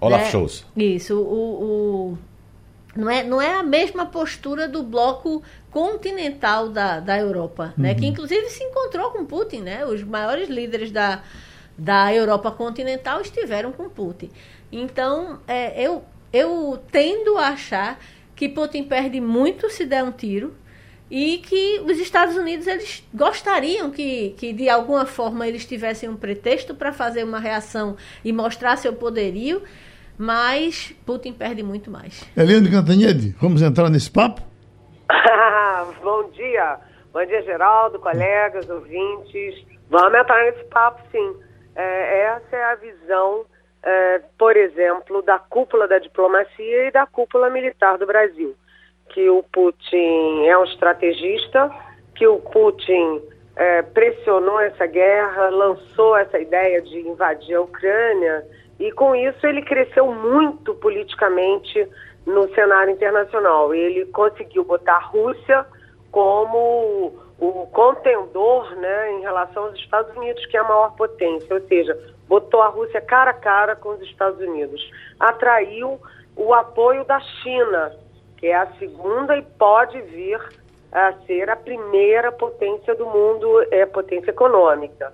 Olaf 0.00 0.22
né? 0.22 0.30
Scholz. 0.30 0.66
Isso, 0.76 1.18
o, 1.18 2.14
o, 2.14 2.18
não, 2.96 3.10
é, 3.10 3.24
não 3.24 3.42
é 3.42 3.54
a 3.54 3.62
mesma 3.62 4.06
postura 4.06 4.68
do 4.68 4.82
bloco 4.82 5.42
continental 5.70 6.68
da, 6.68 7.00
da 7.00 7.18
Europa, 7.18 7.74
uhum. 7.76 7.84
né? 7.84 7.94
que 7.94 8.06
inclusive 8.06 8.48
se 8.48 8.62
encontrou 8.62 9.10
com 9.10 9.24
Putin. 9.24 9.60
Né? 9.60 9.84
Os 9.84 10.02
maiores 10.02 10.48
líderes 10.48 10.90
da, 10.90 11.22
da 11.76 12.12
Europa 12.14 12.50
continental 12.50 13.20
estiveram 13.20 13.72
com 13.72 13.88
Putin. 13.88 14.30
Então, 14.70 15.40
é, 15.46 15.80
eu, 15.80 16.04
eu 16.32 16.82
tendo 16.90 17.36
a 17.36 17.48
achar 17.48 17.98
que 18.36 18.48
Putin 18.48 18.84
perde 18.84 19.20
muito 19.20 19.68
se 19.70 19.84
der 19.84 20.04
um 20.04 20.12
tiro 20.12 20.54
e 21.10 21.38
que 21.38 21.80
os 21.80 21.98
Estados 21.98 22.36
Unidos 22.36 22.66
eles 22.66 23.06
gostariam 23.14 23.90
que, 23.90 24.30
que 24.38 24.52
de 24.52 24.68
alguma 24.68 25.06
forma 25.06 25.46
eles 25.46 25.64
tivessem 25.64 26.08
um 26.08 26.16
pretexto 26.16 26.74
para 26.74 26.92
fazer 26.92 27.24
uma 27.24 27.38
reação 27.38 27.96
e 28.24 28.32
mostrar 28.32 28.76
seu 28.76 28.92
poderio, 28.92 29.62
mas 30.18 30.94
Putin 31.06 31.32
perde 31.32 31.62
muito 31.62 31.90
mais. 31.90 32.28
Eliane 32.36 32.70
Cantanhede, 32.70 33.34
vamos 33.40 33.62
entrar 33.62 33.88
nesse 33.88 34.10
papo? 34.10 34.42
Bom 36.02 36.30
dia. 36.30 36.78
Bom 37.12 37.24
dia, 37.24 37.42
Geraldo, 37.42 37.98
colegas, 37.98 38.68
ouvintes. 38.68 39.64
Vamos 39.88 40.18
entrar 40.18 40.44
nesse 40.44 40.64
papo, 40.64 41.02
sim. 41.10 41.36
É, 41.74 42.22
essa 42.24 42.56
é 42.56 42.64
a 42.64 42.74
visão, 42.74 43.46
é, 43.82 44.20
por 44.36 44.56
exemplo, 44.56 45.22
da 45.22 45.38
cúpula 45.38 45.88
da 45.88 45.98
diplomacia 45.98 46.88
e 46.88 46.90
da 46.90 47.06
cúpula 47.06 47.48
militar 47.48 47.96
do 47.96 48.06
Brasil 48.06 48.54
que 49.10 49.28
o 49.28 49.42
Putin 49.52 50.46
é 50.46 50.58
um 50.58 50.64
estrategista, 50.64 51.70
que 52.14 52.26
o 52.26 52.38
Putin 52.38 53.22
é, 53.56 53.82
pressionou 53.82 54.60
essa 54.60 54.86
guerra, 54.86 55.48
lançou 55.50 56.16
essa 56.16 56.38
ideia 56.38 56.80
de 56.80 57.00
invadir 57.00 57.56
a 57.56 57.60
Ucrânia 57.60 58.44
e 58.78 58.92
com 58.92 59.14
isso 59.14 59.44
ele 59.46 59.62
cresceu 59.62 60.06
muito 60.12 60.74
politicamente 60.74 61.88
no 62.24 62.48
cenário 62.54 62.92
internacional. 62.92 63.74
Ele 63.74 64.06
conseguiu 64.06 64.64
botar 64.64 64.96
a 64.96 65.06
Rússia 65.06 65.66
como 66.12 67.12
o 67.38 67.66
contendor 67.72 68.74
né, 68.76 69.12
em 69.12 69.20
relação 69.20 69.64
aos 69.64 69.74
Estados 69.76 70.14
Unidos, 70.16 70.44
que 70.46 70.56
é 70.56 70.60
a 70.60 70.64
maior 70.64 70.94
potência, 70.96 71.54
ou 71.54 71.60
seja, 71.66 71.96
botou 72.28 72.60
a 72.62 72.68
Rússia 72.68 73.00
cara 73.00 73.30
a 73.30 73.34
cara 73.34 73.76
com 73.76 73.90
os 73.90 74.00
Estados 74.02 74.40
Unidos. 74.40 74.80
Atraiu 75.18 76.00
o 76.36 76.54
apoio 76.54 77.04
da 77.04 77.20
China, 77.20 77.92
que 78.38 78.46
é 78.46 78.54
a 78.54 78.72
segunda 78.78 79.36
e 79.36 79.42
pode 79.42 80.00
vir 80.02 80.40
a 80.90 81.12
ser 81.26 81.50
a 81.50 81.56
primeira 81.56 82.32
potência 82.32 82.94
do 82.94 83.04
mundo, 83.04 83.62
é 83.70 83.84
potência 83.84 84.30
econômica. 84.30 85.12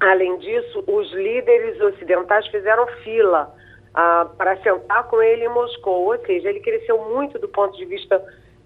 Além 0.00 0.36
disso, 0.38 0.82
os 0.88 1.12
líderes 1.12 1.80
ocidentais 1.80 2.46
fizeram 2.48 2.86
fila 3.04 3.54
ah, 3.94 4.26
para 4.36 4.56
sentar 4.56 5.04
com 5.08 5.22
ele 5.22 5.44
em 5.44 5.48
Moscou, 5.48 6.06
ou 6.06 6.18
seja, 6.26 6.48
ele 6.48 6.60
cresceu 6.60 6.98
muito 7.10 7.38
do 7.38 7.48
ponto 7.48 7.76
de 7.76 7.84
vista 7.84 8.20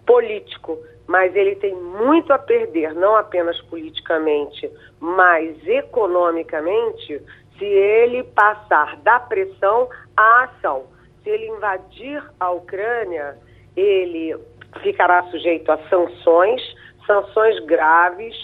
político, 0.07 0.79
mas 1.07 1.35
ele 1.37 1.57
tem 1.57 1.75
muito 1.75 2.33
a 2.33 2.39
perder, 2.39 2.95
não 2.95 3.17
apenas 3.17 3.61
politicamente, 3.63 4.71
mas 4.99 5.57
economicamente, 5.67 7.21
se 7.59 7.65
ele 7.65 8.23
passar 8.23 8.97
da 8.99 9.21
pressão 9.21 9.89
à 10.17 10.45
ação. 10.45 10.85
Se 11.23 11.31
ele 11.31 11.49
invadir 11.49 12.23
a 12.39 12.51
Ucrânia, 12.53 13.37
ele 13.77 14.37
ficará 14.83 15.23
sujeito 15.25 15.71
a 15.71 15.79
sanções, 15.89 16.63
sanções 17.07 17.59
graves 17.67 18.35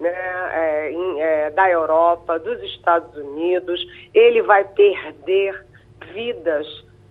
né, 0.00 0.10
é, 0.10 0.90
em, 0.90 1.20
é, 1.20 1.50
da 1.50 1.70
Europa, 1.70 2.38
dos 2.38 2.60
Estados 2.62 3.14
Unidos. 3.16 3.80
Ele 4.12 4.42
vai 4.42 4.64
perder 4.64 5.64
vidas, 6.12 6.66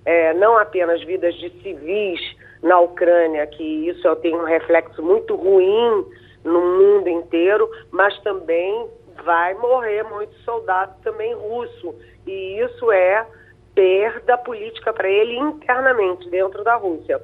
é, 0.05 0.33
não 0.33 0.57
apenas 0.57 1.01
vidas 1.03 1.33
de 1.35 1.49
civis 1.61 2.19
na 2.61 2.79
Ucrânia, 2.79 3.47
que 3.47 3.63
isso 3.63 4.15
tem 4.17 4.35
um 4.35 4.43
reflexo 4.43 5.01
muito 5.01 5.35
ruim 5.35 6.05
no 6.43 6.61
mundo 6.61 7.07
inteiro, 7.07 7.69
mas 7.91 8.17
também 8.21 8.87
vai 9.23 9.53
morrer 9.55 10.03
muito 10.03 10.33
soldado 10.39 10.93
também 11.03 11.33
russo. 11.33 11.95
E 12.27 12.59
isso 12.59 12.91
é 12.91 13.25
perda 13.73 14.37
política 14.37 14.91
para 14.91 15.09
ele 15.09 15.37
internamente 15.37 16.29
dentro 16.29 16.63
da 16.63 16.75
Rússia. 16.75 17.21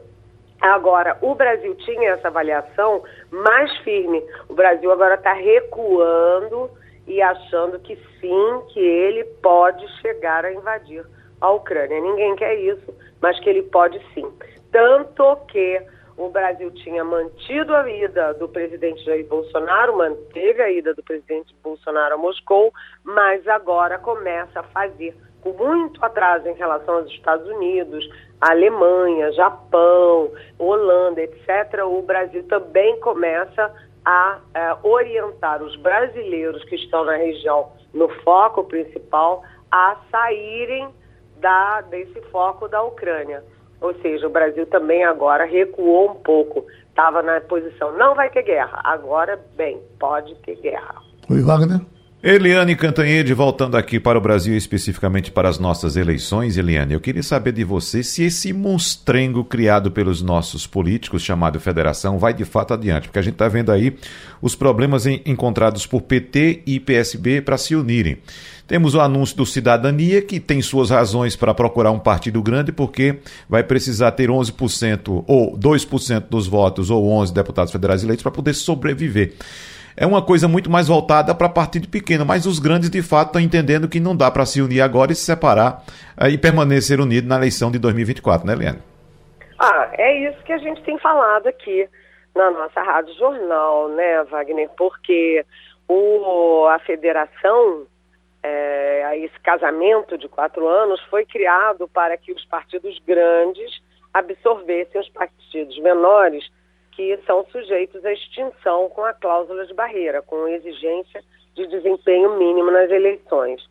Agora, 0.61 1.17
o 1.21 1.35
Brasil 1.35 1.75
tinha 1.75 2.11
essa 2.11 2.29
avaliação 2.29 3.03
mais 3.31 3.75
firme. 3.79 4.23
O 4.49 4.53
Brasil 4.53 4.91
agora 4.91 5.15
está 5.15 5.33
recuando 5.33 6.69
e 7.05 7.21
achando 7.21 7.79
que 7.79 7.95
sim, 8.19 8.61
que 8.73 8.79
ele 8.79 9.23
pode 9.41 9.87
chegar 10.01 10.45
a 10.45 10.53
invadir 10.53 11.05
a 11.39 11.51
Ucrânia. 11.51 12.01
Ninguém 12.01 12.35
quer 12.35 12.55
isso, 12.55 12.93
mas 13.21 13.39
que 13.39 13.49
ele 13.49 13.63
pode 13.63 14.01
sim. 14.13 14.27
Tanto 14.71 15.35
que 15.47 15.81
o 16.17 16.29
Brasil 16.29 16.71
tinha 16.71 17.03
mantido 17.03 17.75
a 17.75 17.87
ida 17.89 18.33
do 18.33 18.49
presidente 18.49 19.05
Jair 19.05 19.25
Bolsonaro, 19.27 19.95
manteve 19.95 20.61
a 20.61 20.71
ida 20.71 20.93
do 20.93 21.03
presidente 21.03 21.55
Bolsonaro 21.63 22.15
a 22.15 22.17
Moscou, 22.17 22.73
mas 23.03 23.47
agora 23.47 23.99
começa 23.99 24.59
a 24.59 24.63
fazer 24.63 25.15
com 25.41 25.51
muito 25.53 26.03
atraso 26.03 26.47
em 26.47 26.55
relação 26.55 26.95
aos 26.95 27.11
Estados 27.11 27.47
Unidos, 27.47 28.03
Alemanha, 28.39 29.31
Japão, 29.31 30.31
Holanda, 30.59 31.21
etc., 31.21 31.83
o 31.85 32.01
Brasil 32.01 32.43
também 32.47 32.99
começa 32.99 33.73
a, 34.05 34.39
a 34.53 34.77
orientar 34.83 35.61
os 35.63 35.75
brasileiros 35.77 36.63
que 36.65 36.75
estão 36.75 37.03
na 37.03 37.15
região 37.15 37.69
no 37.93 38.07
foco 38.23 38.63
principal 38.63 39.43
a 39.71 39.97
saírem 40.11 40.87
da, 41.39 41.81
desse 41.81 42.21
foco 42.31 42.67
da 42.67 42.81
Ucrânia. 42.83 43.43
Ou 43.81 43.93
seja, 44.01 44.27
o 44.27 44.29
Brasil 44.29 44.65
também 44.67 45.03
agora 45.03 45.45
recuou 45.45 46.11
um 46.11 46.15
pouco. 46.15 46.65
Estava 46.89 47.21
na 47.21 47.39
posição, 47.41 47.91
não 47.93 48.15
vai 48.15 48.29
ter 48.29 48.43
guerra. 48.43 48.81
Agora, 48.83 49.39
bem, 49.55 49.81
pode 49.99 50.33
ter 50.35 50.55
guerra. 50.55 50.95
Oi, 51.29 51.41
Wagner. 51.41 51.79
Eliane 52.29 52.75
Cantanhede, 52.75 53.33
voltando 53.33 53.77
aqui 53.77 54.01
para 54.01 54.17
o 54.17 54.21
Brasil, 54.21 54.53
especificamente 54.57 55.31
para 55.31 55.47
as 55.47 55.59
nossas 55.59 55.95
eleições, 55.95 56.57
Eliane, 56.57 56.93
eu 56.93 56.99
queria 56.99 57.23
saber 57.23 57.53
de 57.53 57.63
você 57.63 58.03
se 58.03 58.21
esse 58.21 58.51
monstrengo 58.51 59.45
criado 59.45 59.89
pelos 59.89 60.21
nossos 60.21 60.67
políticos, 60.67 61.21
chamado 61.21 61.57
Federação, 61.57 62.19
vai 62.19 62.33
de 62.33 62.43
fato 62.43 62.73
adiante, 62.73 63.07
porque 63.07 63.19
a 63.19 63.21
gente 63.21 63.35
está 63.35 63.47
vendo 63.47 63.71
aí 63.71 63.95
os 64.41 64.55
problemas 64.55 65.05
em, 65.05 65.21
encontrados 65.25 65.85
por 65.85 66.01
PT 66.01 66.63
e 66.65 66.81
PSB 66.81 67.39
para 67.39 67.57
se 67.57 67.77
unirem. 67.77 68.17
Temos 68.67 68.93
o 68.93 68.99
anúncio 68.99 69.37
do 69.37 69.45
Cidadania, 69.45 70.21
que 70.21 70.37
tem 70.37 70.61
suas 70.61 70.89
razões 70.89 71.33
para 71.33 71.53
procurar 71.53 71.91
um 71.91 71.99
partido 71.99 72.43
grande, 72.43 72.73
porque 72.73 73.19
vai 73.47 73.63
precisar 73.63 74.11
ter 74.11 74.29
11% 74.29 75.23
ou 75.25 75.57
2% 75.57 76.25
dos 76.29 76.45
votos 76.45 76.89
ou 76.89 77.09
11 77.09 77.33
deputados 77.33 77.71
federais 77.71 78.03
eleitos 78.03 78.23
para 78.23 78.33
poder 78.33 78.53
sobreviver 78.53 79.33
é 79.97 80.05
uma 80.05 80.23
coisa 80.23 80.47
muito 80.47 80.69
mais 80.69 80.87
voltada 80.87 81.33
para 81.33 81.49
partido 81.49 81.89
pequeno, 81.89 82.23
mas 82.23 82.45
os 82.45 82.59
grandes 82.59 82.87
de 82.87 83.01
fato 83.01 83.29
estão 83.29 83.41
entendendo 83.41 83.89
que 83.89 83.99
não 83.99 84.15
dá 84.15 84.29
para 84.29 84.45
se 84.45 84.61
unir 84.61 84.79
agora 84.79 85.11
e 85.11 85.15
se 85.15 85.25
separar 85.25 85.83
uh, 86.21 86.27
e 86.27 86.37
permanecer 86.37 87.01
unido 87.01 87.27
na 87.27 87.35
eleição 87.35 87.71
de 87.71 87.79
2024, 87.79 88.45
né, 88.45 88.53
Eliane? 88.53 88.79
Ah, 89.57 89.89
é 89.93 90.29
isso 90.29 90.37
que 90.43 90.53
a 90.53 90.59
gente 90.59 90.83
tem 90.83 90.99
falado 90.99 91.47
aqui 91.47 91.89
na 92.35 92.51
nossa 92.51 92.79
Rádio 92.79 93.15
Jornal, 93.15 93.89
né, 93.89 94.23
Wagner? 94.25 94.69
Porque 94.77 95.43
o, 95.87 96.67
a 96.67 96.77
federação, 96.77 97.87
é, 98.43 99.17
esse 99.17 99.39
casamento 99.39 100.15
de 100.15 100.29
quatro 100.29 100.67
anos, 100.67 101.01
foi 101.09 101.25
criado 101.25 101.87
para 101.87 102.15
que 102.17 102.31
os 102.31 102.45
partidos 102.45 102.99
grandes 103.07 103.81
absorvessem 104.13 105.01
os 105.01 105.09
partidos 105.09 105.79
menores 105.79 106.47
que 106.97 107.15
são 107.27 107.45
sujeitos 107.51 108.03
à 108.03 108.11
extinção 108.11 108.89
com 108.89 109.05
a 109.05 109.13
cláusula 109.13 109.67
de 109.67 109.73
barreira, 109.75 110.23
com 110.23 110.47
exigência 110.47 111.23
de 111.53 111.67
desempenho 111.67 112.35
mínimo 112.39 112.71
nas 112.71 112.89
eleições. 112.89 113.63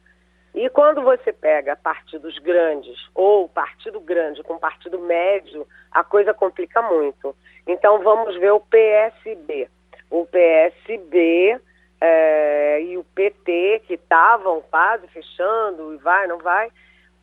E 0.54 0.70
quando 0.70 1.02
você 1.02 1.32
pega 1.32 1.74
partidos 1.74 2.38
grandes 2.38 2.96
ou 3.12 3.48
partido 3.48 3.98
grande 3.98 4.44
com 4.44 4.56
partido 4.56 5.00
médio, 5.00 5.66
a 5.90 6.04
coisa 6.04 6.32
complica 6.32 6.80
muito. 6.80 7.34
Então 7.66 7.98
vamos 7.98 8.36
ver 8.36 8.52
o 8.52 8.60
PSB. 8.60 9.68
O 10.08 10.24
PSB 10.24 11.60
é, 12.00 12.80
e 12.80 12.96
o 12.96 13.02
PT, 13.02 13.82
que 13.88 13.94
estavam 13.94 14.62
quase 14.70 15.04
fechando, 15.08 15.94
e 15.94 15.96
vai, 15.96 16.28
não 16.28 16.38
vai. 16.38 16.70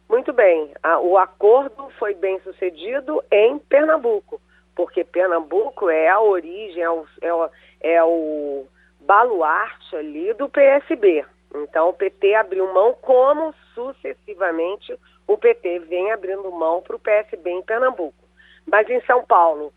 Muito 0.09 0.33
bem, 0.33 0.69
a, 0.83 0.99
o 0.99 1.17
acordo 1.17 1.89
foi 1.97 2.13
bem 2.13 2.41
sucedido 2.41 3.23
em 3.31 3.57
Pernambuco 3.57 4.41
porque 4.75 5.03
Pernambuco 5.03 5.89
é 5.89 6.09
a 6.09 6.19
origem, 6.19 6.81
é 6.81 6.89
o, 6.89 7.05
é 7.21 7.33
o, 7.33 7.49
é 7.81 8.03
o 8.03 8.65
baluarte 8.99 9.95
ali 9.95 10.33
do 10.33 10.49
PSB. 10.49 11.25
Então 11.55 11.89
o 11.89 11.93
PT 11.93 12.33
abriu 12.35 12.71
mão, 12.73 12.93
como 13.01 13.53
sucessivamente 13.73 14.97
o 15.27 15.37
PT 15.37 15.79
vem 15.79 16.11
abrindo 16.11 16.51
mão 16.51 16.81
para 16.81 16.95
o 16.95 16.99
PSB 16.99 17.49
em 17.49 17.61
Pernambuco. 17.61 18.23
Mas 18.65 18.89
em 18.89 19.01
São 19.01 19.23
Paulo, 19.25 19.73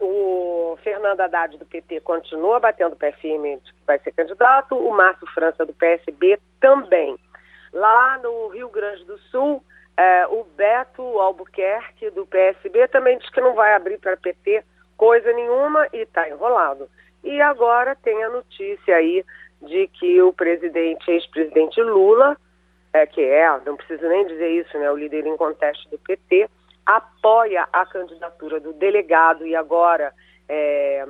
o 0.00 0.76
Fernando 0.82 1.20
Haddad 1.20 1.56
do 1.56 1.64
PT 1.64 2.00
continua 2.00 2.60
batendo 2.60 2.96
pé 2.96 3.12
firme 3.12 3.56
de 3.56 3.72
que 3.72 3.86
vai 3.86 3.98
ser 4.00 4.12
candidato, 4.12 4.76
o 4.76 4.92
Márcio 4.92 5.26
França 5.28 5.64
do 5.64 5.72
PSB 5.74 6.38
também. 6.60 7.16
Lá 7.72 8.18
no 8.18 8.48
Rio 8.48 8.68
Grande 8.68 9.04
do 9.04 9.18
Sul, 9.30 9.62
é, 9.96 10.26
o 10.26 10.44
Beto 10.56 11.02
Albuquerque, 11.02 12.10
do 12.10 12.26
PSB, 12.26 12.88
também 12.88 13.18
diz 13.18 13.28
que 13.30 13.40
não 13.40 13.54
vai 13.54 13.74
abrir 13.74 13.98
para 13.98 14.16
PT 14.16 14.64
coisa 14.96 15.32
nenhuma 15.32 15.86
e 15.92 15.98
está 15.98 16.28
enrolado. 16.28 16.88
E 17.22 17.40
agora 17.40 17.96
tem 17.96 18.22
a 18.22 18.28
notícia 18.28 18.96
aí 18.96 19.24
de 19.62 19.88
que 19.88 20.20
o 20.20 20.32
presidente, 20.32 21.10
ex-presidente 21.10 21.80
Lula, 21.80 22.36
é, 22.92 23.06
que 23.06 23.22
é, 23.22 23.48
não 23.64 23.76
preciso 23.76 24.06
nem 24.08 24.26
dizer 24.26 24.48
isso, 24.50 24.78
né, 24.78 24.90
o 24.90 24.96
líder 24.96 25.26
em 25.26 25.36
conteste 25.36 25.88
do 25.90 25.98
PT, 25.98 26.48
apoia 26.84 27.66
a 27.72 27.86
candidatura 27.86 28.60
do 28.60 28.72
delegado 28.72 29.46
e 29.46 29.56
agora 29.56 30.12
é, 30.48 31.04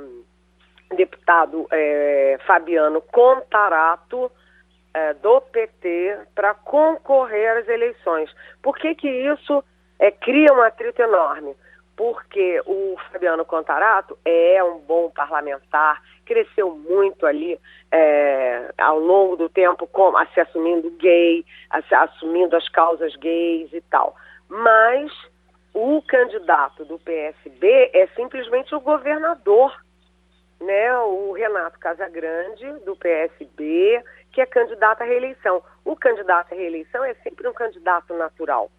deputado 0.94 1.66
é, 1.70 2.38
Fabiano 2.46 3.00
Contarato, 3.00 4.30
é, 4.94 5.12
do 5.14 5.40
PT 5.40 6.18
para 6.34 6.54
concorrer 6.54 7.58
às 7.58 7.68
eleições. 7.68 8.30
Por 8.62 8.76
que, 8.78 8.94
que 8.94 9.08
isso 9.08 9.62
é, 9.98 10.10
cria 10.10 10.52
um 10.54 10.62
atrito 10.62 11.02
enorme? 11.02 11.54
Porque 11.96 12.60
o 12.66 12.96
Fabiano 13.12 13.44
Contarato 13.44 14.16
é 14.24 14.62
um 14.64 14.78
bom 14.78 15.10
parlamentar, 15.10 16.00
cresceu 16.24 16.70
muito 16.70 17.26
ali 17.26 17.60
é, 17.92 18.72
ao 18.78 18.98
longo 18.98 19.36
do 19.36 19.48
tempo, 19.48 19.86
como, 19.86 20.18
se 20.32 20.40
assumindo 20.40 20.90
gay, 20.92 21.44
se 21.88 21.94
assumindo 21.94 22.56
as 22.56 22.68
causas 22.68 23.14
gays 23.16 23.72
e 23.72 23.80
tal. 23.82 24.16
Mas 24.48 25.12
o 25.72 26.00
candidato 26.02 26.84
do 26.84 26.98
PSB 26.98 27.90
é 27.92 28.06
simplesmente 28.14 28.74
o 28.74 28.80
governador, 28.80 29.74
né? 30.64 30.98
O 30.98 31.32
Renato 31.32 31.78
Casagrande, 31.78 32.64
do 32.84 32.96
PSB, 32.96 34.02
que 34.32 34.40
é 34.40 34.46
candidato 34.46 35.02
à 35.02 35.04
reeleição. 35.04 35.62
O 35.84 35.94
candidato 35.94 36.52
à 36.52 36.56
reeleição 36.56 37.04
é 37.04 37.14
sempre 37.14 37.46
um 37.48 37.52
candidato 37.52 38.14
natural. 38.14 38.70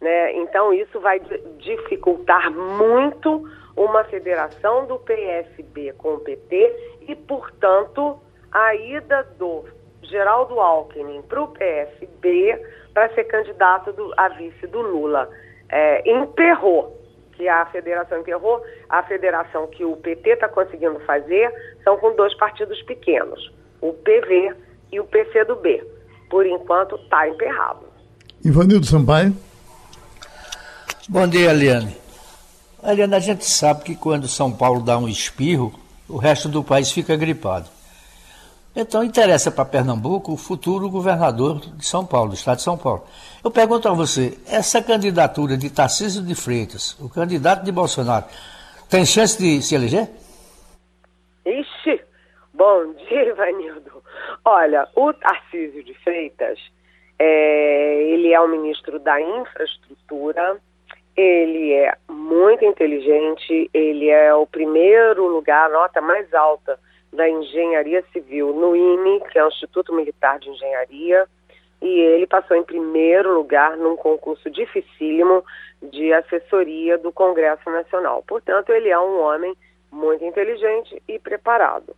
Né? 0.00 0.34
Então, 0.34 0.72
isso 0.72 1.00
vai 1.00 1.20
dificultar 1.58 2.50
muito 2.50 3.48
uma 3.76 4.04
federação 4.04 4.86
do 4.86 4.98
PSB 4.98 5.92
com 5.94 6.14
o 6.14 6.20
PT 6.20 6.98
e, 7.08 7.16
portanto, 7.16 8.20
a 8.52 8.74
ida 8.74 9.22
do 9.38 9.64
Geraldo 10.02 10.60
Alckmin 10.60 11.22
para 11.22 11.42
o 11.42 11.48
PSB 11.48 12.60
para 12.92 13.12
ser 13.14 13.24
candidato 13.24 13.92
do, 13.92 14.12
a 14.16 14.28
vice 14.28 14.66
do 14.66 14.80
Lula. 14.80 15.28
É, 15.68 16.08
enterrou, 16.08 17.03
que 17.36 17.48
a 17.48 17.66
federação 17.66 18.20
enterrou, 18.20 18.62
a 18.88 19.02
federação 19.02 19.66
que 19.66 19.84
o 19.84 19.96
PT 19.96 20.30
está 20.30 20.48
conseguindo 20.48 20.98
fazer 21.00 21.52
são 21.82 21.96
com 21.98 22.14
dois 22.14 22.34
partidos 22.34 22.80
pequenos, 22.82 23.52
o 23.80 23.92
PV 23.92 24.54
e 24.92 25.00
o 25.00 25.04
PCdoB. 25.04 25.82
Por 26.30 26.46
enquanto, 26.46 26.96
está 26.96 27.28
emperrado. 27.28 27.86
Ivanildo 28.44 28.86
Sampaio. 28.86 29.34
Bom 31.08 31.26
dia, 31.28 31.50
Eliane. 31.50 31.96
Eliane, 32.82 33.14
a 33.14 33.20
gente 33.20 33.44
sabe 33.44 33.84
que 33.84 33.94
quando 33.94 34.28
São 34.28 34.52
Paulo 34.52 34.80
dá 34.80 34.98
um 34.98 35.08
espirro, 35.08 35.72
o 36.08 36.16
resto 36.16 36.48
do 36.48 36.62
país 36.62 36.90
fica 36.90 37.16
gripado. 37.16 37.68
Então 38.76 39.04
interessa 39.04 39.50
para 39.50 39.64
Pernambuco 39.64 40.32
o 40.32 40.36
futuro 40.36 40.90
governador 40.90 41.60
de 41.60 41.86
São 41.86 42.04
Paulo, 42.04 42.30
do 42.30 42.34
estado 42.34 42.56
de 42.56 42.64
São 42.64 42.76
Paulo. 42.76 43.04
Eu 43.44 43.50
pergunto 43.50 43.86
a 43.86 43.92
você, 43.92 44.38
essa 44.50 44.82
candidatura 44.82 45.54
de 45.54 45.68
Tarcísio 45.68 46.22
de 46.22 46.34
Freitas, 46.34 46.98
o 46.98 47.10
candidato 47.10 47.62
de 47.62 47.70
Bolsonaro, 47.70 48.24
tem 48.88 49.04
chance 49.04 49.36
de 49.36 49.60
se 49.60 49.74
eleger? 49.74 50.08
Ixi, 51.44 52.00
bom 52.54 52.94
dia, 52.94 53.28
Ivanildo. 53.28 54.02
Olha, 54.46 54.88
o 54.96 55.12
Tarcísio 55.12 55.84
de 55.84 55.92
Freitas, 56.02 56.58
é, 57.18 58.04
ele 58.04 58.32
é 58.32 58.40
o 58.40 58.48
ministro 58.48 58.98
da 58.98 59.20
Infraestrutura, 59.20 60.56
ele 61.14 61.74
é 61.74 61.92
muito 62.08 62.64
inteligente, 62.64 63.68
ele 63.74 64.08
é 64.08 64.34
o 64.34 64.46
primeiro 64.46 65.26
lugar, 65.28 65.66
a 65.66 65.72
nota 65.72 66.00
mais 66.00 66.32
alta 66.32 66.80
da 67.12 67.28
engenharia 67.28 68.02
civil 68.10 68.54
no 68.54 68.74
IME, 68.74 69.20
que 69.30 69.38
é 69.38 69.44
o 69.44 69.48
Instituto 69.48 69.94
Militar 69.94 70.38
de 70.38 70.48
Engenharia, 70.48 71.28
e 71.84 72.00
ele 72.00 72.26
passou 72.26 72.56
em 72.56 72.64
primeiro 72.64 73.34
lugar 73.34 73.76
num 73.76 73.94
concurso 73.94 74.48
dificílimo 74.50 75.44
de 75.82 76.14
assessoria 76.14 76.96
do 76.96 77.12
Congresso 77.12 77.68
Nacional. 77.68 78.24
Portanto, 78.26 78.72
ele 78.72 78.88
é 78.88 78.98
um 78.98 79.20
homem 79.20 79.54
muito 79.92 80.24
inteligente 80.24 81.00
e 81.06 81.18
preparado. 81.18 81.94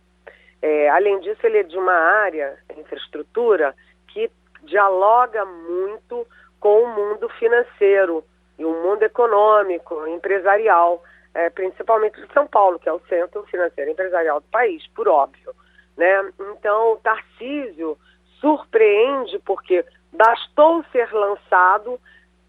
É, 0.61 0.89
além 0.89 1.21
disso, 1.21 1.39
ele 1.45 1.59
é 1.59 1.63
de 1.63 1.77
uma 1.77 1.93
área, 1.93 2.57
infraestrutura, 2.77 3.73
que 4.09 4.29
dialoga 4.63 5.45
muito 5.45 6.27
com 6.59 6.83
o 6.83 6.93
mundo 6.93 7.29
financeiro 7.39 8.25
e 8.59 8.65
o 8.65 8.73
mundo 8.83 9.03
econômico, 9.03 10.05
empresarial, 10.07 11.01
é, 11.33 11.49
principalmente 11.49 12.19
de 12.19 12.33
São 12.33 12.45
Paulo, 12.45 12.77
que 12.77 12.89
é 12.89 12.93
o 12.93 12.99
centro 13.07 13.41
financeiro 13.43 13.89
e 13.89 13.93
empresarial 13.93 14.41
do 14.41 14.47
país, 14.47 14.85
por 14.87 15.07
óbvio. 15.07 15.55
Né? 15.95 16.29
Então, 16.51 16.99
Tarcísio 17.01 17.97
surpreende 18.39 19.39
porque 19.39 19.85
bastou 20.11 20.83
ser 20.91 21.11
lançado 21.11 21.99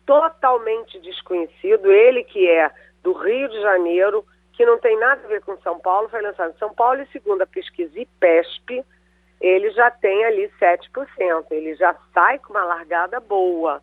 totalmente 0.06 0.98
desconhecido, 1.00 1.92
ele 1.92 2.24
que 2.24 2.48
é 2.48 2.70
do 3.02 3.12
Rio 3.12 3.48
de 3.48 3.60
Janeiro, 3.60 4.24
que 4.52 4.64
não 4.64 4.78
tem 4.78 4.98
nada 4.98 5.22
a 5.24 5.28
ver 5.28 5.42
com 5.42 5.56
São 5.58 5.78
Paulo, 5.78 6.08
foi 6.08 6.22
lançado 6.22 6.54
em 6.54 6.58
São 6.58 6.74
Paulo 6.74 7.02
e 7.02 7.06
segundo 7.08 7.42
a 7.42 7.46
pesquisa 7.46 8.00
IPESP, 8.00 8.84
ele 9.40 9.70
já 9.70 9.90
tem 9.90 10.24
ali 10.24 10.50
7%, 10.60 11.46
ele 11.50 11.74
já 11.76 11.94
sai 12.12 12.38
com 12.38 12.52
uma 12.52 12.64
largada 12.64 13.20
boa. 13.20 13.80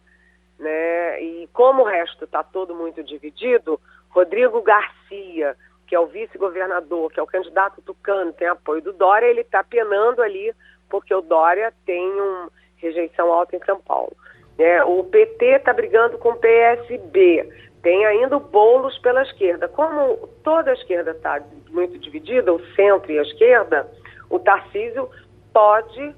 Né? 0.60 1.22
E 1.22 1.50
como 1.54 1.84
o 1.84 1.86
resto 1.86 2.26
está 2.26 2.44
todo 2.44 2.76
muito 2.76 3.04
dividido, 3.04 3.80
Rodrigo 4.10 4.62
Garcia, 4.62 5.56
que 5.88 5.96
é 5.96 6.00
o 6.00 6.08
vice-governador, 6.08 7.12
que 7.12 7.20
é 7.20 7.24
o 7.24 7.28
candidato 7.28 7.82
tucano, 7.82 8.34
tem 8.34 8.48
apoio 8.48 8.82
do 8.82 8.94
Dória, 8.94 9.28
ele 9.28 9.42
está 9.42 9.64
penando 9.64 10.22
ali, 10.22 10.54
porque 10.90 11.14
o 11.14 11.22
Dória 11.22 11.74
tem 11.86 12.10
uma 12.10 12.50
rejeição 12.78 13.32
alta 13.32 13.56
em 13.56 13.64
São 13.66 13.80
Paulo. 13.80 14.16
É, 14.58 14.84
o 14.84 15.04
PT 15.04 15.46
está 15.46 15.74
brigando 15.74 16.18
com 16.18 16.30
o 16.30 16.36
PSB, 16.38 17.50
tem 17.82 18.06
ainda 18.06 18.38
o 18.38 18.40
Boulos 18.40 18.98
pela 19.00 19.22
esquerda. 19.24 19.68
Como 19.68 20.28
toda 20.44 20.72
a 20.72 20.74
esquerda 20.74 21.12
está 21.12 21.42
muito 21.70 22.00
dividida, 22.00 22.54
o 22.54 22.66
centro 22.74 23.12
e 23.12 23.20
a 23.20 23.22
esquerda, 23.22 23.88
o 24.30 24.40
Tarcísio 24.40 25.10
pode 25.54 26.16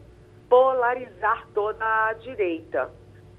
polarizar 0.49 1.47
toda 1.53 1.83
a 1.83 2.13
direita. 2.13 2.89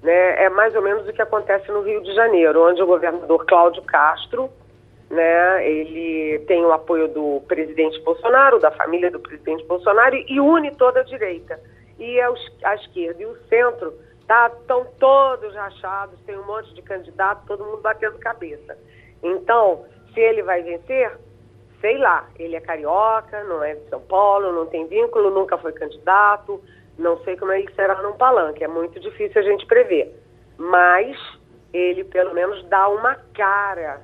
Né? 0.03 0.43
É 0.43 0.49
mais 0.49 0.75
ou 0.75 0.81
menos 0.81 1.07
o 1.07 1.13
que 1.13 1.21
acontece 1.21 1.71
no 1.71 1.81
Rio 1.81 2.03
de 2.03 2.13
Janeiro, 2.13 2.69
onde 2.69 2.81
o 2.81 2.87
governador 2.87 3.45
Cláudio 3.45 3.81
Castro 3.83 4.49
né? 5.09 5.67
Ele 5.67 6.39
tem 6.45 6.63
o 6.63 6.71
apoio 6.71 7.07
do 7.07 7.41
presidente 7.47 7.99
Bolsonaro, 8.01 8.59
da 8.59 8.71
família 8.71 9.09
do 9.09 9.19
presidente 9.19 9.65
Bolsonaro 9.65 10.15
e 10.15 10.39
une 10.39 10.71
toda 10.75 10.99
a 10.99 11.03
direita. 11.03 11.59
E 11.97 12.19
a, 12.21 12.31
a 12.63 12.75
esquerda 12.75 13.21
e 13.21 13.25
o 13.25 13.35
centro 13.49 13.93
estão 14.21 14.85
tá, 14.85 14.91
todos 14.99 15.55
rachados, 15.55 16.19
tem 16.25 16.37
um 16.37 16.45
monte 16.45 16.73
de 16.73 16.81
candidato, 16.83 17.45
todo 17.47 17.65
mundo 17.65 17.81
batendo 17.81 18.19
cabeça. 18.19 18.77
Então, 19.23 19.85
se 20.13 20.19
ele 20.19 20.43
vai 20.43 20.61
vencer, 20.61 21.11
sei 21.81 21.97
lá, 21.97 22.27
ele 22.37 22.55
é 22.55 22.61
carioca, 22.61 23.43
não 23.45 23.63
é 23.63 23.73
de 23.75 23.89
São 23.89 23.99
Paulo, 24.01 24.51
não 24.51 24.67
tem 24.67 24.87
vínculo, 24.87 25.31
nunca 25.31 25.57
foi 25.57 25.73
candidato, 25.73 26.61
não 26.97 27.17
sei 27.23 27.35
como 27.35 27.51
ele 27.51 27.71
será 27.73 28.01
num 28.03 28.13
palanque, 28.13 28.63
é 28.63 28.67
muito 28.67 28.99
difícil 28.99 29.41
a 29.41 29.45
gente 29.45 29.65
prever. 29.65 30.13
Mas 30.57 31.17
ele 31.73 32.03
pelo 32.03 32.33
menos 32.33 32.63
dá 32.65 32.87
uma 32.87 33.15
cara 33.33 34.01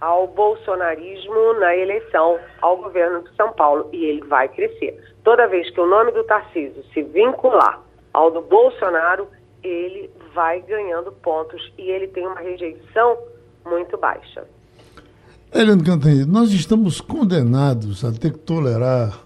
ao 0.00 0.28
bolsonarismo 0.28 1.54
na 1.54 1.76
eleição 1.76 2.38
ao 2.60 2.76
governo 2.76 3.22
de 3.22 3.34
São 3.36 3.52
Paulo 3.52 3.88
e 3.92 4.04
ele 4.04 4.22
vai 4.24 4.48
crescer. 4.48 4.98
Toda 5.24 5.46
vez 5.48 5.68
que 5.70 5.80
o 5.80 5.86
nome 5.86 6.12
do 6.12 6.24
Tarcísio 6.24 6.84
se 6.92 7.02
vincular 7.02 7.80
ao 8.12 8.30
do 8.30 8.40
Bolsonaro, 8.42 9.28
ele 9.62 10.10
vai 10.34 10.60
ganhando 10.62 11.12
pontos 11.12 11.72
e 11.76 11.90
ele 11.90 12.06
tem 12.08 12.26
uma 12.26 12.40
rejeição 12.40 13.18
muito 13.66 13.98
baixa. 13.98 14.46
Helena 15.52 15.82
Cantanhede, 15.82 16.26
nós 16.26 16.50
estamos 16.52 17.00
condenados 17.00 18.04
a 18.04 18.12
ter 18.12 18.32
que 18.32 18.38
tolerar 18.38 19.18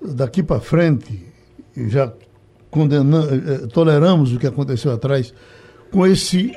daqui 0.00 0.42
para 0.42 0.60
frente, 0.60 1.32
já 1.76 2.12
condenamos, 2.70 3.30
eh, 3.30 3.66
toleramos 3.72 4.34
o 4.34 4.38
que 4.38 4.46
aconteceu 4.46 4.92
atrás, 4.92 5.32
com 5.92 6.06
esse 6.06 6.52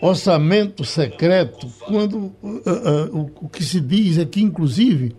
orçamento 0.00 0.84
secreto, 0.84 1.66
quando 1.86 2.32
uh, 2.42 3.12
uh, 3.12 3.30
o, 3.40 3.48
que 3.48 3.62
se 3.62 3.80
diz 3.80 4.18
é 4.18 4.24
que, 4.24 4.42
inclusive, 4.42 5.14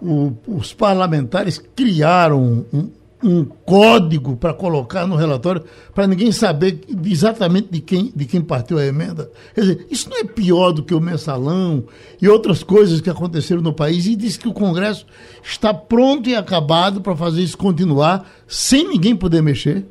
o, 0.00 0.32
os 0.46 0.72
parlamentares 0.72 1.58
criaram 1.58 2.66
um, 2.72 2.90
um 3.22 3.44
código 3.44 4.36
para 4.36 4.54
colocar 4.54 5.06
no 5.06 5.14
relatório 5.14 5.62
para 5.94 6.06
ninguém 6.06 6.32
saber 6.32 6.80
exatamente 7.04 7.68
de 7.70 7.80
quem, 7.80 8.12
de 8.14 8.24
quem 8.24 8.40
partiu 8.40 8.78
a 8.78 8.86
emenda. 8.86 9.30
Quer 9.54 9.60
dizer, 9.60 9.86
isso 9.90 10.08
não 10.08 10.18
é 10.18 10.24
pior 10.24 10.72
do 10.72 10.82
que 10.82 10.94
o 10.94 11.00
mensalão 11.00 11.84
e 12.20 12.28
outras 12.28 12.62
coisas 12.62 13.00
que 13.00 13.10
aconteceram 13.10 13.62
no 13.62 13.72
país 13.72 14.06
e 14.06 14.16
diz 14.16 14.36
que 14.36 14.48
o 14.48 14.52
Congresso 14.52 15.06
está 15.42 15.72
pronto 15.72 16.28
e 16.28 16.34
acabado 16.34 17.00
para 17.00 17.14
fazer 17.14 17.42
isso 17.42 17.58
continuar 17.58 18.28
sem 18.48 18.88
ninguém 18.88 19.14
poder 19.14 19.42
mexer. 19.42 19.86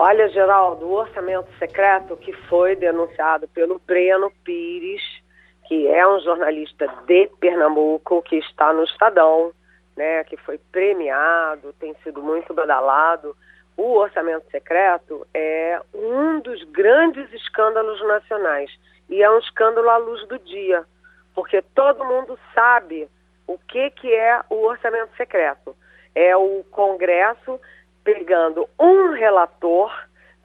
Olha, 0.00 0.28
Geraldo, 0.28 0.86
o 0.86 0.92
orçamento 0.92 1.50
secreto 1.58 2.16
que 2.16 2.32
foi 2.48 2.76
denunciado 2.76 3.48
pelo 3.48 3.80
Breno 3.80 4.30
Pires, 4.44 5.02
que 5.66 5.88
é 5.88 6.06
um 6.06 6.20
jornalista 6.20 6.86
de 7.04 7.28
Pernambuco, 7.40 8.22
que 8.22 8.36
está 8.36 8.72
no 8.72 8.84
Estadão, 8.84 9.52
né, 9.96 10.22
que 10.22 10.36
foi 10.36 10.56
premiado, 10.70 11.72
tem 11.80 11.96
sido 12.04 12.22
muito 12.22 12.54
badalado. 12.54 13.36
O 13.76 13.94
orçamento 13.96 14.48
secreto 14.52 15.26
é 15.34 15.80
um 15.92 16.38
dos 16.38 16.62
grandes 16.70 17.32
escândalos 17.32 18.00
nacionais 18.06 18.70
e 19.10 19.20
é 19.20 19.28
um 19.28 19.38
escândalo 19.40 19.90
à 19.90 19.96
luz 19.96 20.24
do 20.28 20.38
dia, 20.38 20.84
porque 21.34 21.60
todo 21.74 22.04
mundo 22.04 22.38
sabe 22.54 23.08
o 23.48 23.58
que, 23.58 23.90
que 23.90 24.14
é 24.14 24.42
o 24.48 24.64
orçamento 24.64 25.10
secreto. 25.16 25.76
É 26.14 26.36
o 26.36 26.64
Congresso 26.70 27.60
pegando 28.14 28.66
um 28.78 29.10
relator, 29.10 29.92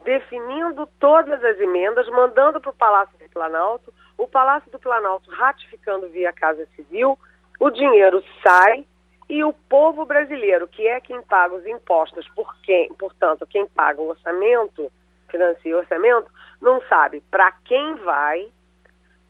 definindo 0.04 0.86
todas 1.00 1.42
as 1.42 1.58
emendas, 1.62 2.06
mandando 2.10 2.60
para 2.60 2.72
o 2.72 2.76
Palácio 2.76 3.18
do 3.18 3.30
Planalto, 3.30 3.94
o 4.18 4.28
Palácio 4.28 4.70
do 4.70 4.78
Planalto 4.78 5.32
ratificando 5.32 6.10
via 6.10 6.34
Casa 6.34 6.68
Civil, 6.76 7.18
o 7.58 7.70
dinheiro 7.70 8.22
sai 8.44 8.86
e 9.30 9.46
o 9.46 9.54
povo 9.54 10.06
brasileiro, 10.06 10.68
que 10.68 10.86
é 10.86 11.00
quem 11.00 11.22
paga 11.22 11.56
os 11.56 11.66
impostos, 11.66 12.28
por 12.36 12.54
quem, 12.64 12.94
portanto, 12.96 13.48
quem 13.48 13.66
paga 13.66 14.02
o 14.02 14.10
orçamento, 14.10 14.92
financia 15.30 15.74
o 15.74 15.80
orçamento, 15.80 16.30
não 16.62 16.82
sabe 16.90 17.24
para 17.32 17.50
quem 17.64 17.96
vai, 17.96 18.52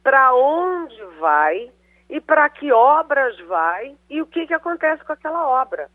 para 0.01 0.33
onde 0.33 0.99
vai 1.19 1.71
e 2.09 2.19
para 2.19 2.49
que 2.49 2.71
obras 2.71 3.39
vai 3.41 3.95
e 4.09 4.23
o 4.23 4.25
que, 4.25 4.47
que 4.47 4.55
acontece 4.55 5.05
com 5.05 5.13
aquela 5.13 5.47
obra. 5.47 5.87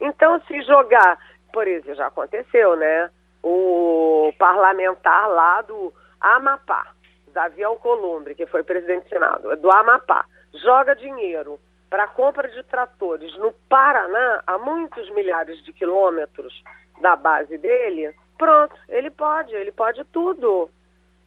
Então, 0.00 0.40
se 0.48 0.60
jogar 0.62 1.16
por 1.52 1.68
isso, 1.68 1.94
já 1.94 2.06
aconteceu, 2.06 2.76
né? 2.76 3.10
O 3.42 4.32
parlamentar 4.38 5.28
lá 5.28 5.62
do 5.62 5.92
Amapá, 6.20 6.86
Davi 7.32 7.62
Alcolumbre, 7.64 8.34
que 8.34 8.46
foi 8.46 8.62
presidente 8.62 9.04
do 9.04 9.08
Senado, 9.08 9.56
do 9.56 9.70
Amapá, 9.70 10.24
joga 10.54 10.94
dinheiro 10.94 11.58
para 11.90 12.06
compra 12.06 12.48
de 12.48 12.62
tratores 12.62 13.36
no 13.36 13.52
Paraná, 13.68 14.42
a 14.46 14.56
muitos 14.58 15.10
milhares 15.10 15.62
de 15.64 15.72
quilômetros 15.72 16.62
da 17.00 17.16
base 17.16 17.58
dele, 17.58 18.14
pronto, 18.38 18.74
ele 18.88 19.10
pode, 19.10 19.54
ele 19.54 19.72
pode 19.72 20.02
tudo. 20.04 20.70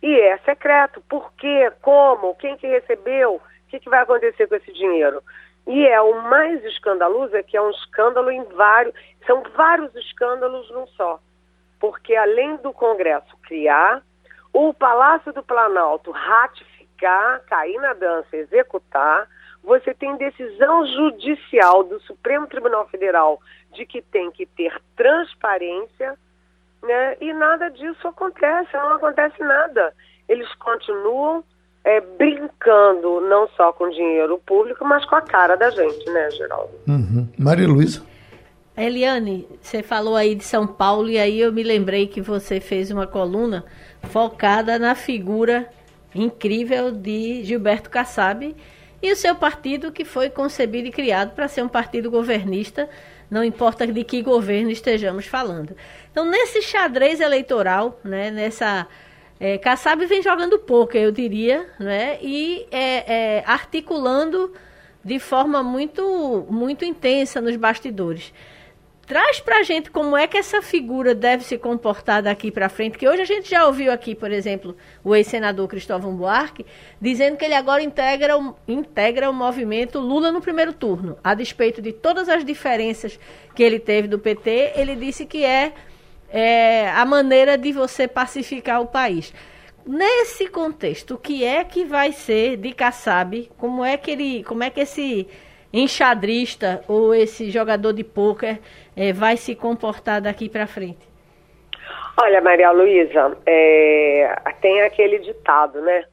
E 0.02 0.20
é 0.22 0.38
secreto. 0.40 1.02
Por 1.10 1.32
quê? 1.34 1.72
Como? 1.82 2.36
Quem 2.36 2.58
que 2.58 2.68
recebeu? 2.68 3.36
O 3.36 3.42
que, 3.70 3.80
que 3.80 3.90
vai 3.90 4.02
acontecer 4.02 4.48
com 4.48 4.56
esse 4.56 4.72
dinheiro? 4.74 5.22
E 5.68 5.88
é 5.88 5.99
o 5.99 6.22
mais 6.22 6.63
escandaloso 6.63 7.36
é 7.36 7.41
que 7.41 7.57
é 7.57 7.61
um 7.61 7.72
escândalo 7.72 8.30
em 8.30 8.43
vários, 8.43 8.93
são 9.26 9.41
vários 9.55 9.93
escândalos 9.95 10.70
num 10.72 10.86
só. 10.88 11.20
Porque 11.80 12.16
além 12.16 12.57
do 12.57 12.72
Congresso 12.72 13.36
criar, 13.43 14.03
o 14.53 14.74
Palácio 14.74 15.34
do 15.34 15.43
Planalto 15.43 16.11
ratificar, 16.11 17.41
cair 17.47 17.78
na 17.80 17.93
dança, 17.93 18.38
executar, 18.38 19.28
você 19.63 19.93
tem 19.93 20.16
decisão 20.18 20.86
judicial 20.86 21.84
do 21.84 21.99
Supremo 22.01 22.47
Tribunal 22.47 22.88
Federal 22.88 23.41
de 23.74 23.86
que 23.86 24.01
tem 24.01 24.32
que 24.32 24.45
ter 24.45 24.80
transparência, 24.95 26.18
né? 26.84 27.18
E 27.20 27.34
nada 27.34 27.70
disso 27.70 28.07
acontece, 28.07 28.72
não 28.74 28.93
acontece 28.93 29.41
nada. 29.43 29.93
Eles 30.30 30.53
continuam 30.55 31.43
é, 31.86 32.02
brincando 32.02 33.22
não 33.22 33.48
só 33.56 33.72
com 33.72 33.88
dinheiro 33.90 34.42
público, 34.44 34.84
mas 34.84 35.06
com 35.06 35.16
a 35.16 35.22
cara 35.22 35.56
da 35.56 35.70
gente, 35.70 36.10
né, 36.10 36.32
Geraldo? 36.32 36.74
Uhum. 36.88 37.30
Maria 37.38 37.68
Luísa? 37.68 38.04
Eliane, 38.76 39.48
você 39.62 39.82
falou 39.82 40.16
aí 40.16 40.36
de 40.36 40.44
São 40.44 40.68
Paulo 40.68 41.10
e 41.10 41.18
aí 41.18 41.40
eu 41.40 41.54
me 41.54 41.64
lembrei 41.64 42.08
que 42.08 42.20
você 42.20 42.60
fez 42.60 42.92
uma 42.92 43.08
coluna 43.08 43.64
focada 44.10 44.78
na 44.78 44.96
figura 44.96 45.70
incrível 46.14 46.92
de 46.92 47.44
Gilberto 47.44 47.90
Kassab 47.90 48.56
e 49.02 49.12
o 49.12 49.16
seu 49.16 49.36
partido 49.36 49.92
que 49.92 50.04
foi 50.04 50.30
concebido 50.30 50.88
e 50.88 50.92
criado 50.92 51.36
para 51.36 51.48
ser 51.48 51.64
um 51.64 51.70
partido 51.70 52.10
governista, 52.10 52.90
não 53.30 53.44
importa 53.44 53.86
de 53.86 54.04
que 54.04 54.22
governo 54.22 54.72
estejamos 54.72 55.28
falando. 55.28 55.76
Então, 56.12 56.26
nesse 56.26 56.62
xadrez 56.62 57.22
eleitoral, 57.22 58.00
né, 58.04 58.32
nessa 58.32 58.88
é, 59.40 59.58
Kassab 59.58 60.06
vem 60.06 60.22
jogando 60.22 60.58
pouco, 60.60 60.96
eu 60.96 61.12
diria, 61.12 61.68
né? 61.80 62.18
E 62.22 62.66
é, 62.72 63.40
é, 63.40 63.44
articulando 63.46 64.54
de 65.04 65.20
forma 65.20 65.62
muito, 65.62 66.48
muito 66.50 66.86
intensa 66.86 67.42
nos 67.42 67.56
bastidores. 67.56 68.34
Traz 69.06 69.40
pra 69.40 69.62
gente 69.62 69.92
como 69.92 70.18
é 70.18 70.26
que 70.26 70.36
essa 70.36 70.64
figura 70.64 71.14
deve 71.14 71.44
se 71.44 71.60
comportar 71.60 72.24
daqui 72.24 72.50
para 72.50 72.70
frente, 72.70 72.98
que 72.98 73.08
hoje 73.08 73.22
a 73.22 73.26
gente 73.26 73.48
já 73.48 73.68
ouviu 73.68 73.92
aqui, 73.92 74.16
por 74.16 74.32
exemplo, 74.32 74.76
o 75.04 75.16
ex-senador 75.16 75.68
Cristóvão 75.68 76.16
Buarque, 76.16 76.66
dizendo 77.00 77.38
que 77.38 77.46
ele 77.46 77.54
agora 77.54 77.84
integra 77.84 78.36
o, 78.36 78.56
integra 78.68 79.30
o 79.30 79.34
movimento 79.34 80.00
Lula 80.00 80.32
no 80.32 80.42
primeiro 80.42 80.74
turno. 80.74 81.20
A 81.24 81.36
despeito 81.36 81.84
de 81.84 81.92
todas 81.92 82.28
as 82.28 82.44
diferenças 82.44 83.20
que 83.54 83.62
ele 83.62 83.78
teve 83.78 84.08
do 84.08 84.18
PT, 84.18 84.72
ele 84.76 84.96
disse 84.96 85.24
que 85.24 85.46
é, 85.46 85.74
é 86.38 86.90
a 86.90 87.06
maneira 87.06 87.58
de 87.58 87.72
você 87.72 88.10
pacificar 88.10 88.82
o 88.82 88.88
país. 88.88 89.34
Nesse 89.88 90.50
contexto, 90.50 91.16
o 91.16 91.18
que 91.18 91.46
é 91.46 91.64
que 91.64 91.86
vai 91.86 92.12
ser 92.12 92.58
de 92.58 92.74
Kassab? 92.74 93.50
Como 93.58 93.86
é 93.86 93.96
que 93.96 94.12
ele, 94.12 94.44
como 94.44 94.62
é 94.62 94.70
que 94.70 94.82
esse 94.82 95.30
enxadrista 95.72 96.84
ou 96.90 97.16
esse 97.16 97.50
jogador 97.50 97.94
de 97.94 98.04
pôquer 98.04 98.60
é, 98.98 99.14
vai 99.14 99.38
se 99.38 99.56
comportar 99.56 100.22
daqui 100.22 100.50
para 100.50 100.68
frente? 100.68 101.08
Olha, 102.22 102.42
Maria 102.42 102.72
Luísa, 102.72 103.38
é, 103.46 104.36
tem 104.60 104.82
aquele 104.82 105.20
ditado, 105.20 105.80
né? 105.82 106.04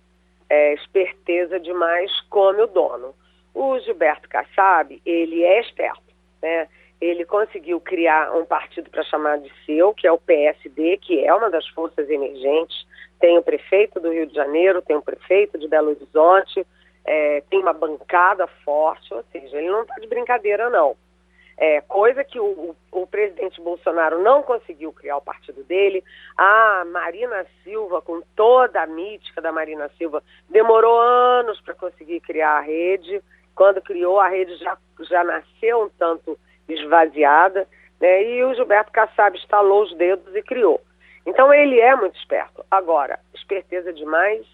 É, 0.48 0.74
esperteza 0.74 1.58
demais 1.58 2.12
come 2.30 2.62
o 2.62 2.66
dono. 2.68 3.12
O 3.52 3.76
Gilberto 3.80 4.28
Kassab, 4.28 5.00
ele 5.04 5.42
é 5.42 5.60
esperto, 5.60 6.14
né? 6.40 6.68
Ele 7.02 7.24
conseguiu 7.24 7.80
criar 7.80 8.32
um 8.32 8.44
partido 8.44 8.88
para 8.88 9.02
chamar 9.02 9.38
de 9.38 9.50
seu, 9.66 9.92
que 9.92 10.06
é 10.06 10.12
o 10.12 10.18
PSD, 10.18 10.98
que 10.98 11.24
é 11.24 11.34
uma 11.34 11.50
das 11.50 11.66
forças 11.70 12.08
emergentes. 12.08 12.86
Tem 13.18 13.36
o 13.36 13.42
prefeito 13.42 13.98
do 13.98 14.12
Rio 14.12 14.24
de 14.24 14.34
Janeiro, 14.34 14.80
tem 14.80 14.94
o 14.94 15.02
prefeito 15.02 15.58
de 15.58 15.66
Belo 15.66 15.90
Horizonte, 15.90 16.64
é, 17.04 17.42
tem 17.50 17.58
uma 17.58 17.72
bancada 17.72 18.46
forte, 18.64 19.12
ou 19.12 19.24
seja, 19.32 19.58
ele 19.58 19.68
não 19.68 19.82
está 19.82 19.96
de 19.96 20.06
brincadeira, 20.06 20.70
não. 20.70 20.96
É, 21.58 21.80
coisa 21.80 22.22
que 22.22 22.38
o, 22.38 22.44
o, 22.44 23.02
o, 23.02 23.04
presidente 23.04 23.60
Bolsonaro 23.60 24.22
não 24.22 24.40
conseguiu 24.44 24.92
criar 24.92 25.16
o 25.16 25.22
partido 25.22 25.64
dele. 25.64 26.04
A 26.38 26.84
Marina 26.86 27.44
Silva, 27.64 28.00
com 28.00 28.22
toda 28.36 28.80
a 28.80 28.86
mítica 28.86 29.40
da 29.40 29.50
Marina 29.50 29.90
Silva, 29.98 30.22
demorou 30.48 31.00
anos 31.00 31.60
para 31.62 31.74
conseguir 31.74 32.20
criar 32.20 32.58
a 32.58 32.60
rede. 32.60 33.20
Quando 33.56 33.82
criou, 33.82 34.20
a 34.20 34.28
rede 34.28 34.56
já, 34.58 34.78
já 35.00 35.24
nasceu 35.24 35.82
um 35.82 35.88
tanto 35.98 36.38
esvaziada. 36.68 37.66
Né? 38.00 38.24
E 38.24 38.44
o 38.44 38.54
Gilberto 38.54 38.92
Kassab 38.92 39.36
estalou 39.36 39.82
os 39.82 39.94
dedos 39.96 40.34
e 40.34 40.42
criou. 40.42 40.80
Então 41.24 41.52
ele 41.52 41.80
é 41.80 41.94
muito 41.94 42.18
esperto. 42.18 42.64
Agora, 42.70 43.18
esperteza 43.34 43.92
demais 43.92 44.44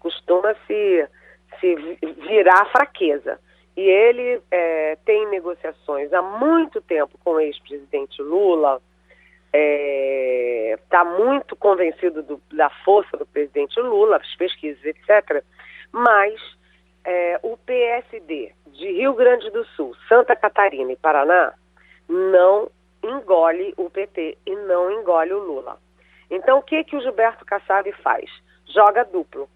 costuma 0.00 0.54
se 0.66 1.08
se 1.60 1.74
virar 2.26 2.66
fraqueza. 2.70 3.38
E 3.76 3.80
ele 3.80 4.40
é, 4.50 4.96
tem 5.04 5.28
negociações 5.30 6.12
há 6.12 6.22
muito 6.22 6.80
tempo 6.80 7.18
com 7.24 7.32
o 7.32 7.40
ex-presidente 7.40 8.22
Lula, 8.22 8.80
está 9.46 9.58
é, 9.58 10.78
tá 10.88 11.04
muito 11.04 11.56
convencido 11.56 12.22
do, 12.22 12.40
da 12.52 12.70
força 12.84 13.16
do 13.16 13.26
presidente 13.26 13.78
Lula, 13.80 14.16
as 14.16 14.36
pesquisas, 14.36 14.84
etc. 14.84 15.44
Mas 15.90 16.40
é, 17.04 17.38
o 17.42 17.56
PSD 17.56 18.52
de 18.66 18.92
Rio 18.92 19.14
Grande 19.14 19.50
do 19.50 19.64
Sul, 19.76 19.94
Santa 20.08 20.34
Catarina 20.34 20.92
e 20.92 20.96
Paraná 20.96 21.54
não 22.08 22.68
engole 23.02 23.74
o 23.76 23.90
PT 23.90 24.38
e 24.46 24.56
não 24.56 24.90
engole 24.90 25.32
o 25.32 25.38
Lula. 25.38 25.78
Então, 26.30 26.58
o 26.58 26.62
que, 26.62 26.82
que 26.84 26.96
o 26.96 27.00
Gilberto 27.00 27.44
Kassab 27.44 27.90
faz? 28.02 28.30
Joga 28.66 29.04
duplo. 29.04 29.48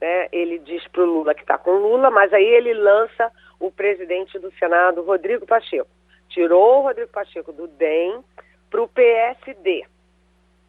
Né? 0.00 0.28
Ele 0.32 0.58
diz 0.58 0.86
para 0.88 1.02
o 1.02 1.06
Lula 1.06 1.34
que 1.34 1.42
está 1.42 1.56
com 1.56 1.72
Lula, 1.72 2.10
mas 2.10 2.32
aí 2.32 2.44
ele 2.44 2.74
lança 2.74 3.30
o 3.58 3.70
presidente 3.70 4.38
do 4.38 4.50
Senado, 4.52 5.02
Rodrigo 5.02 5.46
Pacheco. 5.46 5.88
Tirou 6.28 6.80
o 6.80 6.82
Rodrigo 6.82 7.10
Pacheco 7.10 7.52
do 7.52 7.68
DEM 7.68 8.24
para 8.70 8.82
o 8.82 8.88
PSD. 8.88 9.84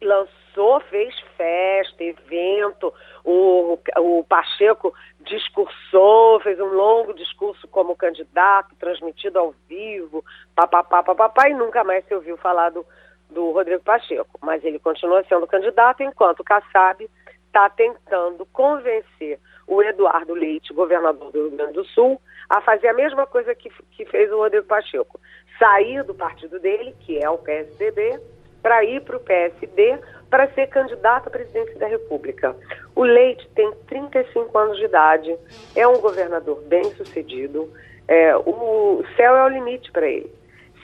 Lançou, 0.02 0.80
fez 0.90 1.14
festa, 1.36 2.02
evento, 2.02 2.92
o, 3.24 3.78
o 3.98 4.24
Pacheco 4.24 4.92
discursou, 5.20 6.40
fez 6.40 6.58
um 6.60 6.66
longo 6.66 7.14
discurso 7.14 7.66
como 7.68 7.96
candidato, 7.96 8.74
transmitido 8.76 9.38
ao 9.38 9.54
vivo, 9.68 10.24
papapá, 10.54 11.02
papapá, 11.02 11.48
e 11.48 11.54
nunca 11.54 11.84
mais 11.84 12.04
se 12.06 12.14
ouviu 12.14 12.36
falar 12.36 12.70
do, 12.70 12.84
do 13.30 13.52
Rodrigo 13.52 13.82
Pacheco. 13.82 14.38
Mas 14.42 14.64
ele 14.64 14.78
continua 14.78 15.24
sendo 15.28 15.46
candidato, 15.46 16.02
enquanto 16.02 16.40
o 16.40 16.44
Kassab 16.44 17.08
está 17.46 17.68
tentando 17.70 18.46
convencer 18.46 19.38
o 19.66 19.82
Eduardo 19.82 20.34
Leite, 20.34 20.72
governador 20.72 21.30
do 21.30 21.48
Rio 21.48 21.56
Grande 21.56 21.74
do 21.74 21.84
Sul, 21.84 22.20
a 22.48 22.60
fazer 22.60 22.88
a 22.88 22.94
mesma 22.94 23.26
coisa 23.26 23.54
que, 23.54 23.70
que 23.92 24.04
fez 24.06 24.32
o 24.32 24.38
Rodrigo 24.38 24.66
Pacheco. 24.66 25.20
Sair 25.58 26.02
do 26.02 26.14
partido 26.14 26.58
dele, 26.58 26.94
que 27.00 27.22
é 27.22 27.30
o 27.30 27.38
PSDB, 27.38 28.18
para 28.62 28.84
ir 28.84 29.02
para 29.02 29.16
o 29.16 29.20
PSD 29.20 29.98
para 30.30 30.48
ser 30.54 30.68
candidato 30.68 31.26
à 31.26 31.30
presidência 31.30 31.78
da 31.78 31.86
República. 31.86 32.56
O 32.96 33.02
Leite 33.02 33.46
tem 33.54 33.70
35 33.86 34.56
anos 34.58 34.78
de 34.78 34.84
idade, 34.84 35.36
é 35.76 35.86
um 35.86 36.00
governador 36.00 36.62
bem 36.62 36.84
sucedido, 36.94 37.70
é, 38.08 38.34
o 38.36 39.04
céu 39.14 39.36
é 39.36 39.44
o 39.44 39.48
limite 39.48 39.92
para 39.92 40.06
ele. 40.06 40.32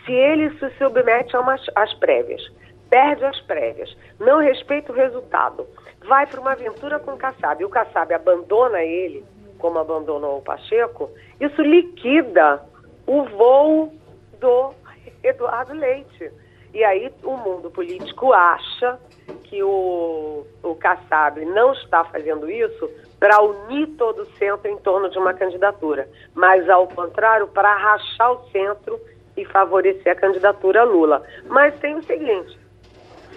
Se 0.04 0.12
ele 0.12 0.50
se 0.58 0.70
submete 0.76 1.34
a 1.34 1.40
umas, 1.40 1.64
às 1.74 1.94
prévias, 1.94 2.42
perde 2.90 3.24
as 3.24 3.40
prévias, 3.42 3.96
não 4.20 4.38
respeita 4.38 4.92
o 4.92 4.94
resultado, 4.94 5.66
vai 6.06 6.26
para 6.26 6.40
uma 6.40 6.52
aventura 6.52 6.98
com 6.98 7.12
o 7.12 7.18
Kassab 7.18 7.62
e 7.62 7.64
o 7.64 7.70
Kassab 7.70 8.12
abandona 8.12 8.82
ele, 8.82 9.24
como 9.58 9.78
abandonou 9.78 10.38
o 10.38 10.42
Pacheco, 10.42 11.10
isso 11.40 11.62
liquida 11.62 12.62
o 13.06 13.24
voo 13.24 13.92
do 14.38 14.74
Eduardo 15.24 15.72
Leite. 15.72 16.30
E 16.72 16.84
aí 16.84 17.12
o 17.22 17.36
mundo 17.36 17.70
político 17.70 18.32
acha 18.32 18.98
que 19.44 19.62
o, 19.62 20.46
o 20.62 20.74
Kassab 20.74 21.44
não 21.44 21.72
está 21.72 22.04
fazendo 22.04 22.50
isso 22.50 22.90
para 23.18 23.40
unir 23.42 23.88
todo 23.96 24.22
o 24.22 24.26
centro 24.36 24.70
em 24.70 24.76
torno 24.78 25.08
de 25.10 25.18
uma 25.18 25.34
candidatura, 25.34 26.08
mas 26.34 26.68
ao 26.68 26.86
contrário, 26.86 27.48
para 27.48 27.74
rachar 27.74 28.32
o 28.32 28.48
centro 28.50 29.00
e 29.36 29.44
favorecer 29.44 30.12
a 30.12 30.14
candidatura 30.14 30.84
Lula. 30.84 31.22
Mas 31.46 31.78
tem 31.80 31.96
o 31.96 32.02
seguinte, 32.02 32.58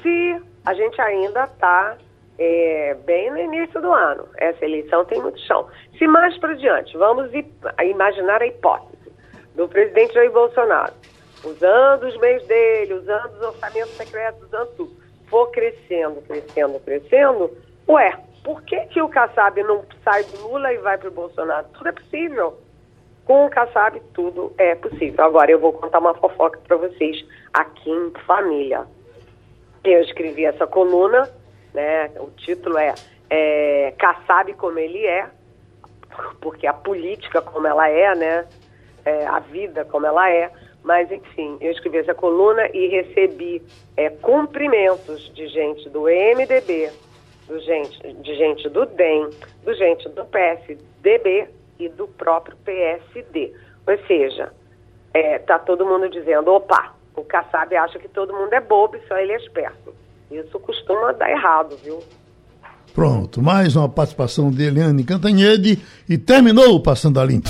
se 0.01 0.41
a 0.65 0.73
gente 0.73 0.99
ainda 1.01 1.45
está 1.45 1.97
é, 2.37 2.95
bem 3.05 3.31
no 3.31 3.37
início 3.37 3.81
do 3.81 3.91
ano, 3.91 4.27
essa 4.37 4.65
eleição 4.65 5.05
tem 5.05 5.21
muito 5.21 5.39
chão. 5.41 5.67
Se 5.97 6.07
mais 6.07 6.37
para 6.37 6.53
diante, 6.55 6.97
vamos 6.97 7.31
imaginar 7.83 8.41
a 8.41 8.47
hipótese 8.47 9.11
do 9.55 9.67
presidente 9.67 10.13
Jair 10.13 10.31
Bolsonaro, 10.31 10.93
usando 11.43 12.03
os 12.03 12.17
meios 12.17 12.45
dele, 12.45 12.93
usando 12.93 13.33
os 13.33 13.41
orçamentos 13.41 13.91
secretos, 13.91 14.43
usando 14.43 14.69
tudo, 14.75 14.95
for 15.27 15.49
crescendo, 15.51 16.21
crescendo, 16.21 16.79
crescendo, 16.79 17.51
ué, 17.87 18.17
por 18.43 18.61
que, 18.63 18.79
que 18.87 19.01
o 19.01 19.09
Kassab 19.09 19.61
não 19.63 19.83
sai 20.03 20.23
do 20.23 20.47
Lula 20.47 20.73
e 20.73 20.77
vai 20.77 20.97
para 20.97 21.09
o 21.09 21.11
Bolsonaro? 21.11 21.67
Tudo 21.73 21.89
é 21.89 21.91
possível. 21.91 22.57
Com 23.25 23.45
o 23.45 23.49
Kassab, 23.49 24.01
tudo 24.13 24.51
é 24.57 24.73
possível. 24.73 25.23
Agora, 25.23 25.51
eu 25.51 25.59
vou 25.59 25.73
contar 25.73 25.99
uma 25.99 26.15
fofoca 26.15 26.59
para 26.67 26.75
vocês 26.75 27.23
aqui 27.53 27.89
em 27.89 28.11
família. 28.25 28.85
Eu 29.83 30.01
escrevi 30.01 30.45
essa 30.45 30.65
coluna, 30.65 31.29
né? 31.73 32.11
O 32.19 32.31
título 32.31 32.77
é, 32.77 32.95
é 33.29 33.93
Kassab 33.97 34.53
como 34.53 34.79
ele 34.79 35.05
é, 35.05 35.29
porque 36.41 36.65
a 36.65 36.73
política 36.73 37.41
como 37.41 37.67
ela 37.67 37.87
é, 37.87 38.15
né? 38.15 38.47
É, 39.05 39.25
a 39.27 39.39
vida 39.39 39.85
como 39.85 40.05
ela 40.05 40.29
é. 40.31 40.51
Mas, 40.83 41.11
enfim, 41.11 41.57
eu 41.61 41.71
escrevi 41.71 41.97
essa 41.97 42.13
coluna 42.13 42.67
e 42.73 42.87
recebi 42.87 43.61
é, 43.95 44.09
cumprimentos 44.09 45.31
de 45.33 45.47
gente 45.47 45.89
do 45.89 46.03
MDB, 46.03 46.89
do 47.47 47.59
gente, 47.59 48.13
de 48.13 48.35
gente 48.35 48.67
do 48.69 48.85
DEM, 48.85 49.29
do 49.63 49.73
gente 49.75 50.09
do 50.09 50.25
PSDB 50.25 51.49
e 51.79 51.89
do 51.89 52.07
próprio 52.07 52.57
PSD. 52.65 53.53
Ou 53.87 54.07
seja, 54.07 54.51
é, 55.13 55.37
tá 55.39 55.59
todo 55.59 55.85
mundo 55.85 56.09
dizendo, 56.09 56.51
opa, 56.51 56.95
o 57.15 57.23
Kassab 57.23 57.75
acha 57.75 57.99
que 57.99 58.07
todo 58.07 58.33
mundo 58.33 58.53
é 58.53 58.61
bobo 58.61 58.95
e 58.95 59.07
só 59.07 59.17
ele 59.17 59.33
é 59.33 59.37
esperto. 59.37 59.93
Isso 60.31 60.59
costuma 60.59 61.11
dar 61.11 61.29
errado, 61.29 61.77
viu? 61.83 61.99
Pronto, 62.93 63.41
mais 63.41 63.75
uma 63.75 63.87
participação 63.87 64.49
de 64.49 64.63
Eliane 64.63 65.03
Cantanhede 65.03 65.79
e 66.09 66.17
terminou 66.17 66.75
o 66.75 66.81
Passando 66.81 67.19
a 67.19 67.25
Limpo. 67.25 67.49